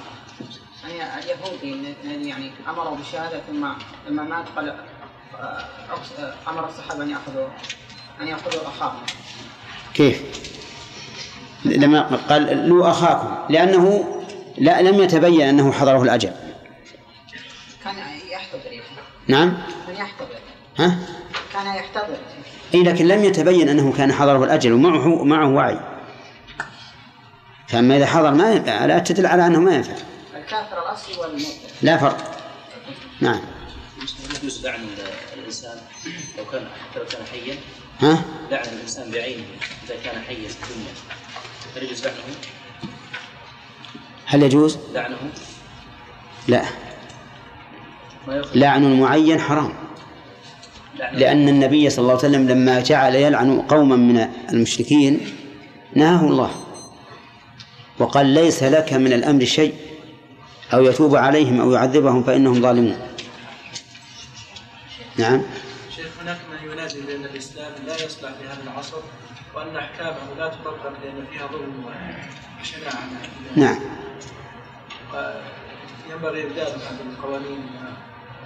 أن 0.85 1.19
اليهودي 1.23 1.93
الذي 2.03 2.29
يعني 2.29 2.51
أمروا 2.69 2.95
بالشهادة 2.95 3.41
ثم 3.47 3.67
لما 4.07 4.23
مات 4.23 4.45
قال 4.55 4.69
آه، 4.69 5.65
آه، 6.19 6.33
أمر 6.47 6.69
الصحابة 6.69 7.03
أن 7.03 7.09
يأخذوا 7.09 7.47
أن 8.21 8.27
يأخذوا 8.27 8.67
أخاهم 8.67 9.05
كيف؟ 9.93 10.21
لما 11.65 12.01
قال 12.29 12.69
لو 12.69 12.89
أخاكم 12.89 13.53
لأنه 13.53 14.05
لا 14.57 14.81
لم 14.81 15.03
يتبين 15.03 15.41
أنه 15.41 15.71
حضره 15.71 16.03
الأجل. 16.03 16.31
كان 17.83 17.95
يحتضر. 18.31 18.83
نعم. 19.27 19.57
كان 19.87 19.95
يحتضر. 19.95 20.39
ها؟ 20.79 20.99
كان 21.53 21.67
يحتضر. 21.75 22.17
اي 22.73 22.83
لكن 22.83 23.07
لم 23.07 23.23
يتبين 23.23 23.69
أنه 23.69 23.93
كان 23.97 24.13
حضره 24.13 24.43
الأجل 24.43 24.73
ومعه 24.73 25.23
معه 25.23 25.49
وعي. 25.49 25.79
فأما 27.67 27.97
إذا 27.97 28.05
حضر 28.05 28.31
ما 28.31 28.51
ينفع 28.51 28.85
لا 28.85 28.99
تدل 28.99 29.25
على 29.25 29.47
أنه 29.47 29.59
ما 29.59 29.75
ينفع. 29.75 29.95
الكافر 30.35 30.89
الأصلي 30.89 31.17
والمبتدع 31.17 31.49
لا 31.81 31.97
فرق. 31.97 32.39
نعم. 33.21 33.39
يجوز 34.39 34.65
لعن 34.65 34.79
الإنسان 35.37 35.77
لو 36.37 36.45
كان 36.45 36.67
حتى 36.67 36.99
لو 36.99 37.05
كان 37.05 37.21
حيا. 37.31 37.55
ها؟ 37.99 38.23
لعن 38.51 38.65
الإنسان 38.73 39.11
بعينه 39.11 39.43
إذا 39.85 39.95
كان 40.03 40.21
حيا 40.21 40.47
في 40.47 40.63
الدنيا. 40.63 40.93
هل 41.75 41.83
يجوز 41.83 42.05
لعنه؟ 42.05 42.17
هل 44.25 44.43
يجوز؟ 44.43 44.77
لعنه 44.93 45.17
لا. 46.47 46.63
لعن 48.55 48.99
معين 48.99 49.39
حرام. 49.39 49.73
لأن 51.13 51.49
النبي 51.49 51.89
صلى 51.89 52.03
الله 52.03 52.17
عليه 52.17 52.27
وسلم 52.29 52.47
لما 52.47 52.79
جعل 52.79 53.15
يلعن 53.15 53.61
قوما 53.61 53.95
من 53.95 54.29
المشركين 54.49 55.19
نهاه 55.95 56.25
الله 56.27 56.51
وقال 57.99 58.25
ليس 58.25 58.63
لك 58.63 58.93
من 58.93 59.13
الأمر 59.13 59.45
شيء 59.45 59.73
أو 60.73 60.83
يتوب 60.83 61.15
عليهم 61.15 61.61
أو 61.61 61.71
يعذبهم 61.71 62.23
فإنهم 62.23 62.61
ظالمون. 62.61 62.97
نعم. 65.17 65.41
هناك 66.21 66.37
من 66.51 66.71
ينازل 66.71 67.01
بأن 67.01 67.25
الإسلام 67.25 67.71
لا 67.85 67.95
يصلح 67.95 68.31
في 68.31 68.47
هذا 68.47 68.63
العصر 68.63 68.97
وأن 69.55 69.75
أحكامه 69.75 70.17
لا 70.37 70.47
تطبق 70.47 70.91
لأن 71.03 71.25
فيها 71.31 71.47
ظلم 71.47 71.85
وشناعة. 72.61 73.09
نعم. 73.55 73.79
ينبغي 76.09 76.43
إبدال 76.43 76.67
هذه 76.67 77.01
القوانين 77.17 77.69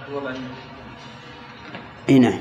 الوضعية. 0.08 0.38
إي 2.08 2.18
نعم. 2.18 2.40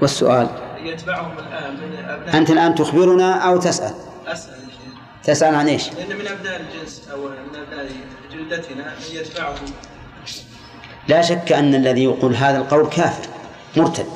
والسؤال؟ 0.00 0.48
يتبعهم 0.82 1.38
الآن 1.38 1.74
من 1.74 2.04
أبناء 2.04 2.36
أنت 2.36 2.50
الآن 2.50 2.74
تخبرنا 2.74 3.58
أسأل 3.58 3.94
يا 4.26 4.34
شيخ. 4.34 4.94
تسأل 5.24 5.54
عن 5.54 5.68
إيش؟ 5.68 5.92
لأن 5.92 6.16
من 6.18 6.26
أبناء 6.26 6.60
الجنس 6.60 7.08
أو 7.12 7.28
من 7.28 7.56
أبناء 7.56 7.90
جلدتنا 8.32 8.84
من 8.84 9.16
يتبعهم. 9.16 9.72
لا 11.08 11.22
شك 11.22 11.52
أن 11.52 11.74
الذي 11.74 12.04
يقول 12.04 12.34
هذا 12.34 12.58
القول 12.58 12.88
كافر. 12.88 13.35
مرتد. 13.76 14.06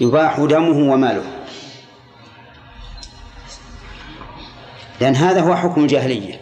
يباح 0.00 0.40
دمه 0.40 0.92
وماله. 0.92 1.22
لأن 5.00 5.14
هذا 5.14 5.40
هو 5.40 5.54
حكم 5.54 5.82
الجاهلية. 5.82 6.40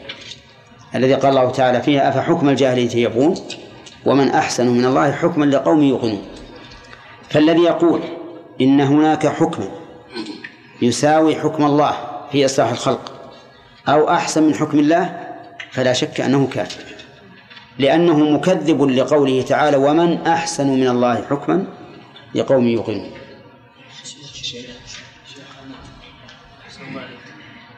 الذي 0.95 1.15
قال 1.15 1.39
الله 1.39 1.51
تعالى 1.51 1.83
فيها 1.83 2.09
أفحكم 2.09 2.49
الجاهلية 2.49 2.97
يبغون 2.97 3.35
ومن 4.07 4.29
أحسن 4.29 4.67
من 4.67 4.85
الله 4.85 5.13
حكما 5.13 5.45
لقوم 5.45 5.83
يوقنون. 5.83 6.23
فالذي 7.29 7.63
يقول 7.63 8.01
إن 8.61 8.81
هناك 8.81 9.27
حكما 9.27 9.69
يساوي 10.83 11.37
حكم 11.37 11.65
الله 11.65 11.97
في 12.33 12.45
إصلاح 12.45 12.71
الخلق 12.71 13.13
أو 13.89 14.09
أحسن 14.11 14.43
من 14.43 14.55
حكم 14.55 14.79
الله 14.79 15.21
فلا 15.71 15.93
شك 15.93 16.21
أنه 16.21 16.49
كافر. 16.53 16.83
لأنه 17.79 18.19
مكذب 18.19 18.83
لقوله 18.83 19.43
تعالى 19.43 19.77
ومن 19.77 20.27
أحسن 20.27 20.67
من 20.67 20.89
الله 20.89 21.25
حكما 21.31 21.67
لقوم 22.35 22.69
يوقنون. 22.69 23.11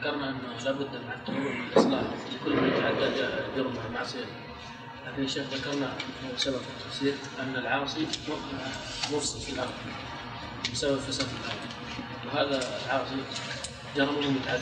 ذكرنا 0.03 0.29
أنه 0.29 0.63
لابد 0.65 0.81
من 0.81 1.11
التنوع 1.15 1.51
من 1.53 1.67
الإصلاح 1.67 2.01
لكل 2.33 2.61
من 2.61 2.67
يتعدى 2.67 3.09
جرمه 3.55 3.89
معصيته 3.93 4.27
لكن 5.07 5.23
الشيخ 5.23 5.43
ذكرنا 5.53 5.93
في 6.37 6.43
سبب 6.43 6.55
التفسير 6.55 7.13
أن 7.39 7.55
العاصي 7.55 8.07
مفسد 9.13 9.39
في 9.39 9.53
الأرض 9.53 9.69
بسبب 10.73 10.99
فساد 10.99 11.27
الأرض. 11.27 11.61
وهذا 12.25 12.67
العاصي 12.85 13.15
جرمه 13.95 14.29
متعدد. 14.29 14.61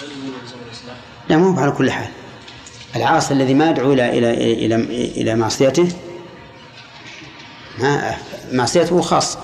هل 0.00 0.06
هو 0.06 0.40
يلزم 0.42 0.56
الإصلاح؟ 0.66 0.96
لا 1.28 1.36
مو 1.36 1.60
على 1.60 1.72
كل 1.72 1.90
حال. 1.90 2.10
العاصي 2.96 3.34
الذي 3.34 3.54
ما 3.54 3.70
يدعو 3.70 3.92
إلى 3.92 4.18
إلى 4.18 4.30
إلى 4.66 4.74
إلى 5.20 5.36
معصيته 5.36 5.88
ما 7.78 8.16
معصيته 8.52 9.00
خاصة. 9.00 9.38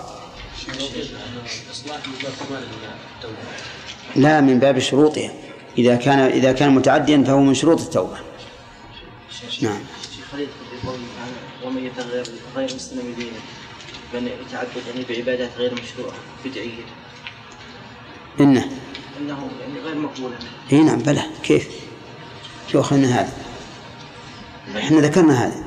لا 4.16 4.41
من 4.41 4.59
باب 4.59 4.78
شروطها 4.78 5.33
إذا 5.78 5.97
كان 5.97 6.18
إذا 6.18 6.53
كان 6.53 6.70
متعديا 6.74 7.24
فهو 7.26 7.41
من 7.41 7.55
شروط 7.55 7.81
التوبة. 7.81 8.18
نعم. 9.62 9.81
ومن 11.64 11.87
يتغير 11.87 12.26
غير 12.57 12.74
مسلم 12.74 13.14
دينه 13.18 13.41
بأن 14.12 14.26
يتعبد 14.26 14.87
يعني 14.87 15.05
بعبادات 15.09 15.51
غير 15.59 15.74
مشروعة 15.74 16.14
بدعية 16.45 16.85
إنه. 18.41 18.64
أنه 19.20 19.51
يعني 19.61 19.81
غير 19.85 19.95
مقبولة 19.95 20.37
إي 20.72 20.83
نعم 20.83 20.99
بلى 20.99 21.22
كيف؟ 21.43 21.68
شو 22.72 22.81
هذا؟ 22.81 23.33
إحنا 24.76 25.01
ذكرنا 25.01 25.47
هذا. 25.47 25.64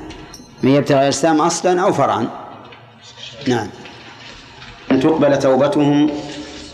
من 0.62 0.70
يبتغي 0.70 1.02
الإسلام 1.02 1.40
أصلا 1.40 1.82
أو 1.82 1.92
فرعا؟ 1.92 2.43
نعم. 3.46 3.68
أن 4.90 5.00
تقبل 5.00 5.38
توبتهم 5.38 6.10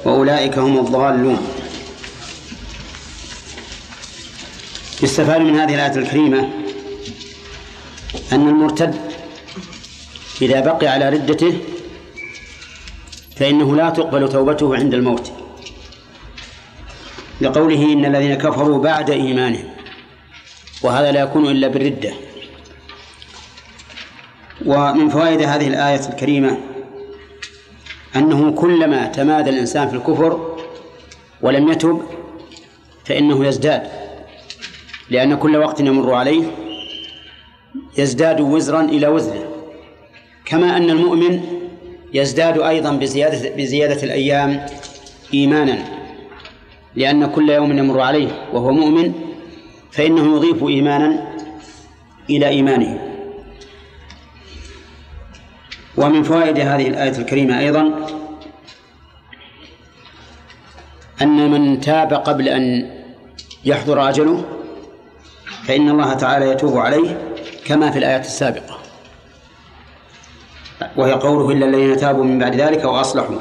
وأولئك 0.04 0.58
هم 0.58 0.78
الضالون. 0.78 1.38
يستفاد 5.02 5.40
من 5.40 5.56
هذه 5.56 5.74
الآية 5.74 5.96
الكريمة 5.96 6.50
أن 8.32 8.48
المرتد 8.48 8.94
إذا 10.42 10.60
بقي 10.60 10.86
على 10.86 11.08
ردته 11.08 11.58
فإنه 13.36 13.76
لا 13.76 13.90
تقبل 13.90 14.28
توبته 14.28 14.76
عند 14.76 14.94
الموت. 14.94 15.32
لقوله 17.40 17.92
إن 17.92 18.04
الذين 18.04 18.34
كفروا 18.34 18.82
بعد 18.82 19.10
إيمانهم 19.10 19.70
وهذا 20.82 21.12
لا 21.12 21.20
يكون 21.20 21.50
إلا 21.50 21.68
بالردة. 21.68 22.29
ومن 24.66 25.08
فوائد 25.08 25.42
هذه 25.42 25.66
الآية 25.68 26.08
الكريمة 26.08 26.58
أنه 28.16 28.50
كلما 28.52 29.06
تمادى 29.06 29.50
الإنسان 29.50 29.88
في 29.88 29.96
الكفر 29.96 30.56
ولم 31.42 31.68
يتب 31.68 32.02
فإنه 33.04 33.46
يزداد 33.46 33.82
لأن 35.10 35.34
كل 35.34 35.56
وقت 35.56 35.80
يمر 35.80 36.14
عليه 36.14 36.42
يزداد 37.98 38.40
وزرا 38.40 38.80
إلى 38.80 39.08
وزره 39.08 39.48
كما 40.44 40.76
أن 40.76 40.90
المؤمن 40.90 41.40
يزداد 42.14 42.58
أيضا 42.58 42.92
بزيادة, 42.92 43.56
بزيادة 43.56 44.02
الأيام 44.02 44.66
إيمانا 45.34 45.78
لأن 46.96 47.26
كل 47.26 47.50
يوم 47.50 47.78
يمر 47.78 48.00
عليه 48.00 48.28
وهو 48.52 48.72
مؤمن 48.72 49.12
فإنه 49.90 50.36
يضيف 50.36 50.64
إيمانا 50.64 51.34
إلى 52.30 52.48
إيمانه. 52.48 53.09
ومن 56.00 56.22
فوائد 56.22 56.58
هذه 56.58 56.88
الآية 56.88 57.18
الكريمة 57.18 57.58
أيضا 57.58 58.06
أن 61.22 61.50
من 61.50 61.80
تاب 61.80 62.12
قبل 62.12 62.48
أن 62.48 62.90
يحضر 63.64 64.08
أجله 64.08 64.44
فإن 65.64 65.88
الله 65.88 66.14
تعالى 66.14 66.50
يتوب 66.50 66.76
عليه 66.76 67.18
كما 67.66 67.90
في 67.90 67.98
الآيات 67.98 68.24
السابقة. 68.24 68.78
وهي 70.96 71.12
قوله 71.12 71.50
إلا 71.50 71.66
الذين 71.66 71.96
تابوا 71.96 72.24
من 72.24 72.38
بعد 72.38 72.54
ذلك 72.54 72.84
وأصلحوا. 72.84 73.38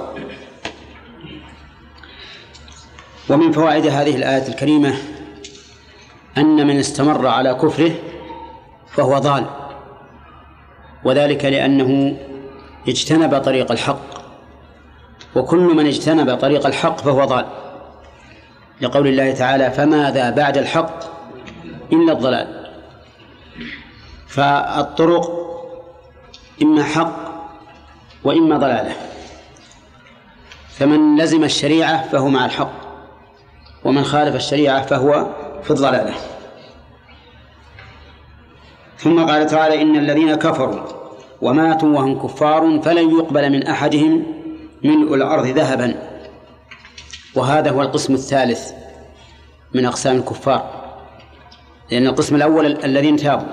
ومن 3.30 3.52
فوائد 3.52 3.88
هذه 3.88 4.16
الآية 4.16 4.48
الكريمة 4.48 4.96
أن 6.38 6.68
من 6.68 6.80
استمر 6.80 7.28
على 7.28 7.54
كفره 7.54 7.92
فهو 8.92 9.18
ضال 9.18 9.46
وذلك 11.04 11.46
لأنه 11.46 12.18
اجتنب 12.88 13.42
طريق 13.42 13.72
الحق. 13.72 14.20
وكل 15.36 15.60
من 15.60 15.86
اجتنب 15.86 16.36
طريق 16.36 16.66
الحق 16.66 16.98
فهو 17.00 17.26
ضال. 17.26 17.46
لقول 18.82 19.08
الله 19.08 19.34
تعالى 19.34 19.72
فماذا 19.72 20.30
بعد 20.30 20.58
الحق 20.58 21.00
إلا 21.94 22.14
الضلال. 22.14 22.70
فالطرق 24.28 25.32
إما 26.62 26.84
حق 26.84 27.16
وإما 28.24 28.58
ضلالة. 28.58 28.96
فمن 30.70 31.18
لزم 31.18 31.44
الشريعة 31.44 32.10
فهو 32.10 32.28
مع 32.28 32.46
الحق 32.46 32.72
ومن 33.84 34.04
خالف 34.04 34.36
الشريعة 34.36 34.82
فهو 34.82 35.28
في 35.64 35.72
الضلالة. 35.72 36.14
ثم 38.98 39.26
قال 39.26 39.46
تعالى 39.46 39.82
إن 39.82 39.96
الذين 39.96 40.36
كفروا 40.36 40.99
وماتوا 41.42 41.90
وهم 41.90 42.20
كفار 42.20 42.80
فلن 42.84 43.10
يقبل 43.10 43.50
من 43.50 43.68
أحدهم 43.68 44.24
ملء 44.84 45.16
الأرض 45.16 45.46
ذهبا. 45.46 45.96
وهذا 47.36 47.72
هو 47.72 47.82
القسم 47.82 48.14
الثالث 48.14 48.72
من 49.74 49.86
أقسام 49.86 50.16
الكفار. 50.16 50.90
لأن 51.92 52.08
القسم 52.08 52.36
الأول 52.36 52.66
الذين 52.66 53.16
تابوا 53.16 53.48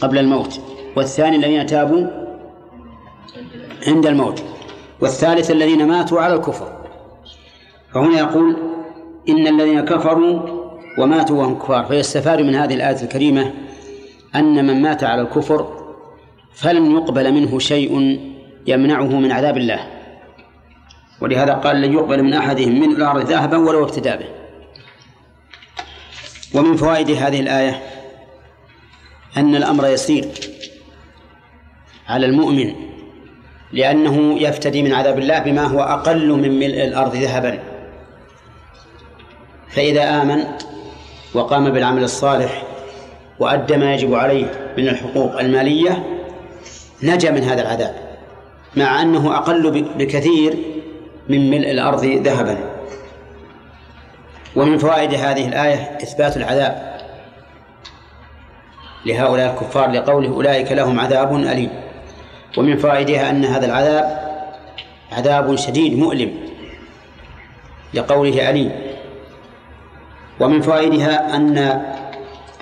قبل 0.00 0.18
الموت 0.18 0.60
والثاني 0.96 1.36
الذين 1.36 1.66
تابوا 1.66 2.06
عند 3.86 4.06
الموت 4.06 4.42
والثالث 5.00 5.50
الذين 5.50 5.88
ماتوا 5.88 6.20
على 6.20 6.34
الكفر. 6.34 6.72
فهنا 7.94 8.18
يقول 8.18 8.56
إن 9.28 9.46
الذين 9.46 9.80
كفروا 9.80 10.40
وماتوا 10.98 11.38
وهم 11.38 11.58
كفار. 11.58 11.84
فيستفاد 11.84 12.40
من 12.40 12.54
هذه 12.54 12.74
الآية 12.74 13.02
الكريمة 13.02 13.52
أن 14.34 14.66
من 14.66 14.82
مات 14.82 15.04
على 15.04 15.22
الكفر 15.22 15.77
فلن 16.58 16.92
يقبل 16.96 17.32
منه 17.32 17.58
شيء 17.58 18.20
يمنعه 18.66 19.20
من 19.20 19.32
عذاب 19.32 19.56
الله. 19.56 19.86
ولهذا 21.20 21.52
قال 21.52 21.80
لن 21.80 21.92
يقبل 21.92 22.22
من 22.22 22.34
أحدهم 22.34 22.80
من 22.80 22.96
الأرض 22.96 23.30
ذهبا 23.30 23.56
ولو 23.56 23.84
ابتدى 23.84 24.10
به. 24.10 24.28
ومن 26.54 26.76
فوائد 26.76 27.10
هذه 27.10 27.40
الآية 27.40 27.82
أن 29.36 29.56
الأمر 29.56 29.86
يسير 29.86 30.24
على 32.08 32.26
المؤمن 32.26 32.74
لأنه 33.72 34.40
يفتدي 34.40 34.82
من 34.82 34.92
عذاب 34.92 35.18
الله 35.18 35.38
بما 35.38 35.64
هو 35.64 35.80
أقل 35.80 36.28
من 36.28 36.58
ملء 36.58 36.84
الأرض 36.84 37.16
ذهبا. 37.16 37.62
فإذا 39.68 40.22
آمن 40.22 40.44
وقام 41.34 41.70
بالعمل 41.70 42.02
الصالح 42.02 42.62
وأدى 43.38 43.76
ما 43.76 43.94
يجب 43.94 44.14
عليه 44.14 44.72
من 44.78 44.88
الحقوق 44.88 45.40
المالية 45.40 46.17
نجا 47.02 47.30
من 47.30 47.42
هذا 47.42 47.62
العذاب 47.62 47.94
مع 48.76 49.02
أنه 49.02 49.36
أقل 49.36 49.84
بكثير 49.98 50.54
من 51.28 51.50
ملء 51.50 51.70
الأرض 51.70 52.04
ذهبا. 52.04 52.58
ومن 54.56 54.78
فوائد 54.78 55.14
هذه 55.14 55.48
الآية 55.48 55.98
إثبات 56.02 56.36
العذاب. 56.36 56.98
لهؤلاء 59.06 59.52
الكفار 59.52 59.90
لقوله 59.90 60.28
أولئك 60.28 60.72
لهم 60.72 61.00
عذاب 61.00 61.36
أليم. 61.36 61.70
ومن 62.58 62.76
فوائدها 62.76 63.30
أن 63.30 63.44
هذا 63.44 63.66
العذاب 63.66 64.28
عذاب 65.12 65.56
شديد 65.56 65.98
مؤلم 65.98 66.34
لقوله 67.94 68.50
أليم. 68.50 68.72
ومن 70.40 70.60
فوائدها 70.60 71.36
أن 71.36 71.82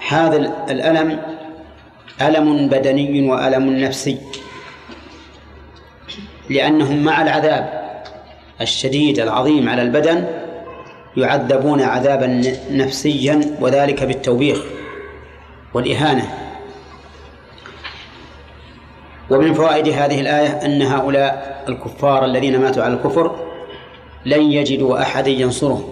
هذا 0.09 0.37
الألم 0.71 1.36
ألم 2.23 2.69
بدني 2.69 3.29
وألم 3.29 3.71
نفسي 3.71 4.19
لأنهم 6.51 7.05
مع 7.05 7.23
العذاب 7.23 7.87
الشديد 8.61 9.21
العظيم 9.21 9.69
على 9.69 9.83
البدن 9.83 10.27
يعذبون 11.17 11.83
عذابا 11.83 12.43
نفسيا 12.71 13.57
وذلك 13.61 14.03
بالتوبيخ 14.03 14.59
والإهانة. 15.75 16.29
ومن 19.31 19.55
فوائد 19.55 19.89
هذه 19.89 20.21
الآية 20.21 20.49
أن 20.49 20.83
هؤلاء 20.83 21.65
الكفار 21.69 22.25
الذين 22.25 22.61
ماتوا 22.61 22.83
على 22.83 22.95
الكفر 22.95 23.37
لن 24.27 24.43
يجدوا 24.43 25.03
أحدا 25.03 25.31
ينصرهم. 25.31 25.85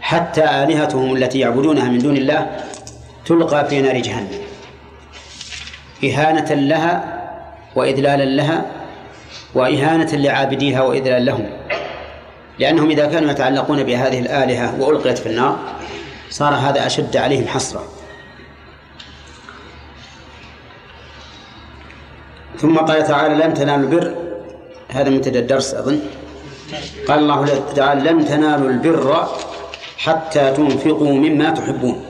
حتى 0.00 0.44
آلهتهم 0.44 1.16
التي 1.16 1.38
يعبدونها 1.38 1.88
من 1.88 1.98
دون 1.98 2.16
الله 2.16 2.56
تلقى 3.26 3.68
في 3.68 3.80
نار 3.80 3.98
جهنم. 3.98 4.47
إهانة 6.04 6.54
لها 6.54 7.18
وإذلالا 7.76 8.24
لها 8.24 8.64
وإهانة 9.54 10.12
لعابديها 10.12 10.82
وإذلال 10.82 11.24
لهم. 11.24 11.50
لأنهم 12.58 12.90
إذا 12.90 13.06
كانوا 13.06 13.30
يتعلقون 13.30 13.82
بهذه 13.82 14.18
الآلهة 14.18 14.80
وألقيت 14.80 15.18
في 15.18 15.26
النار 15.28 15.58
صار 16.30 16.54
هذا 16.54 16.86
أشد 16.86 17.16
عليهم 17.16 17.46
حسرة 17.46 17.84
ثم 22.58 22.78
قال 22.78 23.06
تعالى 23.06 23.34
لن 23.34 23.54
تنالوا 23.54 23.90
البر. 23.90 24.14
هذا 24.88 25.10
منتدى 25.10 25.38
الدرس 25.38 25.74
أظن. 25.74 26.00
قال 27.08 27.18
الله 27.18 27.62
تعالى 27.76 28.10
لن 28.10 28.24
تنالوا 28.24 28.70
البر 28.70 29.28
حتى 29.98 30.52
تنفقوا 30.52 31.12
مما 31.12 31.50
تحبون. 31.50 32.04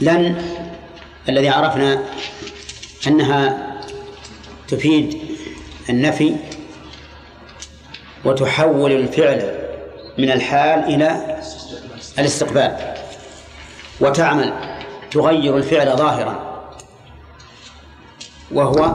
لن 0.00 0.42
الذي 1.30 1.48
عرفنا 1.48 2.02
أنها 3.06 3.70
تفيد 4.68 5.18
النفي 5.90 6.36
وتحول 8.24 8.92
الفعل 8.92 9.58
من 10.18 10.30
الحال 10.30 10.84
إلى 10.84 11.38
الاستقبال 12.18 12.76
وتعمل 14.00 14.52
تغير 15.10 15.56
الفعل 15.56 15.96
ظاهرا 15.96 16.50
وهو 18.52 18.94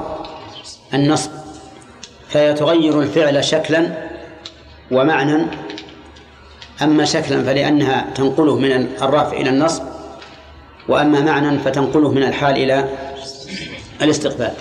النصب. 0.94 1.32
فهي 2.30 2.54
تغير 2.54 3.02
الفعل 3.02 3.44
شكلا 3.44 4.10
ومعنى 4.92 5.46
أما 6.82 7.06
شكلا 7.06 7.44
فلأنها 7.44 8.06
تنقله 8.16 8.56
من 8.56 8.72
الرفع 9.02 9.38
إلى 9.38 9.50
النصب 9.50 9.95
وأما 10.88 11.22
معنى 11.22 11.60
فتنقله 11.60 12.12
من 12.12 12.24
الحال 12.24 12.56
إلى 12.56 12.90
الاستقبال. 14.02 14.52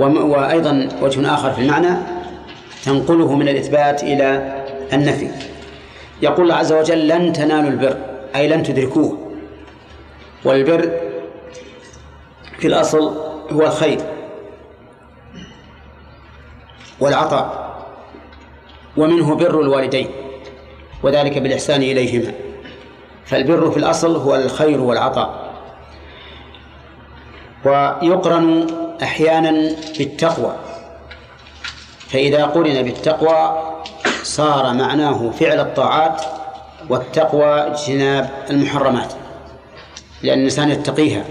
وأيضا 0.00 0.88
وجه 1.02 1.34
آخر 1.34 1.52
في 1.52 1.60
المعنى 1.60 1.96
تنقله 2.84 3.34
من 3.36 3.48
الإثبات 3.48 4.02
إلى 4.02 4.56
النفي. 4.92 5.30
يقول 6.22 6.42
الله 6.42 6.54
عز 6.54 6.72
وجل 6.72 7.08
لن 7.08 7.32
تنالوا 7.32 7.70
البر 7.70 7.96
أي 8.36 8.48
لن 8.48 8.62
تدركوه. 8.62 9.18
والبر 10.44 10.90
في 12.58 12.66
الأصل 12.66 13.16
هو 13.52 13.62
الخير 13.62 13.98
والعطاء 17.00 17.68
ومنه 18.96 19.34
بر 19.34 19.60
الوالدين 19.60 20.08
وذلك 21.02 21.38
بالإحسان 21.38 21.82
إليهما. 21.82 22.32
فالبر 23.24 23.70
في 23.70 23.76
الأصل 23.76 24.16
هو 24.16 24.36
الخير 24.36 24.80
والعطاء. 24.80 25.47
ويقرن 27.64 28.66
أحيانا 29.02 29.76
بالتقوى. 29.98 30.56
فإذا 32.08 32.44
قرن 32.44 32.82
بالتقوى 32.82 33.72
صار 34.22 34.74
معناه 34.74 35.30
فعل 35.30 35.60
الطاعات 35.60 36.22
والتقوى 36.88 37.44
اجتناب 37.44 38.30
المحرمات 38.50 39.12
لأن 40.22 40.38
الإنسان 40.38 40.70
يتقيها 40.70 41.24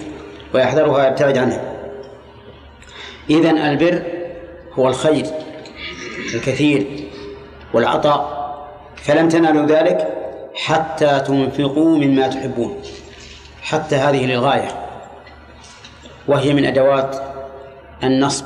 ويحذرها 0.53 1.05
ويبتعد 1.05 1.37
عنها. 1.37 1.61
إذن 3.29 3.57
البر 3.57 4.03
هو 4.73 4.87
الخير 4.87 5.25
الكثير 6.33 6.87
والعطاء 7.73 8.37
فلن 8.95 9.29
تنالوا 9.29 9.65
ذلك 9.65 10.07
حتى 10.55 11.19
تنفقوا 11.19 11.97
مما 11.97 12.27
تحبون. 12.27 12.81
حتى 13.61 13.95
هذه 13.95 14.25
للغاية. 14.25 14.76
وهي 16.27 16.53
من 16.53 16.65
أدوات 16.65 17.15
النصب 18.03 18.45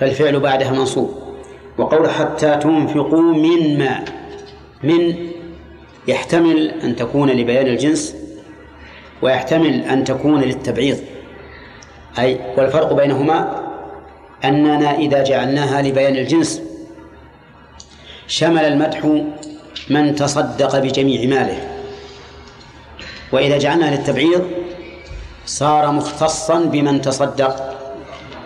فالفعل 0.00 0.40
بعدها 0.40 0.70
منصوب. 0.70 1.18
وقول 1.78 2.10
حتى 2.10 2.56
تنفقوا 2.56 3.22
مما 3.22 4.04
من 4.82 5.16
يحتمل 6.08 6.68
أن 6.68 6.96
تكون 6.96 7.30
لبيان 7.30 7.66
الجنس 7.66 8.16
ويحتمل 9.22 9.80
أن 9.80 10.04
تكون 10.04 10.40
للتبعيض. 10.40 10.98
أي 12.18 12.40
والفرق 12.56 12.92
بينهما 12.92 13.62
أننا 14.44 14.94
إذا 14.94 15.24
جعلناها 15.24 15.82
لبيان 15.82 16.16
الجنس 16.16 16.62
شمل 18.26 18.64
المدح 18.64 19.22
من 19.90 20.14
تصدق 20.14 20.78
بجميع 20.78 21.28
ماله. 21.28 21.68
وإذا 23.32 23.58
جعلناها 23.58 23.96
للتبعيض 23.96 24.67
صار 25.48 25.92
مختصا 25.92 26.58
بمن 26.60 27.00
تصدق 27.00 27.78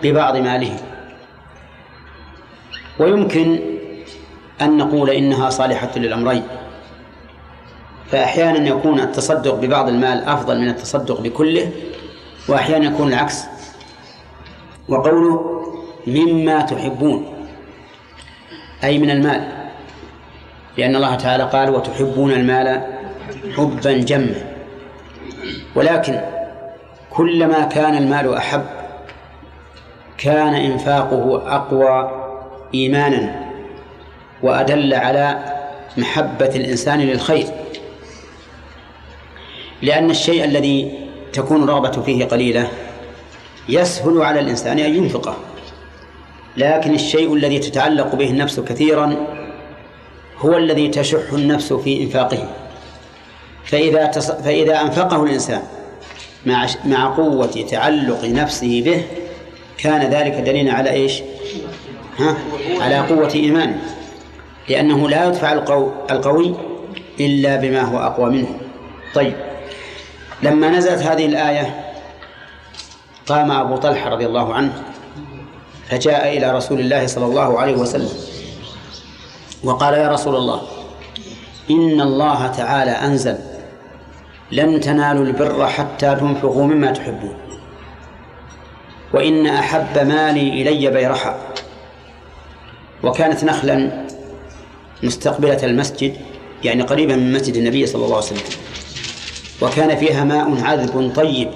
ببعض 0.03 0.37
ماله. 0.37 0.77
ويمكن 2.99 3.59
أن 4.61 4.77
نقول 4.77 5.09
إنها 5.09 5.49
صالحة 5.49 5.89
للأمرين. 5.95 6.43
فأحيانا 8.11 8.69
يكون 8.69 8.99
التصدق 8.99 9.55
ببعض 9.55 9.87
المال 9.87 10.23
أفضل 10.23 10.59
من 10.59 10.69
التصدق 10.69 11.21
بكله 11.21 11.71
وأحيانا 12.47 12.85
يكون 12.85 13.07
العكس. 13.07 13.43
وقوله 14.89 15.63
مما 16.07 16.61
تحبون 16.61 17.47
أي 18.83 18.99
من 18.99 19.09
المال. 19.09 19.67
لأن 20.77 20.95
الله 20.95 21.15
تعالى 21.15 21.43
قال 21.43 21.69
وتحبون 21.69 22.31
المال 22.31 22.81
حبا 23.57 23.93
جما. 23.93 24.35
ولكن 25.75 26.32
كلما 27.15 27.63
كان 27.63 27.97
المال 27.97 28.33
أحب 28.33 28.65
كان 30.17 30.53
إنفاقه 30.53 31.55
أقوى 31.55 32.11
إيمانا 32.73 33.49
وأدل 34.43 34.93
على 34.93 35.39
محبة 35.97 36.45
الإنسان 36.55 36.99
للخير 36.99 37.47
لأن 39.81 40.09
الشيء 40.09 40.43
الذي 40.43 40.99
تكون 41.33 41.63
الرغبة 41.63 42.01
فيه 42.01 42.25
قليلة 42.25 42.67
يسهل 43.69 44.21
على 44.21 44.39
الإنسان 44.39 44.79
أن 44.79 44.95
ينفقه 44.95 45.35
لكن 46.57 46.93
الشيء 46.93 47.33
الذي 47.33 47.59
تتعلق 47.59 48.15
به 48.15 48.29
النفس 48.29 48.59
كثيرا 48.59 49.15
هو 50.39 50.57
الذي 50.57 50.87
تشح 50.87 51.33
النفس 51.33 51.73
في 51.73 52.03
إنفاقه 52.03 52.47
فإذا. 53.65 54.11
فإذا 54.43 54.81
أنفقه 54.81 55.23
الإنسان 55.23 55.61
مع 56.45 56.67
مع 56.85 57.15
قوة 57.15 57.65
تعلق 57.71 58.25
نفسه 58.25 58.81
به 58.85 59.05
كان 59.77 60.11
ذلك 60.11 60.33
دليلا 60.33 60.73
على 60.73 60.89
إيش؟ 60.89 61.21
ها؟ 62.19 62.37
على 62.79 62.99
قوة 62.99 63.31
إيمانه 63.35 63.81
لأنه 64.69 65.09
لا 65.09 65.27
يدفع 65.27 65.53
القو... 65.53 65.91
القوي 66.11 66.55
إلا 67.19 67.55
بما 67.55 67.81
هو 67.81 67.97
أقوى 67.97 68.29
منه 68.29 68.57
طيب 69.13 69.33
لما 70.43 70.69
نزلت 70.69 71.01
هذه 71.01 71.25
الآية 71.25 71.93
قام 73.27 73.51
أبو 73.51 73.75
طلحة 73.75 74.09
رضي 74.09 74.25
الله 74.25 74.53
عنه 74.53 74.83
فجاء 75.89 76.37
إلى 76.37 76.51
رسول 76.51 76.79
الله 76.79 77.07
صلى 77.07 77.25
الله 77.25 77.59
عليه 77.59 77.75
وسلم 77.75 78.09
وقال 79.63 79.93
يا 79.93 80.09
رسول 80.09 80.35
الله 80.35 80.61
إن 81.71 82.01
الله 82.01 82.47
تعالى 82.47 82.91
أنزل 82.91 83.52
لن 84.53 84.79
تنالوا 84.79 85.25
البر 85.25 85.67
حتى 85.67 86.15
تنفقوا 86.15 86.65
مما 86.65 86.91
تحبون. 86.91 87.35
وإن 89.13 89.47
أحب 89.47 90.07
مالي 90.07 90.61
إلي 90.61 90.91
بيرحا. 90.91 91.37
وكانت 93.03 93.43
نخلا 93.43 94.05
مستقبلة 95.03 95.59
المسجد 95.63 96.13
يعني 96.63 96.83
قريبا 96.83 97.15
من 97.15 97.33
مسجد 97.33 97.55
النبي 97.55 97.85
صلى 97.85 98.05
الله 98.05 98.15
عليه 98.15 98.25
وسلم. 98.25 98.41
وكان 99.61 99.97
فيها 99.97 100.23
ماء 100.23 100.63
عذب 100.63 101.11
طيب 101.15 101.49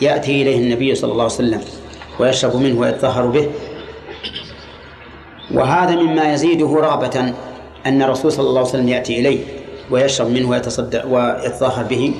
يأتي 0.00 0.42
إليه 0.42 0.58
النبي 0.58 0.94
صلى 0.94 1.12
الله 1.12 1.24
عليه 1.24 1.34
وسلم 1.34 1.60
ويشرب 2.20 2.56
منه 2.56 2.80
ويتطهر 2.80 3.26
به. 3.26 3.50
وهذا 5.54 5.96
مما 5.96 6.32
يزيده 6.32 6.66
رغبة 6.66 7.34
أن 7.86 8.02
الرسول 8.02 8.32
صلى 8.32 8.48
الله 8.48 8.60
عليه 8.60 8.70
وسلم 8.70 8.88
يأتي 8.88 9.20
إليه. 9.20 9.57
ويشرب 9.90 10.26
منه 10.26 10.48
ويتصدق 10.48 11.06
ويتطهر 11.06 11.84
به. 11.84 12.14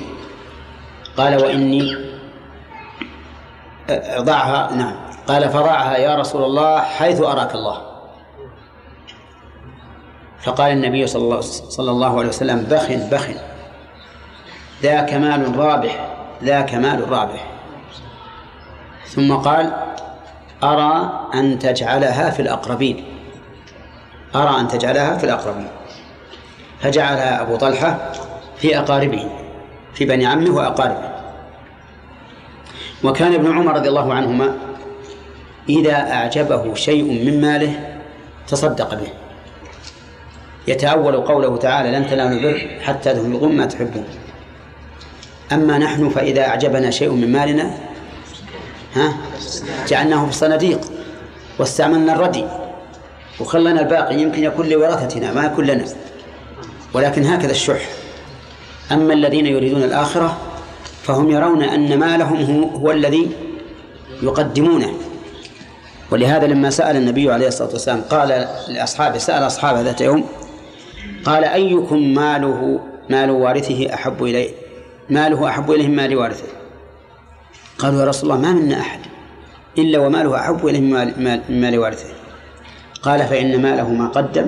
قال 1.17 1.43
وإني 1.43 2.09
ضعها 4.19 4.73
نعم. 4.73 4.95
قال 5.27 5.49
فضعها 5.49 5.97
يا 5.97 6.15
رسول 6.15 6.43
الله 6.43 6.79
حيث 6.81 7.21
أراك 7.21 7.55
الله. 7.55 7.81
فقال 10.43 10.71
النبي 10.71 11.07
صلى 11.07 11.23
الله, 11.23 11.41
صلى 11.41 11.91
الله 11.91 12.19
عليه 12.19 12.29
وسلم 12.29 12.59
بخ 12.63 12.91
بخ 12.91 13.27
ذاك 14.83 15.13
مال 15.13 15.57
رابح 15.57 16.07
ذاك 16.43 16.73
مال 16.73 17.11
رابح. 17.11 17.45
ثم 19.07 19.33
قال 19.33 19.73
أرى 20.63 21.11
أن 21.33 21.59
تجعلها 21.59 22.29
في 22.29 22.41
الأقربين. 22.41 23.05
أرى 24.35 24.59
أن 24.59 24.67
تجعلها 24.67 25.17
في 25.17 25.23
الأقربين. 25.23 25.67
فجعلها 26.81 27.41
أبو 27.41 27.55
طلحة 27.55 28.11
في 28.57 28.79
أقاربه 28.79 29.29
في 29.93 30.05
بني 30.05 30.25
عمه 30.25 30.55
وأقاربه. 30.55 31.09
وكان 33.03 33.33
ابن 33.33 33.51
عمر 33.51 33.75
رضي 33.75 33.89
الله 33.89 34.13
عنهما 34.13 34.57
إذا 35.69 35.95
أعجبه 35.95 36.73
شيء 36.73 37.03
من 37.03 37.41
ماله 37.41 37.99
تصدق 38.47 38.95
به. 38.95 39.07
يتأول 40.67 41.17
قوله 41.17 41.57
تعالى 41.57 41.91
لن 41.91 42.07
تنالوا 42.07 42.31
البر 42.31 42.79
حتى 42.81 43.13
تنفقوا 43.13 43.49
ما 43.49 43.65
تحبون. 43.65 44.05
أما 45.51 45.77
نحن 45.77 46.09
فإذا 46.09 46.47
أعجبنا 46.47 46.91
شيء 46.91 47.11
من 47.11 47.31
مالنا 47.31 47.71
ها 48.95 49.13
جعلناه 49.87 50.23
في 50.23 50.29
الصناديق 50.29 50.79
واستعملنا 51.59 52.15
الردي 52.15 52.45
وخلنا 53.39 53.81
الباقي 53.81 54.15
يمكن 54.19 54.43
يكون 54.43 54.69
لورثتنا 54.69 55.33
ما 55.33 55.45
يكون 55.45 55.65
لنا 55.65 55.85
ولكن 56.93 57.23
هكذا 57.25 57.51
الشح. 57.51 57.89
أما 58.91 59.13
الذين 59.13 59.45
يريدون 59.45 59.83
الآخرة 59.83 60.37
فهم 61.03 61.31
يرون 61.31 61.63
أن 61.63 61.99
مالهم 61.99 62.41
هو, 62.43 62.77
هو 62.77 62.91
الذي 62.91 63.31
يقدمونه. 64.21 64.93
ولهذا 66.11 66.47
لما 66.47 66.69
سأل 66.69 66.95
النبي 66.95 67.31
عليه 67.31 67.47
الصلاة 67.47 67.69
والسلام 67.69 68.01
قال 68.01 68.47
لأصحابه 68.67 69.17
سأل 69.17 69.47
أصحابه 69.47 69.81
ذات 69.81 70.01
يوم 70.01 70.25
قال 71.25 71.43
أيكم 71.43 72.13
ماله 72.13 72.79
مال 73.09 73.31
وارثه 73.31 73.93
أحب 73.93 74.23
إليه 74.23 74.49
ماله 75.09 75.49
أحب 75.49 75.71
إليه 75.71 75.87
من 75.87 75.95
مال 75.95 76.15
وارثه. 76.15 76.47
قالوا 77.77 77.99
يا 77.99 78.05
رسول 78.05 78.31
الله 78.31 78.41
ما 78.41 78.51
منا 78.51 78.79
أحد 78.79 78.99
إلا 79.77 79.99
وماله 79.99 80.35
أحب 80.35 80.67
إليه 80.67 80.79
من 80.79 81.61
مال 81.61 81.79
وارثه. 81.79 82.09
قال 83.01 83.19
فإن 83.27 83.61
ماله 83.61 83.89
ما 83.89 84.07
قدم 84.07 84.45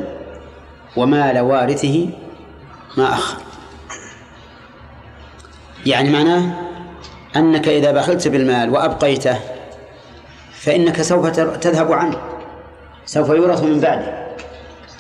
ومال 0.98 1.40
وارثه 1.40 2.08
ما 2.98 3.14
أخر 3.14 3.38
يعني 5.86 6.10
معناه 6.10 6.54
أنك 7.36 7.68
إذا 7.68 7.92
بخلت 7.92 8.28
بالمال 8.28 8.70
وأبقيته 8.70 9.40
فإنك 10.54 11.02
سوف 11.02 11.28
تذهب 11.58 11.92
عنه. 11.92 12.18
سوف 13.06 13.30
يورث 13.30 13.64
من 13.64 13.80
بعده. 13.80 14.28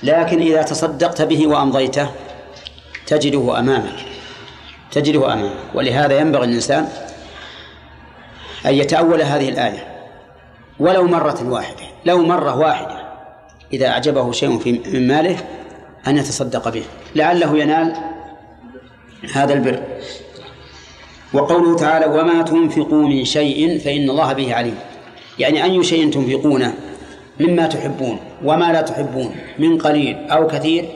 لكن 0.03 0.41
إذا 0.41 0.61
تصدقت 0.61 1.21
به 1.21 1.47
وأمضيته 1.47 2.09
تجده 3.07 3.59
أمامك. 3.59 4.05
تجده 4.91 5.33
أمامك. 5.33 5.51
ولهذا 5.73 6.19
ينبغي 6.19 6.45
الإنسان 6.45 6.89
أن 8.65 8.73
يتأول 8.73 9.21
هذه 9.21 9.49
الآية. 9.49 9.87
ولو 10.79 11.03
مرة 11.03 11.49
واحدة. 11.49 11.83
لو 12.05 12.17
مرة 12.17 12.57
واحدة. 12.57 13.01
إذا 13.73 13.87
أعجبه 13.87 14.31
شيء 14.31 14.59
في 14.59 14.71
من 14.71 15.07
ماله 15.07 15.37
أن 16.07 16.17
يتصدق 16.17 16.69
به. 16.69 16.83
لعله 17.15 17.57
ينال 17.57 17.95
هذا 19.33 19.53
البر. 19.53 19.83
وقوله 21.33 21.75
تعالى 21.75 22.05
وما 22.05 22.41
تنفقوا 22.41 23.07
من 23.07 23.25
شيء 23.25 23.79
فإن 23.79 24.09
الله 24.09 24.33
به 24.33 24.55
عليم. 24.55 24.75
يعني 25.39 25.63
أي 25.63 25.83
شيء 25.83 26.11
تنفقونه 26.11 26.73
مما 27.39 27.67
تحبون 27.67 28.19
وما 28.43 28.71
لا 28.71 28.81
تحبون 28.81 29.35
من 29.59 29.77
قليل 29.77 30.29
أو 30.29 30.47
كثير 30.47 30.89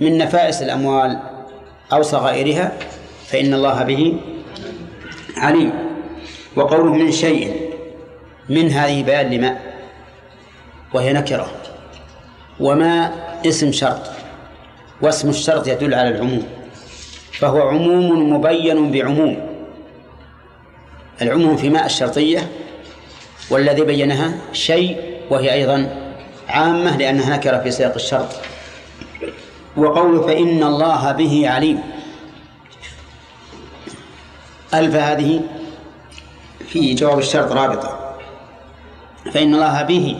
من 0.00 0.18
نفائس 0.18 0.62
الأموال 0.62 1.18
أو 1.92 2.02
صغائرها 2.02 2.72
فإن 3.26 3.54
الله 3.54 3.82
به 3.82 4.16
عليم. 5.36 5.72
وقوله 6.56 6.92
من 6.92 7.12
شيء 7.12 7.70
من 8.48 8.70
هذه 8.70 9.02
بيان 9.02 9.30
لما 9.30 9.58
وهي 10.94 11.12
نكرة. 11.12 11.46
وما 12.60 13.12
اسم 13.46 13.72
شرط. 13.72 14.13
واسم 15.02 15.28
الشرط 15.28 15.68
يدل 15.68 15.94
على 15.94 16.08
العموم 16.08 16.46
فهو 17.32 17.68
عموم 17.68 18.32
مبين 18.32 18.92
بعموم. 18.92 19.46
العموم 21.22 21.56
في 21.56 21.70
ماء 21.70 21.86
الشرطية 21.86 22.50
والذي 23.50 23.82
بينها 23.82 24.32
شيء 24.52 24.98
وهي 25.30 25.52
أيضا 25.52 26.10
عامة 26.48 26.96
لأنها 26.96 27.36
نكرة 27.36 27.58
في 27.58 27.70
سياق 27.70 27.94
الشرط. 27.94 28.28
وقوله 29.76 30.26
فإن 30.26 30.62
الله 30.62 31.12
به 31.12 31.48
عليم. 31.48 31.82
ألف 34.74 34.94
هذه 34.94 35.40
في 36.68 36.94
جواب 36.94 37.18
الشرط 37.18 37.52
رابطة. 37.52 38.16
فإن 39.32 39.54
الله 39.54 39.82
به 39.82 40.16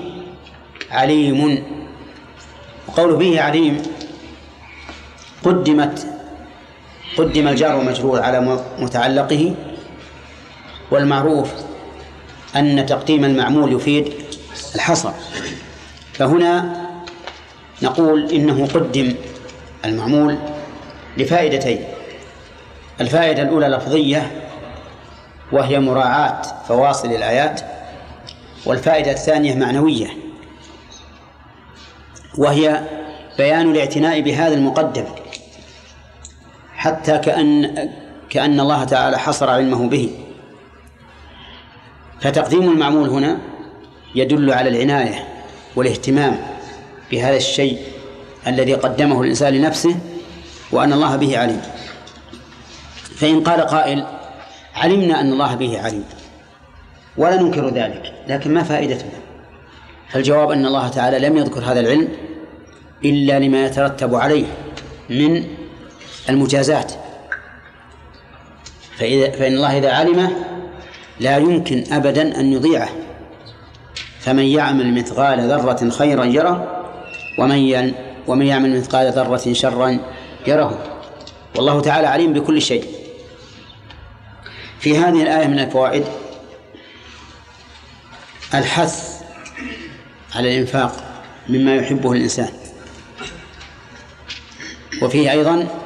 عليم. 0.91 1.65
وقوله 2.89 3.17
به 3.17 3.41
عليم 3.41 3.83
قدمت 5.45 6.07
قدم 7.19 7.49
الجار 7.49 7.77
ومجرور 7.77 8.21
على 8.21 8.59
متعلقه 8.79 9.55
والمعروف 10.91 11.53
أن 12.57 12.87
تقديم 12.87 13.25
المعمول 13.25 13.73
يفيد 13.73 14.13
الحصر. 14.75 15.11
فهنا 16.13 16.77
نقول 17.83 18.31
إنه 18.31 18.67
قدم 18.75 19.15
المعمول 19.85 20.39
لفائدتين. 21.17 21.85
الفائدة 23.01 23.43
الأولى 23.43 23.69
لفظية 23.69 24.31
وهي 25.53 25.81
مراعاة 25.81 26.43
فواصل 26.69 27.09
الآيات 27.09 27.61
والفائدة 28.67 29.11
الثانية 29.11 29.55
معنوية 29.55 30.09
وهي 32.39 32.81
بيان 33.39 33.71
الاعتناء 33.71 34.21
بهذا 34.21 34.55
المقدم. 34.55 35.05
حتى 36.85 37.19
كأن 37.19 37.75
كأن 38.31 38.61
الله 38.61 38.85
تعالى 38.85 39.19
حصر 39.19 39.51
علمه 39.51 39.89
به. 39.89 40.11
فتقديم 42.21 42.71
المعمول 42.71 43.09
هنا 43.09 43.39
يدل 44.15 44.53
على 44.53 44.69
العناية 44.69 45.29
والاهتمام 45.77 46.37
بهذا 47.11 47.37
الشيء 47.37 47.79
الذي 48.47 48.75
قدمه 48.75 49.23
الإنسان 49.23 49.55
لنفسه 49.55 49.97
وأن 50.73 50.93
الله 50.93 51.17
به 51.17 51.39
عليم. 51.39 51.63
فإن 53.17 53.41
قال 53.41 53.61
قائل 53.61 54.07
علمنا 54.75 55.21
أن 55.21 55.33
الله 55.33 55.55
به 55.55 55.81
عليم 55.81 56.05
ولا 57.17 57.43
ننكر 57.43 57.69
ذلك 57.69 58.13
لكن 58.29 58.55
ما 58.55 58.63
فائدته 58.63 59.07
فالجواب 60.09 60.51
أن 60.51 60.67
الله 60.67 60.89
تعالى 60.89 61.19
لم 61.19 61.37
يذكر 61.37 61.61
هذا 61.61 61.81
العلم 61.81 62.09
إلا 63.05 63.39
لما 63.39 63.67
يترتب 63.67 64.15
عليه 64.15 64.47
من 65.11 65.45
المجازات. 66.29 66.93
فإذا 68.99 69.31
فإن 69.31 69.53
الله 69.53 69.79
إذا 69.79 69.93
علمه 69.93 70.31
لا 71.21 71.37
يمكن 71.37 71.85
أبدا 71.93 72.41
أن 72.41 72.53
يضيعه. 72.53 72.89
فمن 74.21 74.45
يعمل 74.45 74.95
مثقال 74.95 75.49
ذرة 75.49 75.91
خيرا 75.91 76.25
يره 76.25 76.85
ومن 77.39 77.93
ومن 78.27 78.47
يعمل 78.47 78.79
مثقال 78.79 79.13
ذرة 79.13 79.53
شرا 79.53 79.99
يره. 80.47 81.01
والله 81.57 81.81
تعالى 81.81 82.07
عليم 82.07 82.33
بكل 82.33 82.63
شيء. 82.63 82.85
في 84.79 84.99
هذه 84.99 85.23
الآية 85.23 85.47
من 85.47 85.59
الفوائد 85.59 86.05
الحث 88.55 89.23
على 90.35 90.55
الإنفاق 90.55 90.93
مما 91.49 91.75
يحبه 91.77 92.13
الإنسان. 92.13 92.49
وفيه 95.03 95.31
أيضا 95.31 95.84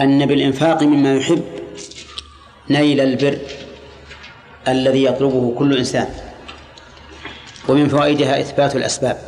أن 0.00 0.26
بالإنفاق 0.26 0.82
مما 0.82 1.14
يحب 1.14 1.44
نيل 2.70 3.00
البر 3.00 3.38
الذي 4.68 5.04
يطلبه 5.04 5.54
كل 5.58 5.78
إنسان 5.78 6.08
ومن 7.68 7.88
فوائدها 7.88 8.40
إثبات 8.40 8.76
الأسباب 8.76 9.18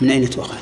من 0.00 0.10
أين 0.10 0.30
تؤخذ؟ 0.30 0.56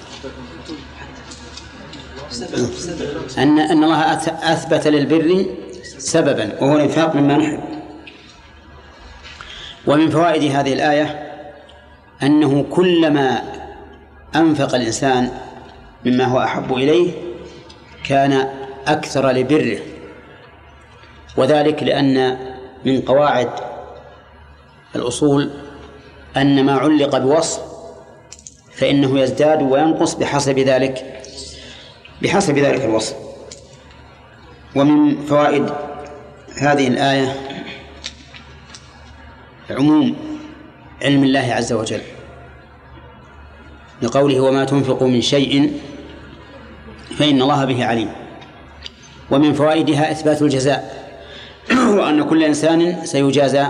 أن 3.39 3.59
أن 3.59 3.85
الله 3.85 4.13
أثبت 4.53 4.87
للبر 4.87 5.47
سببا 5.99 6.63
وهو 6.63 6.77
الإنفاق 6.77 7.17
مما 7.17 7.37
نحب 7.37 7.61
ومن 9.87 10.11
فوائد 10.11 10.53
هذه 10.53 10.73
الآية 10.73 11.33
أنه 12.23 12.63
كلما 12.71 13.43
أنفق 14.37 14.75
الإنسان 14.75 15.31
مما 16.05 16.25
هو 16.25 16.41
أحب 16.41 16.75
إليه 16.75 17.13
كان 18.05 18.49
أكثر 18.87 19.31
لبره 19.31 19.79
وذلك 21.37 21.83
لأن 21.83 22.39
من 22.85 23.01
قواعد 23.01 23.51
الأصول 24.97 25.51
أن 26.37 26.65
ما 26.65 26.73
علق 26.73 27.19
بوصف 27.19 27.61
فإنه 28.73 29.21
يزداد 29.21 29.63
وينقص 29.63 30.15
بحسب 30.15 30.59
ذلك 30.59 31.23
بحسب 32.23 32.59
ذلك 32.59 32.85
الوصف. 32.85 33.17
ومن 34.75 35.27
فوائد 35.27 35.71
هذه 36.59 36.89
الآية 36.89 37.37
عموم 39.71 40.17
علم 41.03 41.25
الله 41.25 41.53
عز 41.53 41.73
وجل 41.73 42.01
لقوله 44.03 44.41
وما 44.41 44.65
تنفقوا 44.65 45.09
من 45.09 45.21
شيء 45.21 45.81
فإن 47.19 47.43
الله 47.43 47.65
به 47.65 47.85
عليم. 47.85 48.09
ومن 49.31 49.53
فوائدها 49.53 50.11
إثبات 50.11 50.43
الجزاء. 50.43 51.05
وأن 51.99 52.23
كل 52.23 52.45
إنسان 52.45 53.07
سيجازى 53.07 53.67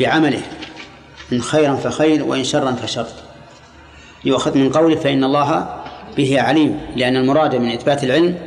بعمله 0.00 0.42
إن 1.32 1.42
خيرا 1.42 1.74
فخير 1.74 2.24
وإن 2.24 2.44
شرا 2.44 2.72
فشر. 2.72 3.06
يؤخذ 4.24 4.58
من 4.58 4.72
قوله 4.72 4.96
فإن 4.96 5.24
الله 5.24 5.80
به 6.16 6.40
عليم 6.40 6.80
لأن 6.96 7.16
المراد 7.16 7.54
من 7.54 7.72
إثبات 7.72 8.04
العلم 8.04 8.38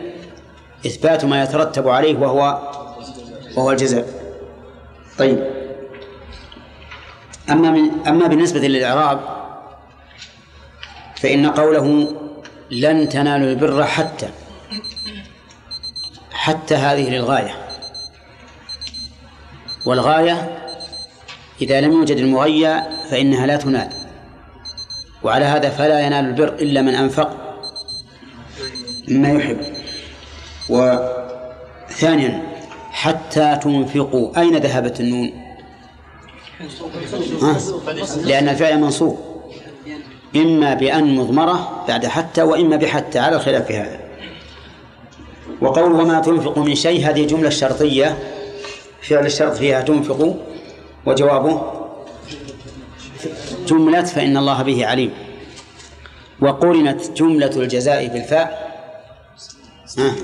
إثبات 0.86 1.26
ما 1.26 1.44
يترتب 1.44 1.90
عليه 1.90 2.18
وهو 2.18 2.60
وهو 3.58 3.72
الجزاء. 3.72 4.06
طيب. 5.18 5.44
أما 7.50 7.72
من 7.72 7.90
أما 8.08 8.28
بالنسبة 8.28 8.60
للإعراب 8.60 9.20
فإن 11.16 11.50
قوله 11.50 12.08
لن 12.72 13.10
تنالوا 13.10 13.50
البر 13.50 13.84
حتى 13.86 14.30
حتى 16.32 16.76
هذه 16.76 17.10
للغاية. 17.10 17.68
والغاية 19.86 20.58
إذا 21.62 21.82
لم 21.82 21.92
يوجد 21.92 22.18
المغيى 22.18 22.82
فإنها 23.10 23.46
لا 23.46 23.58
تنال. 23.58 23.90
وعلى 25.24 25.46
هذا 25.46 25.70
فلا 25.70 26.00
ينال 26.00 26.26
البر 26.26 26.54
إلا 26.54 26.82
من 26.82 26.96
أنفق 26.96 27.38
مما 29.08 29.30
يحب. 29.30 29.58
وثانيا 30.70 32.44
حتى 32.92 33.60
تنفقوا. 33.64 34.40
أين 34.40 34.58
ذهبت 34.58 35.00
النون؟ 35.00 35.32
لأن 38.24 38.50
الفعل 38.50 38.82
منصوب. 38.82 39.37
إما 40.36 40.74
بأن 40.74 41.16
مضمرة 41.16 41.86
بعد 41.88 42.06
حتى 42.06 42.42
وإما 42.42 42.76
بحتى 42.76 43.20
على 43.20 43.36
الخلاف 43.36 43.72
هذا. 43.72 44.00
وقول 45.62 45.92
وما 45.92 46.20
تنفق 46.20 46.58
من 46.58 46.76
شيء 46.76 47.10
هذه 47.10 47.26
جملة 47.26 47.50
شرطية. 47.50 48.18
فعل 49.02 49.26
الشرط 49.26 49.56
فيها 49.56 49.82
تنفق. 49.82 50.36
وجوابه 51.06 51.62
جملة 53.68 54.04
فإن 54.04 54.38
الله 54.38 54.64
به 54.64 54.86
عليم. 54.86 55.12
وقرنت 56.42 57.12
جملة 57.12 57.52
الجزاء 57.56 58.08
بالفاء. 58.08 58.68
ها؟ 59.98 60.16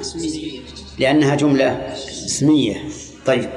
لأنها 1.00 1.36
جملة 1.36 1.94
اسمية. 2.26 2.84
طيب. 3.26 3.50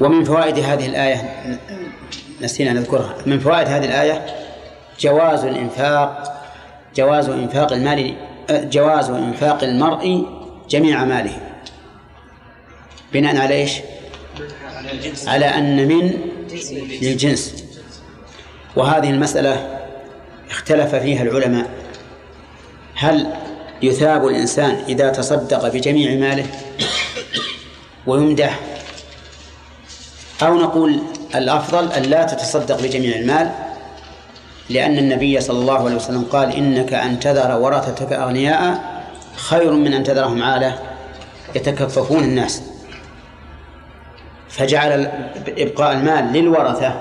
ومن 0.00 0.24
فوائد 0.24 0.58
هذه 0.58 0.86
الآية؟ 0.86 1.16
نسينا 2.40 2.72
نذكرها. 2.72 3.14
من 3.26 3.38
فوائد 3.40 3.68
هذه 3.68 3.84
الآية؟ 3.84 4.26
جواز 5.00 5.44
الإنفاق 5.44 6.32
جواز 6.96 7.28
إنفاق 7.28 7.72
المال 7.72 8.14
جواز 8.50 9.10
إنفاق 9.10 9.64
المرء 9.64 10.26
جميع 10.70 11.04
ماله. 11.04 11.38
بناء 13.12 13.36
على 13.36 13.54
إيش؟ 13.54 13.72
على 15.26 15.46
أن 15.46 15.88
من؟ 15.88 16.12
للجنس. 17.02 17.64
وهذه 18.76 19.10
المسألة 19.10 19.80
اختلف 20.50 20.94
فيها 20.94 21.22
العلماء. 21.22 21.70
هل 22.94 23.32
يثاب 23.82 24.26
الإنسان 24.26 24.84
إذا 24.88 25.10
تصدق 25.10 25.68
بجميع 25.68 26.28
ماله 26.28 26.46
ويمدح؟ 28.06 28.60
أو 30.42 30.54
نقول 30.54 31.00
الأفضل 31.38 31.92
أن 31.92 32.02
لا 32.02 32.24
تتصدق 32.24 32.82
بجميع 32.82 33.16
المال 33.16 33.50
لأن 34.70 34.98
النبي 34.98 35.40
صلى 35.40 35.58
الله 35.58 35.84
عليه 35.84 35.96
وسلم 35.96 36.24
قال 36.24 36.52
إنك 36.52 36.92
أن 36.94 37.20
تذر 37.20 37.58
ورثتك 37.58 38.12
أغنياء 38.12 38.80
خير 39.36 39.72
من 39.72 39.94
أن 39.94 40.04
تذرهم 40.04 40.42
عالة 40.42 40.78
يتكففون 41.54 42.24
الناس. 42.24 42.62
فجعل 44.48 45.10
إبقاء 45.58 45.92
المال 45.92 46.32
للورثة 46.32 46.94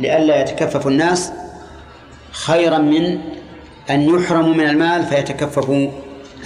لئلا 0.00 0.40
يتكفف 0.40 0.86
الناس 0.86 1.32
خيرا 2.32 2.78
من 2.78 3.18
أن 3.90 4.14
يحرموا 4.14 4.54
من 4.54 4.68
المال 4.68 5.06
فيتكففوا 5.06 5.90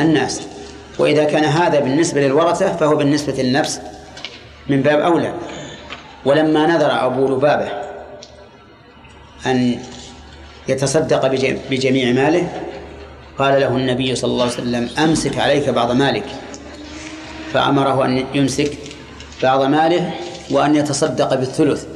الناس. 0.01 0.43
وإذا 0.99 1.25
كان 1.25 1.45
هذا 1.45 1.81
بالنسبة 1.81 2.21
للورثة 2.21 2.77
فهو 2.77 2.97
بالنسبة 2.97 3.33
للنفس 3.33 3.81
من 4.69 4.83
باب 4.83 5.01
أولى. 5.01 5.35
ولما 6.25 6.67
نذر 6.67 7.07
أبو 7.07 7.37
لبابة 7.37 7.69
أن 9.47 9.79
يتصدق 10.69 11.27
بجميع 11.71 12.13
ماله 12.13 12.49
قال 13.39 13.61
له 13.61 13.69
النبي 13.69 14.15
صلى 14.15 14.31
الله 14.31 14.45
عليه 14.45 14.55
وسلم 14.55 14.91
أمسك 14.99 15.39
عليك 15.39 15.69
بعض 15.69 15.91
مالك. 15.91 16.25
فأمره 17.53 18.05
أن 18.05 18.27
يمسك 18.35 18.79
بعض 19.43 19.63
ماله 19.63 20.11
وأن 20.51 20.77
يتصدق 20.77 21.35
بالثلث. 21.35 21.87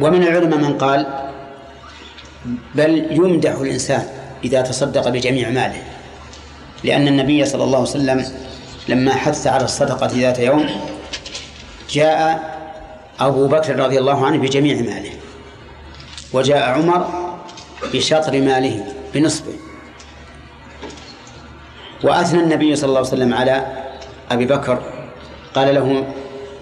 ومن 0.00 0.22
العلماء 0.22 0.58
من 0.58 0.78
قال 0.78 1.06
بل 2.74 3.06
يمدح 3.10 3.52
الإنسان 3.52 4.06
إذا 4.44 4.60
تصدق 4.62 5.08
بجميع 5.08 5.50
ماله 5.50 5.82
لأن 6.84 7.08
النبي 7.08 7.44
صلى 7.44 7.64
الله 7.64 7.78
عليه 7.78 7.88
وسلم 7.88 8.24
لما 8.88 9.14
حث 9.14 9.46
على 9.46 9.64
الصدقة 9.64 10.06
ذات 10.06 10.38
يوم 10.38 10.70
جاء 11.90 12.52
أبو 13.20 13.46
بكر 13.46 13.78
رضي 13.78 13.98
الله 13.98 14.26
عنه 14.26 14.38
بجميع 14.38 14.74
ماله 14.76 15.12
وجاء 16.32 16.70
عمر 16.70 17.06
بشطر 17.94 18.40
ماله 18.40 18.94
بنصفه 19.14 19.52
وأثنى 22.02 22.40
النبي 22.40 22.76
صلى 22.76 22.88
الله 22.88 22.98
عليه 22.98 23.08
وسلم 23.08 23.34
على 23.34 23.66
أبي 24.30 24.46
بكر 24.46 24.82
قال 25.54 25.74
له 25.74 26.06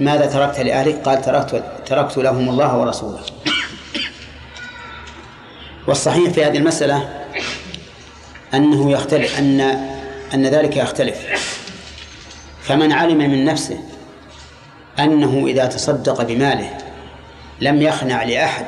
ماذا 0.01 0.27
تركت 0.27 0.61
لأهلك؟ 0.61 1.03
قال 1.03 1.23
تركت 1.23 1.65
تركت 1.87 2.19
لهم 2.19 2.49
الله 2.49 2.77
ورسوله. 2.79 3.21
والصحيح 5.87 6.31
في 6.31 6.45
هذه 6.45 6.57
المسألة 6.59 7.09
أنه 8.55 8.91
يختلف 8.91 9.39
أن 9.39 9.61
أن 10.35 10.47
ذلك 10.47 10.77
يختلف. 10.77 11.50
فمن 12.71 12.93
علم 12.93 13.19
من 13.19 13.45
نفسه 13.45 13.79
أنه 14.99 15.47
إذا 15.47 15.67
تصدق 15.67 16.23
بماله 16.23 16.79
لم 17.61 17.83
يخنع 17.83 18.23
لأحد 18.23 18.67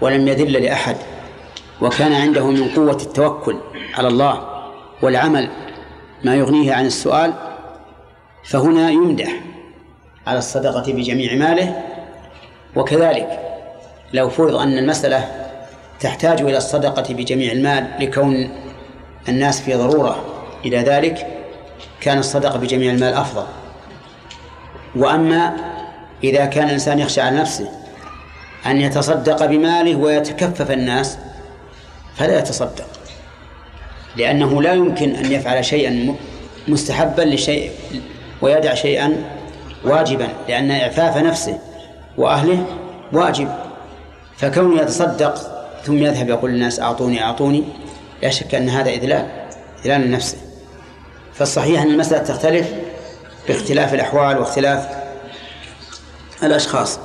ولم 0.00 0.28
يذل 0.28 0.52
لأحد 0.52 0.96
وكان 1.80 2.12
عنده 2.12 2.46
من 2.46 2.68
قوة 2.68 3.02
التوكل 3.02 3.56
على 3.94 4.08
الله 4.08 4.48
والعمل 5.02 5.50
ما 6.24 6.34
يغنيه 6.34 6.74
عن 6.74 6.86
السؤال 6.86 7.32
فهنا 8.44 8.90
يمدح 8.90 9.40
على 10.26 10.38
الصدقة 10.38 10.92
بجميع 10.92 11.34
ماله. 11.34 11.82
وكذلك 12.76 13.40
لو 14.12 14.28
فرض 14.28 14.54
أن 14.54 14.78
المسألة 14.78 15.48
تحتاج 16.00 16.40
إلى 16.40 16.56
الصدقة 16.56 17.14
بجميع 17.14 17.52
المال 17.52 17.90
لكون 18.00 18.50
الناس 19.28 19.60
في 19.60 19.74
ضرورة 19.74 20.24
إلى 20.64 20.78
ذلك 20.78 21.37
كان 22.00 22.18
الصدقة 22.18 22.58
بجميع 22.58 22.92
المال 22.92 23.14
أفضل. 23.14 23.44
وأما 24.96 25.56
إذا 26.24 26.44
كان 26.44 26.66
الإنسان 26.66 26.98
يخشى 26.98 27.20
على 27.20 27.36
نفسه 27.36 27.68
أن 28.66 28.80
يتصدق 28.80 29.46
بماله 29.46 29.96
ويتكفف 29.96 30.70
الناس 30.70 31.18
فلا 32.16 32.38
يتصدق. 32.38 32.86
لأنه 34.16 34.62
لا 34.62 34.72
يمكن 34.72 35.14
أن 35.14 35.32
يفعل 35.32 35.64
شيئا 35.64 36.14
مستحبا 36.68 37.22
لشيء 37.22 37.70
ويدع 38.42 38.74
شيئا 38.74 39.24
واجبا 39.84 40.28
لأن 40.48 40.70
إعفاف 40.70 41.16
نفسه 41.16 41.58
وأهله 42.16 42.66
واجب. 43.12 43.48
فكونه 44.36 44.82
يتصدق 44.82 45.34
ثم 45.84 45.96
يذهب 45.96 46.28
يقول 46.28 46.50
للناس 46.50 46.80
أعطوني 46.80 47.22
أعطوني 47.22 47.64
لا 48.22 48.30
شك 48.30 48.54
أن 48.54 48.68
هذا 48.68 48.90
إذلال 48.90 49.26
إذلال 49.84 50.00
لنفسه. 50.00 50.47
فالصحيح 51.38 51.82
أن 51.82 51.90
المسألة 51.90 52.22
تختلف 52.22 52.66
باختلاف 53.48 53.94
الأحوال 53.94 54.38
واختلاف 54.38 54.88
الأشخاص. 56.42 56.98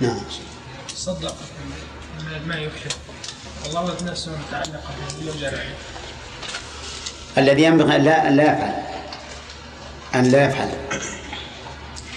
نعم. 0.00 0.20
صدق. 0.96 1.34
من 2.20 2.36
الماء 2.42 2.58
يكشف 2.58 2.96
الله 3.66 3.94
نفسه 4.06 4.30
متعلقة 4.48 4.90
بالجرع 5.20 5.62
الذي 7.38 7.62
ينبغي 7.62 7.96
أن 7.96 8.02
لا 8.02 8.28
أن 8.28 8.36
لا 8.36 8.44
يفعل. 8.44 8.72
أن 10.14 10.24
لا 10.24 10.48
يفعل. 10.48 10.68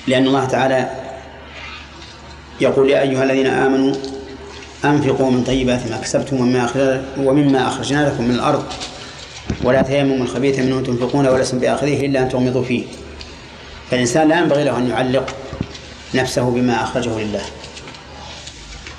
لأن 0.08 0.28
الله 0.28 0.46
تعالى 0.46 0.90
يقول 2.62 2.90
يا 2.90 3.02
أيها 3.02 3.24
الذين 3.24 3.48
آمنوا 3.48 3.96
أنفقوا 4.86 5.32
من 5.32 5.44
طيبات 5.44 5.88
ما 5.88 5.98
كسبتم 5.98 6.40
ومما 6.40 7.04
ومما 7.18 7.68
أخرجنا 7.68 8.10
لكم 8.10 8.24
من 8.24 8.36
الأرض. 8.36 8.66
ولا 9.64 9.82
تيمموا 9.82 10.26
الخبيث 10.26 10.60
منه 10.60 10.82
تنفقون 10.82 11.28
ولستم 11.28 11.60
بآخذه 11.60 12.06
إلا 12.06 12.22
أن 12.22 12.30
تغمضوا 12.30 12.64
فيه. 12.64 12.86
فالإنسان 13.92 14.28
لا 14.28 14.40
ينبغي 14.40 14.64
له 14.64 14.78
أن 14.78 14.90
يعلق 14.90 15.36
نفسه 16.14 16.52
بما 16.52 16.84
أخرجه 16.84 17.20
لله. 17.20 17.46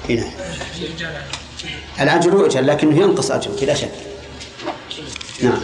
هنا 0.09 0.31
الأجر 2.01 2.33
يؤجر 2.33 2.61
لكنه 2.61 2.97
ينقص 2.97 3.31
أجره 3.31 3.57
بلا 3.61 3.75
شك. 3.75 3.93
نعم. 5.43 5.61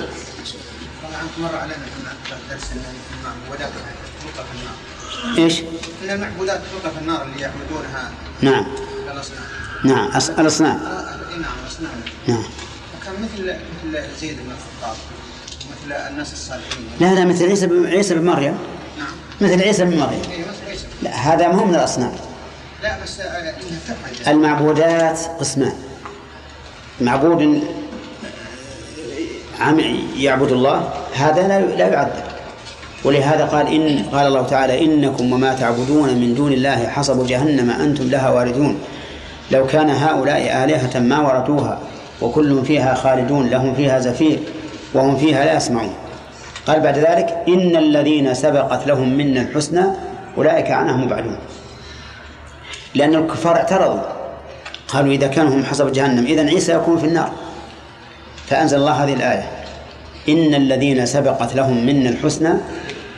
مر 1.39 1.57
علينا 1.57 1.75
في 1.75 2.35
درس 2.51 2.71
المعبودات 2.73 3.73
تلقى 4.23 4.45
في 4.47 4.53
النار 4.59 5.45
إيش؟ 5.45 5.61
ان 6.05 6.11
المعبودات 6.11 6.61
تلقى 6.73 6.95
في 6.95 7.01
النار 7.01 7.23
اللي 7.23 7.41
يعبدونها 7.41 8.13
نعم 8.43 8.67
الأصنام. 9.11 9.43
نعم 9.85 9.99
اي 9.99 11.39
نعم 11.39 11.53
الأصنام. 11.65 12.01
نعم. 12.27 12.45
وكان 13.01 13.15
مثل 13.23 13.57
مثل 13.95 14.21
زيد 14.21 14.37
بن 14.37 14.51
الخطاب 14.51 14.97
مثل 15.71 16.11
الناس 16.11 16.33
الصالحين. 16.33 16.85
لا 17.01 17.15
لا 17.15 17.25
مثل 17.25 17.49
عيسى 17.49 17.67
بن 17.67 17.87
عيسى 17.87 18.15
بن 18.15 18.27
مريم. 18.27 18.59
نعم. 18.99 19.07
مثل 19.41 19.63
عيسى 19.63 19.85
بن 19.85 19.99
مريم. 19.99 20.21
عيسى 20.69 20.87
لا 21.03 21.11
هذا 21.11 21.49
مو 21.49 21.65
من 21.65 21.75
الأصنام. 21.75 22.13
لا 22.83 23.03
بس 23.03 23.21
آه، 23.21 23.55
المعبودات 24.31 25.19
قسمان. 25.41 25.73
معبود 27.01 27.63
عم 29.61 29.81
يعبد 30.17 30.53
الله 30.53 30.91
هذا 31.15 31.49
لا 31.49 31.61
لا 31.61 31.89
يعذب 31.89 32.25
ولهذا 33.05 33.45
قال 33.45 33.67
إن 33.67 34.05
قال 34.13 34.27
الله 34.27 34.47
تعالى 34.47 34.85
إنكم 34.85 35.33
وما 35.33 35.55
تعبدون 35.55 36.15
من 36.15 36.35
دون 36.35 36.53
الله 36.53 36.89
حصب 36.89 37.27
جهنم 37.27 37.71
أنتم 37.71 38.05
لها 38.05 38.31
واردون. 38.31 38.79
لو 39.51 39.67
كان 39.67 39.91
هؤلاء 39.91 40.65
آلهة 40.65 41.01
ما 41.01 41.21
وردوها. 41.21 41.79
وكل 42.25 42.65
فيها 42.65 42.95
خالدون 42.95 43.49
لهم 43.49 43.75
فيها 43.75 43.99
زفير 43.99 44.39
وهم 44.95 45.17
فيها 45.17 45.45
لا 45.45 45.57
يسمعون. 45.57 45.95
قال 46.67 46.81
بعد 46.81 46.99
ذلك 46.99 47.37
إن 47.49 47.77
الذين 47.77 48.35
سبقت 48.35 48.87
لهم 48.87 49.09
منا 49.09 49.41
الحسنى 49.41 49.85
أولئك 50.39 50.71
عنها 50.71 50.97
مبعدون. 50.97 51.39
لأن 52.95 53.15
الكفار 53.15 53.57
اعترضوا. 53.57 54.03
قالوا 54.89 55.13
إذا 55.13 55.27
كانوا 55.27 55.55
هم 55.55 55.65
حسب 55.65 55.93
جهنم 55.93 56.27
إذن 56.27 56.49
عيسى 56.49 56.73
يكون 56.73 56.99
في 56.99 57.07
النار. 57.07 57.33
فأنزل 58.47 58.77
الله 58.77 59.05
هذه 59.05 59.15
الآية 59.15 59.51
إن 60.29 60.55
الذين 60.55 61.07
سبقت 61.07 61.55
لهم 61.55 61.87
منا 61.87 62.11
الحسنى 62.11 62.53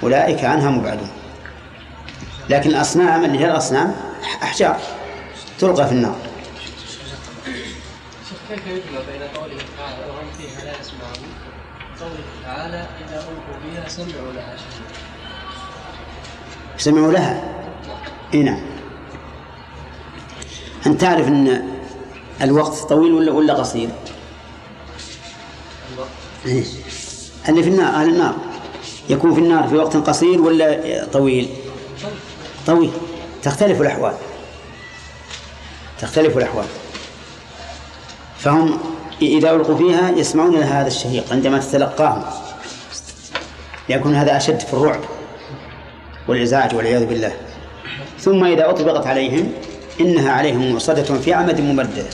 أولئك 0.02 0.44
عنها 0.44 0.70
مبعدون. 0.70 1.08
لكن 2.50 2.70
الأصنام 2.70 3.24
اللي 3.24 3.38
هي 3.38 3.50
الأصنام 3.50 3.94
أحجار 4.42 4.76
تلقى 5.58 5.86
في 5.86 5.92
النار. 5.92 6.16
كيف 8.48 8.66
يجمع 8.66 9.00
بين 9.00 9.22
قوله 9.34 9.56
تعالى 9.78 10.10
وهم 10.10 10.26
فيها 10.38 10.64
لا 10.64 10.80
يسمعون 10.80 11.34
قوله 12.00 12.24
تعالى 12.44 12.86
إذا 13.08 13.18
ألقوا 13.18 13.60
فيها 13.62 13.88
سمعوا 13.88 14.32
لها 14.32 14.56
شهيدا 14.56 15.00
سمعوا 16.76 17.12
لها 17.12 17.54
إي 18.34 18.42
نعم 18.42 18.60
أنت 20.86 21.00
تعرف 21.00 21.28
أن 21.28 21.68
الوقت 22.42 22.74
طويل 22.74 23.12
ولا 23.12 23.32
ولا 23.32 23.54
قصير؟ 23.54 23.88
إيه؟ 26.46 26.64
اللي 27.48 27.62
في 27.62 27.68
النار 27.68 27.94
أهل 27.94 28.08
النار 28.08 28.36
يكون 29.08 29.34
في 29.34 29.40
النار 29.40 29.68
في 29.68 29.76
وقت 29.76 29.96
قصير 29.96 30.40
ولا 30.40 31.06
طويل؟ 31.12 31.48
طويل 32.66 32.90
تختلف 33.42 33.80
الأحوال 33.80 34.14
تختلف 36.00 36.36
الأحوال 36.36 36.66
فهم 38.38 38.78
إذا 39.22 39.50
ألقوا 39.50 39.76
فيها 39.76 40.10
يسمعون 40.10 40.56
هذا 40.56 40.86
الشهيق 40.86 41.32
عندما 41.32 41.58
تتلقاهم. 41.58 42.24
يكون 43.88 44.14
هذا 44.14 44.36
أشد 44.36 44.60
في 44.60 44.74
الرعب 44.74 45.00
والإزعاج 46.28 46.74
والعياذ 46.74 47.06
بالله. 47.06 47.32
ثم 48.20 48.44
إذا 48.44 48.70
أطبقت 48.70 49.06
عليهم 49.06 49.52
إنها 50.00 50.32
عليهم 50.32 50.72
مؤصدة 50.72 51.02
في 51.02 51.32
عمد 51.32 51.60
ممددة. 51.60 52.06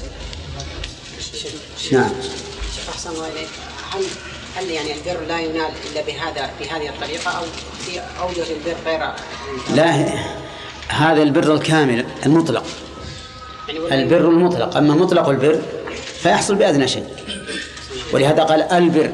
نعم. 1.93 2.11
شيخ 2.75 2.89
أحسن 2.89 3.11
الله 3.11 3.29
إليك. 3.29 3.49
هل 3.93 4.03
هل 4.57 4.71
يعني 4.71 4.93
البر 4.95 5.21
لا 5.29 5.41
ينال 5.41 5.71
إلا 5.91 6.03
بهذا 6.07 6.51
بهذه 6.61 6.89
الطريقة 6.89 7.31
أو 7.31 7.43
في 7.79 8.01
أوجه 8.21 8.45
البر 8.53 8.77
غير 8.87 9.01
لا 9.75 10.09
هذا 10.89 11.23
البر 11.23 11.55
الكامل 11.55 12.07
المطلق. 12.27 12.65
البر 13.69 14.29
المطلق. 14.29 14.77
أما 14.77 14.95
مطلق 14.95 15.29
البر 15.29 15.63
فيحصل 16.23 16.55
بأدنى 16.55 16.89
شيء 16.89 17.07
ولهذا 18.13 18.43
قال 18.43 18.63
ألبر 18.63 19.13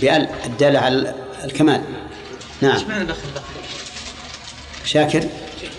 بأل 0.00 0.28
الدالة 0.44 0.78
على 0.78 1.14
الكمال. 1.44 1.82
نعم. 2.60 2.74
إيش 2.74 2.82
معنى 2.82 3.04
دخل 3.04 3.20
دخل؟ 3.34 3.44
شاكر. 4.84 5.24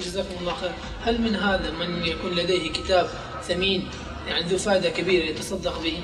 جزاكم 0.06 0.36
الله 0.42 0.54
خير. 0.54 0.72
هل 1.06 1.22
من 1.22 1.36
هذا 1.36 1.72
من 1.72 2.06
يكون 2.06 2.32
لديه 2.32 2.72
كتاب 2.72 3.10
ثمين 3.48 3.90
يعني 4.28 4.46
ذو 4.46 4.58
فائدة 4.58 4.90
كبيرة 4.90 5.26
يتصدق 5.26 5.82
به؟ 5.84 6.00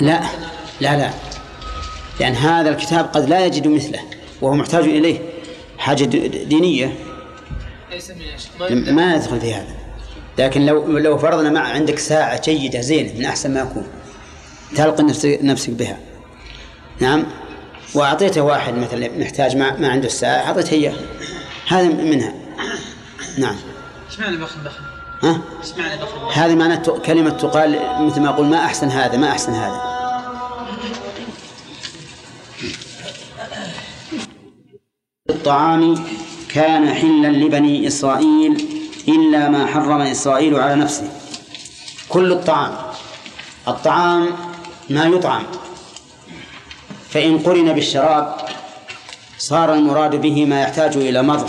لا. 0.00 0.22
لا 0.80 0.96
لا. 0.96 1.10
لأن 2.20 2.32
هذا 2.32 2.70
الكتاب 2.70 3.04
قد 3.04 3.28
لا 3.28 3.46
يجد 3.46 3.68
مثله 3.68 4.00
وهو 4.40 4.54
محتاج 4.54 4.84
إليه. 4.84 5.18
حاجة 5.78 6.04
دينية. 6.44 6.98
ليس 7.90 8.12
من. 8.70 8.94
ما 8.94 9.14
يدخل 9.14 9.40
في 9.40 9.54
هذا. 9.54 9.81
لكن 10.38 10.66
لو 10.66 10.98
لو 10.98 11.18
فرضنا 11.18 11.50
مع 11.50 11.60
عندك 11.60 11.98
ساعة 11.98 12.42
جيدة 12.50 12.80
زينة 12.80 13.18
من 13.18 13.24
أحسن 13.24 13.54
ما 13.54 13.60
يكون 13.60 13.86
تلقي 14.76 15.02
نفسك 15.42 15.70
بها. 15.70 15.98
نعم؟ 17.00 17.26
وأعطيته 17.94 18.42
واحد 18.42 18.74
مثلا 18.74 19.18
محتاج 19.18 19.56
ما, 19.56 19.76
ما 19.76 19.88
عنده 19.88 20.06
الساعة 20.06 20.46
أعطيته 20.46 20.72
إياه. 20.72 20.94
هذا 21.68 21.88
منها. 21.88 22.34
نعم. 23.38 23.56
إيش 24.10 24.20
معنى 24.20 24.36
بخل 24.36 24.60
بخل؟ 24.60 24.82
ها؟ 25.22 25.40
إيش 25.62 25.78
معنى 25.78 26.02
بخل؟ 26.02 26.40
هذه 26.40 26.54
معنى 26.54 26.76
كلمة 26.76 27.30
تقال 27.30 27.80
مثل 28.00 28.20
ما 28.20 28.28
أقول 28.28 28.46
ما 28.46 28.64
أحسن 28.64 28.88
هذا 28.88 29.16
ما 29.16 29.30
أحسن 29.30 29.52
هذا. 29.52 29.92
الطعام 35.30 36.04
كان 36.48 36.94
حلا 36.94 37.28
لبني 37.28 37.86
إسرائيل. 37.86 38.71
إلا 39.08 39.48
ما 39.48 39.66
حرم 39.66 40.00
إسرائيل 40.00 40.56
على 40.56 40.74
نفسه. 40.74 41.10
كل 42.08 42.32
الطعام. 42.32 42.76
الطعام 43.68 44.30
ما 44.90 45.04
يطعم. 45.04 45.46
فإن 47.10 47.38
قرن 47.38 47.72
بالشراب 47.72 48.36
صار 49.38 49.74
المراد 49.74 50.16
به 50.16 50.46
ما 50.46 50.62
يحتاج 50.62 50.96
إلى 50.96 51.22
مضغ 51.22 51.48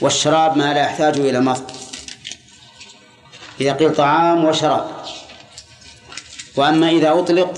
والشراب 0.00 0.56
ما 0.56 0.74
لا 0.74 0.80
يحتاج 0.80 1.18
إلى 1.18 1.40
مضغ 1.40 1.62
إذا 3.60 3.72
قيل 3.72 3.94
طعام 3.94 4.44
وشراب. 4.44 4.90
وأما 6.56 6.88
إذا 6.90 7.18
أطلق 7.18 7.54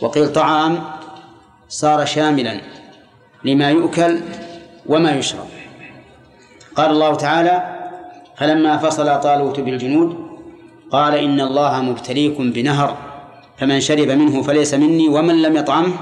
وقيل 0.00 0.32
طعام 0.32 0.84
صار 1.68 2.06
شاملا 2.06 2.60
لما 3.44 3.70
يؤكل 3.70 4.20
وما 4.86 5.10
يشرب. 5.10 5.55
قال 6.76 6.90
الله 6.90 7.14
تعالى 7.14 7.76
فلما 8.36 8.76
فصل 8.76 9.20
طالوت 9.20 9.60
بالجنود 9.60 10.26
قال 10.90 11.14
إن 11.14 11.40
الله 11.40 11.82
مبتليكم 11.82 12.50
بنهر 12.52 12.96
فمن 13.58 13.80
شرب 13.80 14.08
منه 14.08 14.42
فليس 14.42 14.74
مني 14.74 15.08
ومن 15.08 15.42
لم 15.42 15.56
يطعمه 15.56 15.92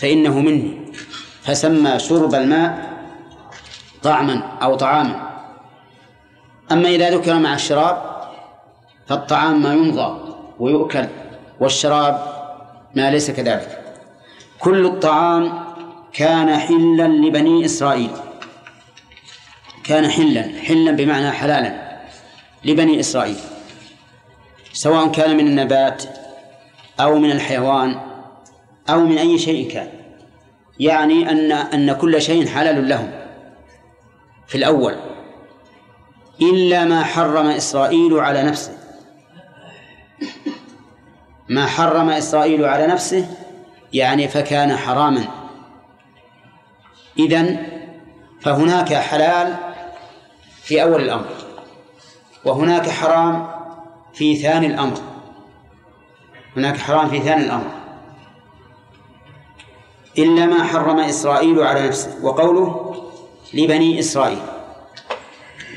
فإنه 0.00 0.40
مني. 0.40 0.78
فسمى 1.42 1.98
شرب 1.98 2.34
الماء 2.34 2.98
طعما 4.02 4.42
أو 4.62 4.74
طعاما. 4.74 5.28
أما 6.72 6.88
إذا 6.88 7.10
ذكر 7.10 7.34
مع 7.34 7.54
الشراب 7.54 7.96
فالطعام 9.06 9.62
ما 9.62 9.72
يمضى 9.74 10.20
ويؤكل 10.58 11.06
والشراب 11.60 12.22
ما 12.94 13.10
ليس 13.10 13.30
كذلك. 13.30 13.84
كل 14.58 14.86
الطعام 14.86 15.52
كان 16.12 16.56
حلا 16.56 17.08
لبني 17.08 17.64
إسرائيل. 17.64 18.10
كان 19.88 20.10
حلا 20.10 20.60
حلا 20.62 20.90
بمعنى 20.90 21.30
حلالا 21.30 21.98
لبني 22.64 23.00
إسرائيل 23.00 23.36
سواء 24.72 25.08
كان 25.08 25.36
من 25.36 25.46
النبات 25.46 26.02
أو 27.00 27.18
من 27.18 27.30
الحيوان 27.30 28.00
أو 28.90 29.00
من 29.00 29.18
أي 29.18 29.38
شيء 29.38 29.70
كان. 29.70 29.88
يعني 30.80 31.30
أن 31.30 31.52
أن 31.52 31.92
كل 31.92 32.22
شيء 32.22 32.46
حلال 32.46 32.88
لهم 32.88 33.10
في 34.46 34.54
الأول 34.58 34.96
إلا 36.42 36.84
ما 36.84 37.04
حرم 37.04 37.46
إسرائيل 37.46 38.18
على 38.18 38.42
نفسه. 38.42 38.78
ما 41.48 41.66
حرم 41.66 42.10
إسرائيل 42.10 42.64
على 42.64 42.86
نفسه 42.86 43.26
يعني 43.92 44.28
فكان 44.28 44.76
حراما. 44.76 45.24
إذن 47.18 47.66
فهناك 48.40 48.94
حلال 48.94 49.67
في 50.68 50.82
أول 50.82 51.02
الأمر 51.02 51.28
وهناك 52.44 52.88
حرام 52.88 53.50
في 54.14 54.36
ثاني 54.36 54.66
الأمر. 54.66 54.98
هناك 56.56 56.76
حرام 56.76 57.08
في 57.08 57.20
ثاني 57.20 57.44
الأمر. 57.44 57.70
إلا 60.18 60.46
ما 60.46 60.64
حرم 60.64 60.98
إسرائيل 60.98 61.62
على 61.62 61.88
نفسه 61.88 62.24
وقوله 62.24 62.94
لبني 63.54 63.98
إسرائيل. 63.98 64.38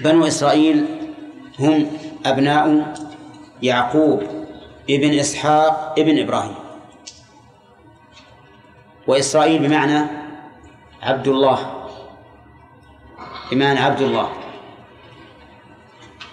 بنو 0.04 0.28
إسرائيل 0.28 0.86
هم 1.60 1.92
أبناء 2.26 2.94
يعقوب 3.62 4.24
ابن 4.90 5.20
إسحاق 5.20 5.96
ابن 6.00 6.20
إبراهيم. 6.20 6.56
وإسرائيل 9.08 9.68
بمعنى 9.68 10.08
عبد 11.02 11.28
الله 11.28 11.88
بمعنى 13.52 13.80
عبد 13.80 14.02
الله. 14.02 14.41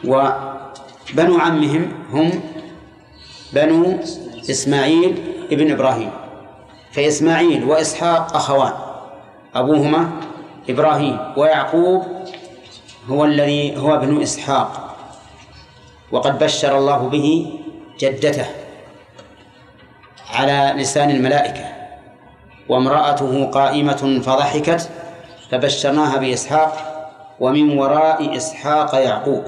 وبنو 0.05 1.39
عمهم 1.39 1.93
هم 2.12 2.41
بنو 3.53 3.99
إسماعيل 4.51 5.23
ابن 5.53 5.73
إبراهيم 5.73 6.11
فإسماعيل 6.93 7.65
وإسحاق 7.65 8.37
أخوان 8.37 8.73
أبوهما 9.55 10.11
إبراهيم 10.70 11.19
ويعقوب 11.37 12.03
هو 13.09 13.25
الذي 13.25 13.77
هو 13.77 13.95
ابن 13.95 14.23
إسحاق 14.23 14.97
وقد 16.12 16.39
بشر 16.39 16.79
الله 16.79 17.09
به 17.09 17.53
جدته 17.99 18.47
على 20.35 20.75
لسان 20.77 21.11
الملائكة 21.11 21.65
وامرأته 22.69 23.47
قائمة 23.47 24.20
فضحكت 24.25 24.91
فبشرناها 25.51 26.16
بإسحاق 26.16 26.73
ومن 27.41 27.79
وراء 27.79 28.37
إسحاق 28.37 28.95
يعقوب. 28.95 29.45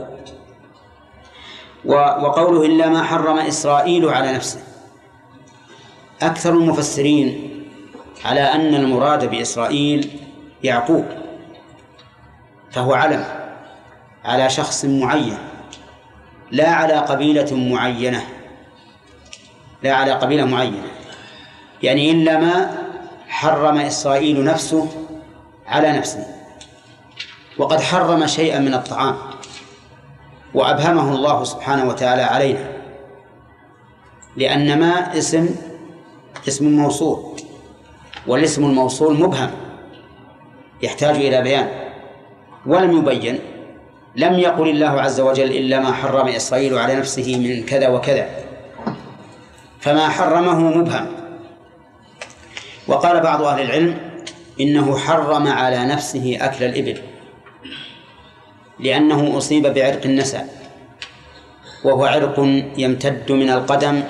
وقوله 1.85 2.67
إلا 2.67 2.89
ما 2.89 3.03
حرم 3.03 3.39
إسرائيل 3.39 4.09
على 4.09 4.33
نفسه. 4.33 4.61
أكثر 6.23 6.51
المفسرين 6.51 7.51
على 8.25 8.41
أن 8.41 8.75
المراد 8.75 9.31
بإسرائيل 9.31 10.21
يعقوب 10.63 11.05
فهو 12.71 12.95
علم 12.95 13.25
على 14.25 14.51
شخص 14.51 14.85
معين 14.85 15.39
لا 16.51 16.69
على 16.69 16.95
قبيلة 16.95 17.57
معينة 17.57 18.25
لا 19.83 19.95
على 19.95 20.13
قبيلة 20.13 20.45
معينة. 20.45 20.83
يعني 21.83 22.11
إلا 22.11 22.39
ما 22.39 22.79
حرم 23.29 23.77
إسرائيل 23.77 24.45
نفسه 24.45 24.89
على 25.67 25.93
نفسه 25.93 26.27
وقد 27.59 27.81
حرم 27.81 28.27
شيئا 28.27 28.59
من 28.59 28.75
الطعام. 28.75 29.17
وأبهمه 30.55 31.15
الله 31.15 31.45
سبحانه 31.45 31.89
وتعالى 31.89 32.23
علينا 32.23 32.73
لأن 34.37 34.81
ما 34.81 35.19
اسم 35.19 35.49
اسم 36.49 36.69
موصول 36.69 37.41
والاسم 38.27 38.65
الموصول 38.65 39.21
مبهم 39.21 39.51
يحتاج 40.83 41.17
إلى 41.17 41.43
بيان 41.43 41.69
ولم 42.67 42.97
يبين 42.97 43.39
لم 44.17 44.35
يقل 44.35 44.69
الله 44.69 45.01
عز 45.01 45.21
وجل 45.21 45.51
إلا 45.51 45.81
ما 45.81 45.93
حرم 45.93 46.29
إسرائيل 46.29 46.79
على 46.79 46.95
نفسه 46.97 47.37
من 47.39 47.67
كذا 47.67 47.89
وكذا 47.89 48.29
فما 49.81 50.09
حرمه 50.09 50.59
مبهم. 50.79 51.07
وقال 52.89 53.21
بعض 53.21 53.43
أهل 53.43 53.63
العلم 53.63 53.99
إنه 54.61 54.99
حرم 54.99 55.47
على 55.47 55.85
نفسه 55.85 56.39
أكل 56.41 56.65
الإبل. 56.65 57.03
لأنه 58.83 59.39
أصيب 59.39 59.67
بعرق 59.67 60.01
النسى 60.05 60.45
وهو 61.85 62.05
عرق 62.05 62.39
يمتد 62.77 63.33
من 63.33 63.51
القدم 63.51 64.03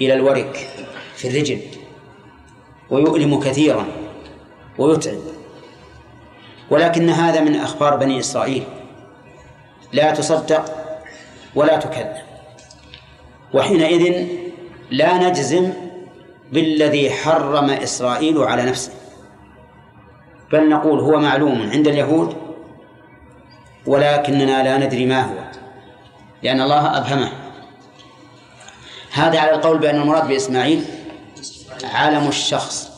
إلى 0.00 0.14
الورك 0.14 0.68
في 1.16 1.28
الرجل 1.28 1.58
ويؤلم 2.90 3.40
كثيرا 3.40 3.86
ويتعب. 4.78 5.18
ولكن 6.70 7.08
هذا 7.08 7.40
من 7.40 7.56
أخبار 7.56 7.96
بني 7.96 8.18
إسرائيل. 8.18 8.64
لا 9.92 10.10
تصدق 10.10 10.64
ولا 11.54 11.76
تكذب. 11.76 12.16
وحينئذ 13.54 14.26
لا 14.90 15.28
نجزم 15.28 15.72
بالذي 16.52 17.10
حرم 17.10 17.70
إسرائيل 17.70 18.38
على 18.38 18.62
نفسه 18.62 18.92
بل 20.52 20.68
نقول 20.68 21.00
هو 21.00 21.18
معلوم 21.18 21.70
عند 21.72 21.88
اليهود 21.88 22.36
ولكننا 23.86 24.62
لا 24.62 24.86
ندري 24.86 25.06
ما 25.06 25.22
هو 25.22 25.34
لأن 26.42 26.60
الله 26.60 26.98
أبهمه. 26.98 27.32
هذا 29.12 29.40
على 29.40 29.54
القول 29.54 29.78
بأن 29.78 30.00
المراد 30.00 30.28
بإسماعيل 30.28 30.84
علم 31.84 32.28
الشخص 32.28 32.90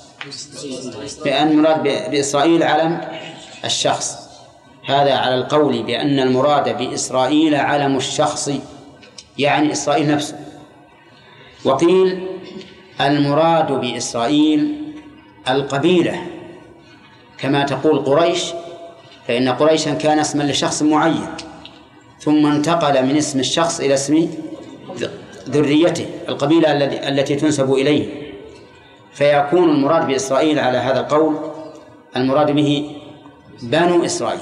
بأن 1.25 1.49
المراد 1.51 1.83
بإسرائيل 1.83 2.63
علم 2.63 3.01
الشخص. 3.65 4.19
هذا 4.89 5.15
على 5.15 5.35
القول 5.35 5.83
بأن 5.83 6.21
المراد 6.21 6.79
بإسرائيل 6.79 7.55
علم 7.55 7.97
الشخص 7.97 8.51
يعني 9.39 9.73
إسرائيل 9.73 10.11
نفسه. 10.11 10.39
وقيل 11.65 12.27
المراد 13.01 13.73
بإسرائيل 13.73 14.93
القبيلة 15.49 16.27
كما 17.39 17.65
تقول 17.65 17.99
قريش 17.99 18.43
فإن 19.29 19.49
قريشا 19.49 19.95
كان 19.95 20.19
اسما 20.19 20.43
لشخص 20.43 20.83
معين 20.83 21.27
ثم 22.21 22.47
انتقل 22.47 23.07
من 23.07 23.17
اسم 23.17 23.41
الشخص 23.41 23.81
إلى 23.81 23.95
اسم 23.95 24.31
ذريته 25.49 26.07
القبيلة 26.29 26.73
التي 27.09 27.37
تنسب 27.37 27.73
إليه. 27.73 28.25
فيكون 29.13 29.71
المراد 29.71 30.07
بإسرائيل 30.07 30.59
على 30.59 30.79
هذا 30.79 31.01
القول 31.01 31.37
المراد 32.17 32.51
به 32.51 32.97
بنو 33.63 34.05
إسرائيل. 34.05 34.41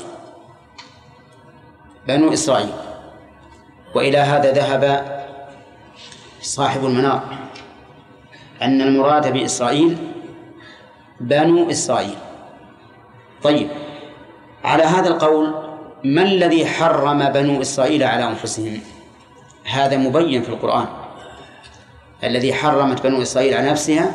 بنو 2.09 2.32
إسرائيل. 2.32 2.70
وإلى 3.94 4.18
هذا 4.18 4.52
ذهب 4.52 5.12
صاحب 6.40 6.84
المنار 6.86 7.22
أن 8.62 8.80
المراد 8.80 9.32
بإسرائيل 9.32 9.96
بنو 11.20 11.70
إسرائيل. 11.70 12.18
طيب. 13.42 13.68
على 14.64 14.82
هذا 14.82 15.09
القول 15.09 15.55
ما 16.05 16.22
الذي 16.22 16.66
حرم 16.66 17.28
بنو 17.28 17.60
إسرائيل 17.60 18.02
على 18.02 18.28
أنفسهم؟ 18.28 18.80
هذا 19.64 19.97
مبين 19.97 20.43
في 20.43 20.48
القرآن. 20.48 20.86
الذي 22.24 22.55
حرمت 22.55 23.02
بنو 23.02 23.22
إسرائيل 23.22 23.55
على 23.55 23.70
نفسها 23.70 24.14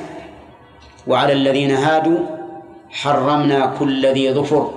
وعلى 1.08 1.34
الذين 1.34 1.72
هادوا 1.72 2.20
حرمنا 2.92 3.76
كل 3.80 4.14
ذي 4.14 4.34
ظفر. 4.34 4.74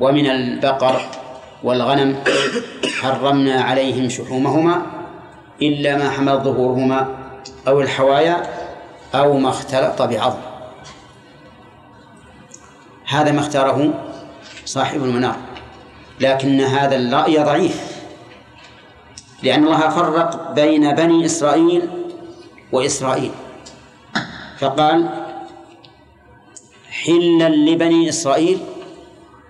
ومن 0.00 0.30
البقر 0.30 1.00
والغنم 1.62 2.16
حرمنا 3.00 3.62
عليهم 3.62 4.08
شحومهما 4.08 4.82
إلا 5.62 5.96
ما 5.96 6.10
حمل 6.10 6.38
ظهورهما 6.38 7.08
أو 7.68 7.80
الحوايا 7.80 8.42
أو 9.14 9.38
ما 9.38 9.48
اختلط 9.48 10.02
بعظم. 10.02 10.47
هذا 13.08 13.32
ما 13.32 13.40
اختاره 13.40 14.04
صاحب 14.64 15.04
المنار. 15.04 15.36
لكن 16.20 16.60
هذا 16.60 16.96
الرأي 16.96 17.38
ضعيف. 17.38 17.98
لأن 19.42 19.64
الله 19.64 19.88
فرق 19.88 20.52
بين 20.52 20.94
بني 20.94 21.24
إسرائيل 21.24 21.88
وإسرائيل. 22.72 23.30
فقال 24.58 25.08
حلا 26.90 27.48
لبني 27.48 28.08
إسرائيل 28.08 28.58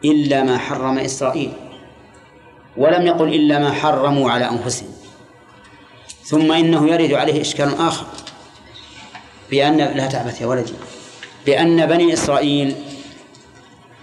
إلا 0.05 0.43
ما 0.43 0.59
حرم 0.59 0.98
إسرائيل 0.98 1.52
ولم 2.76 3.06
يقل 3.06 3.35
إلا 3.35 3.59
ما 3.59 3.72
حرموا 3.72 4.30
على 4.30 4.51
أنفسهم. 4.51 4.89
ثم 6.24 6.52
إنه 6.52 6.89
يرد 6.89 7.12
عليه 7.12 7.40
إشكال 7.40 7.74
آخر 7.78 8.06
بأن 9.51 9.76
لا 9.76 10.06
تعبث 10.06 10.40
يا 10.40 10.47
ولدي. 10.47 10.72
بأن 11.47 11.86
بني 11.86 12.12
إسرائيل 12.12 12.74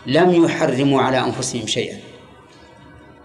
لم 0.06 0.46
يحرموا 0.46 1.02
على 1.02 1.20
أنفسهم 1.20 1.68
شيئا 1.68 2.00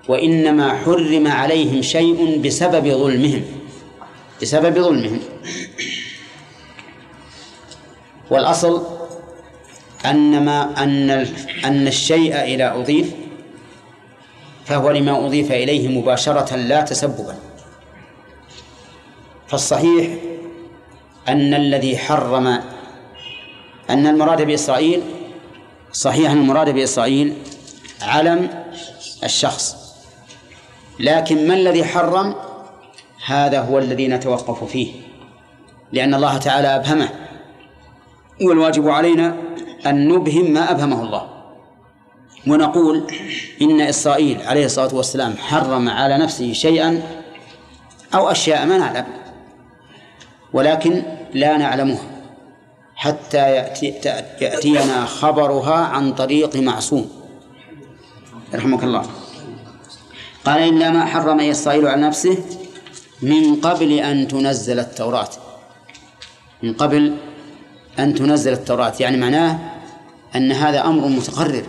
وإنما 0.08 0.74
حرم 0.78 1.26
عليهم 1.26 1.82
شيء 1.82 2.40
بسبب 2.44 2.88
ظلمهم 2.88 3.44
بسبب 4.42 4.78
ظلمهم. 4.78 5.20
والأصل 8.30 8.86
أن 10.06 10.44
ما 10.44 10.82
أن 10.82 11.10
أن 11.64 11.86
الشيء 11.86 12.34
إذا 12.34 12.74
أضيف 12.74 13.10
فهو 14.64 14.90
لما 14.90 15.26
أضيف 15.26 15.52
إليه 15.52 15.88
مباشرة 15.88 16.56
لا 16.56 16.80
تسببا. 16.80 17.36
فالصحيح 19.48 20.08
أن 21.28 21.54
الذي 21.54 21.98
حرم 21.98 22.46
أن 23.90 24.06
المراد 24.06 24.42
بإسرائيل 24.42 25.02
صحيح 25.92 26.30
أن 26.30 26.38
المراد 26.38 26.70
بإسرائيل 26.70 27.34
علم 28.02 28.48
الشخص. 29.24 29.76
لكن 31.00 31.48
ما 31.48 31.54
الذي 31.54 31.84
حرم؟ 31.84 32.34
هذا 33.26 33.60
هو 33.60 33.78
الذي 33.78 34.08
نتوقف 34.08 34.64
فيه. 34.64 34.92
لأن 35.92 36.14
الله 36.14 36.38
تعالى 36.38 36.76
أبهمه. 36.76 37.08
والواجب 38.42 38.88
علينا 38.88 39.36
أن 39.86 40.08
نبهم 40.08 40.50
ما 40.50 40.70
أبهمه 40.70 41.02
الله. 41.02 41.28
ونقول 42.46 43.06
إن 43.62 43.80
إسرائيل 43.80 44.42
عليه 44.42 44.64
الصلاة 44.64 44.94
والسلام 44.94 45.36
حرم 45.36 45.88
على 45.88 46.18
نفسه 46.18 46.52
شيئا 46.52 47.02
أو 48.14 48.30
أشياء 48.30 48.66
ما 48.66 48.78
نعلم. 48.78 49.06
ولكن 50.52 51.02
لا 51.34 51.56
نعلمها. 51.56 52.19
حتى 53.00 53.36
يأتي 53.56 53.86
يأتينا 54.40 55.04
خبرها 55.04 55.74
عن 55.74 56.12
طريق 56.12 56.56
معصوم. 56.56 57.10
رحمك 58.54 58.84
الله. 58.84 59.04
قال 60.44 60.58
إلا 60.62 60.90
ما 60.90 61.04
حرم 61.04 61.40
إسرائيل 61.40 61.86
على 61.88 62.02
نفسه 62.02 62.36
من 63.22 63.60
قبل 63.60 63.92
أن 63.92 64.28
تنزل 64.28 64.78
التوراة. 64.78 65.28
من 66.62 66.74
قبل 66.74 67.16
أن 67.98 68.14
تنزل 68.14 68.52
التوراة. 68.52 68.92
يعني 69.00 69.16
معناه 69.16 69.58
أن 70.36 70.52
هذا 70.52 70.84
أمر 70.84 71.08
متقرر 71.08 71.64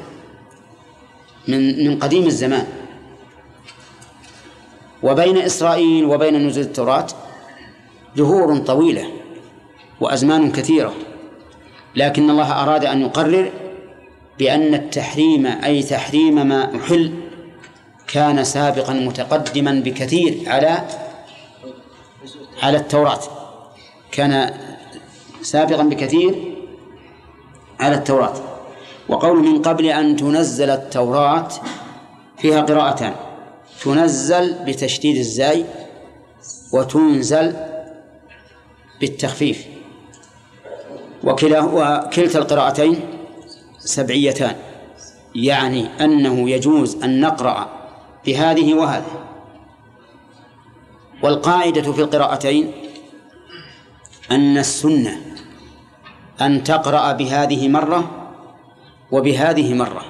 من 1.48 1.88
من 1.88 2.00
قديم 2.00 2.28
الزمان. 2.28 2.68
وبين 5.04 5.38
إسرائيل 5.38 6.06
وبين 6.06 6.48
نزول 6.48 6.64
التوراة 6.64 7.08
دهور 8.16 8.58
طويلة 8.58 9.06
وأزمان 10.02 10.52
كثيرة. 10.52 10.94
لكن 11.96 12.30
الله 12.30 12.64
أراد 12.64 12.86
أن 12.86 13.02
يقرر 13.02 13.52
بأن 14.40 14.74
التحريم 14.74 15.46
أي 15.46 15.84
تحريم 15.84 16.48
ما 16.48 16.76
أحل 16.76 17.14
كان 18.08 18.44
سابقا 18.44 18.94
متقدما 18.94 19.72
بكثير 19.86 20.44
على 20.48 20.88
على 22.62 22.78
التوراة. 22.78 23.20
كان 24.12 24.54
سابقا 25.42 25.84
بكثير 25.84 26.56
على 27.80 27.96
التوراة. 27.96 28.34
وقول 29.10 29.44
من 29.44 29.62
قبل 29.62 29.86
أن 29.86 30.16
تنزل 30.16 30.70
التوراة 30.70 31.48
فيها 32.38 32.62
قراءتان 32.62 33.16
تنزل 33.84 34.56
بتشديد 34.66 35.18
الزاي 35.18 35.66
وتنزل 36.74 37.56
بالتخفيف. 39.00 39.66
وكلا 41.24 41.62
وكلتا 41.62 42.40
القراءتين 42.40 43.00
سبعيتان 43.80 44.56
يعني 45.36 45.88
أنه 46.02 46.50
يجوز 46.50 47.04
أن 47.04 47.22
نقرأ 47.22 47.70
بهذه 48.26 48.74
وهذه. 48.74 49.24
والقاعدة 51.24 51.92
في 51.92 52.02
القراءتين 52.02 52.72
أن 54.32 54.58
السنة 54.58 55.22
أن 56.42 56.64
تقرأ 56.64 57.12
بهذه 57.12 57.68
مرة 57.68 58.12
وبهذه 59.12 59.74
مرة 59.74 60.06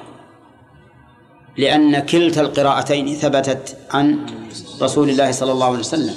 لأن 1.57 1.99
كلتا 1.99 2.41
القراءتين 2.41 3.15
ثبتت 3.15 3.77
عن 3.91 4.25
رسول 4.81 5.09
الله 5.09 5.31
صلى 5.31 5.51
الله 5.51 5.65
عليه 5.65 5.79
وسلم. 5.79 6.15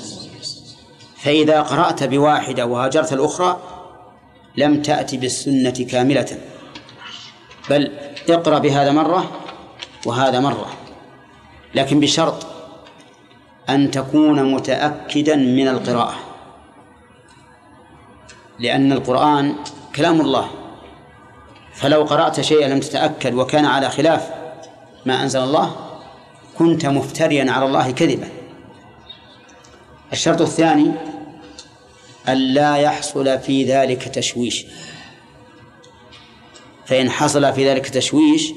فإذا 1.16 1.60
قرأت 1.60 2.04
بواحدة 2.04 2.66
وهاجرت 2.66 3.12
الأخرى 3.12 3.73
لم 4.56 4.82
تأتي 4.82 5.16
بالسنة 5.16 5.70
كاملة. 5.70 6.39
بل 7.70 7.93
اقرأ 8.28 8.59
بهذا 8.59 8.93
مرة 8.93 9.31
وهذا 10.06 10.40
مرة. 10.40 10.66
لكن 11.74 12.01
بشرط 12.01 12.47
أن 13.68 13.90
تكون 13.90 14.55
متأكدا 14.55 15.36
من 15.36 15.68
القراءة. 15.68 16.14
لأن 18.59 18.93
القرآن 18.93 19.55
كلام 19.97 20.20
الله. 20.20 20.51
فلو 21.74 22.02
قرأت 22.02 22.40
شيئا 22.40 22.68
لم 22.68 22.81
تتأكد 22.81 23.35
وكان 23.35 23.64
على 23.64 23.90
خلاف 23.90 24.31
ما 25.06 25.22
أنزل 25.22 25.40
الله 25.40 25.76
كنت 26.59 26.86
مفتريا 26.86 27.52
على 27.52 27.66
الله 27.66 27.90
كذبا. 27.90 28.28
الشرط 30.12 30.40
الثاني 30.40 30.93
أن 32.28 32.36
لا 32.36 32.76
يحصل 32.76 33.38
في 33.38 33.64
ذلك 33.64 34.09
تشويش. 34.09 34.66
فإن 36.86 37.10
حصل 37.10 37.52
في 37.52 37.70
ذلك 37.70 37.88
تشويش 37.88 38.52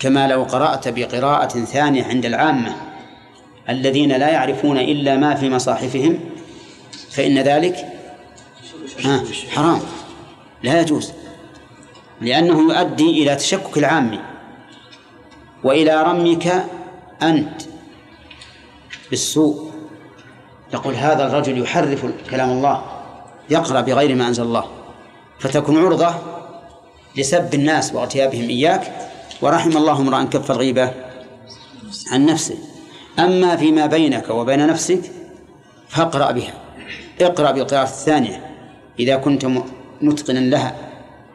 كما 0.00 0.28
لو 0.28 0.42
قرأت 0.42 0.88
بقراءة 0.88 1.64
ثانية 1.64 2.04
عند 2.04 2.26
العامة 2.26 2.76
الذين 3.68 4.12
لا 4.12 4.28
يعرفون 4.28 4.78
إلا 4.78 5.16
ما 5.16 5.34
في 5.34 5.50
مصاحفهم 5.50 6.20
فإن 7.10 7.38
ذلك 7.38 7.76
حرام 9.50 9.80
لا 10.62 10.80
يجوز 10.80 11.12
لأنه 12.20 12.72
يؤدي 12.72 13.22
إلى 13.22 13.36
تشكك 13.36 13.78
العام 13.78 14.20
وإلى 15.64 16.02
رميك 16.02 16.52
أنت 17.22 17.62
بالسوء. 19.10 19.63
يقول 20.74 20.94
هذا 20.94 21.26
الرجل 21.26 21.62
يحرف 21.62 22.06
كلام 22.30 22.50
الله 22.50 22.82
يقرأ 23.50 23.80
بغير 23.80 24.14
ما 24.14 24.28
أنزل 24.28 24.42
الله. 24.42 24.64
فتكون 25.38 25.84
عرضة 25.84 26.14
لسب 27.16 27.54
الناس 27.54 27.94
واغتيابهم 27.94 28.48
إياك 28.48 28.92
ورحم 29.42 29.76
الله 29.76 29.96
امرأ 30.00 30.24
كف 30.24 30.50
الغيبة 30.50 30.92
عن 32.12 32.26
نفسه. 32.26 32.58
أما 33.18 33.56
فيما 33.56 33.86
بينك 33.86 34.30
وبين 34.30 34.66
نفسك 34.66 35.00
فاقرأ 35.88 36.32
بها. 36.32 36.54
اقرأ 37.20 37.50
بالقراءة 37.50 37.82
الثانية 37.82 38.46
إذا 38.98 39.16
كنت 39.16 39.46
متقنا 40.02 40.38
لها 40.38 40.74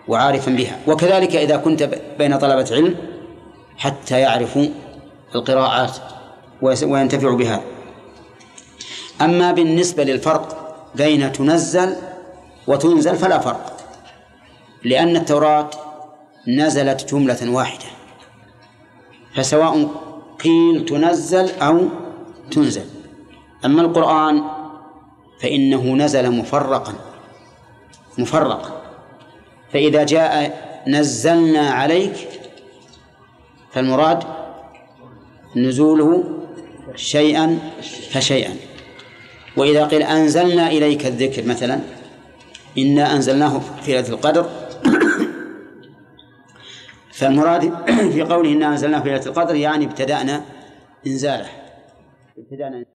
وعارفا 0.08 0.52
بها. 0.52 0.76
وكذلك 0.88 1.36
إذا 1.36 1.58
كنت 1.58 1.90
بين 2.18 2.38
طلبة 2.38 2.68
علم 2.72 2.96
حتى 3.78 4.20
يعرفوا 4.20 4.66
القراءات 5.36 5.98
وينتفعوا 6.62 7.38
بها. 7.38 7.62
أما 9.22 9.52
بالنسبة 9.52 10.04
للفرق 10.04 10.76
بين 10.96 11.32
تنزل 11.32 11.96
وتنزل 12.68 13.16
فلا 13.16 13.40
فرق 13.40 13.78
لأن 14.84 15.16
التوراة 15.16 15.70
نزلت 16.48 17.14
جملة 17.14 17.52
واحدة 17.52 17.86
فسواء 19.36 19.88
قيل 20.44 20.86
تنزل 20.86 21.50
أو 21.62 21.80
تنزل. 22.52 22.86
أما 23.66 23.82
القرآن 23.82 24.44
فإنه 25.42 25.96
نزل 25.96 26.32
مفرقا 26.32 26.94
مفرقا. 28.18 28.82
فإذا 29.74 30.04
جاء 30.04 30.60
نزلنا 30.88 31.70
عليك 31.70 32.30
فالمراد 33.72 34.24
نزوله 35.56 36.24
شيئا 36.96 37.60
فشيئا. 38.12 38.69
وإذا 39.60 39.86
قيل 39.86 40.04
أنزلنا 40.04 40.68
إليك 40.68 41.06
الذكر 41.06 41.46
مثلا 41.46 41.80
إنا 42.78 43.16
أنزلناه 43.16 43.60
في 43.60 43.92
ليلة 43.92 44.10
القدر. 44.10 44.50
فالمراد 47.20 47.62
في 48.14 48.22
قوله 48.22 48.52
إنا 48.52 48.68
أنزلناه 48.68 49.00
في 49.00 49.10
ليلة 49.10 49.26
القدر 49.26 49.56
يعني 49.56 49.86
ابتدأنا 49.86 50.42
إنزاله. 51.08 51.50
ابتدأنا 52.38 52.86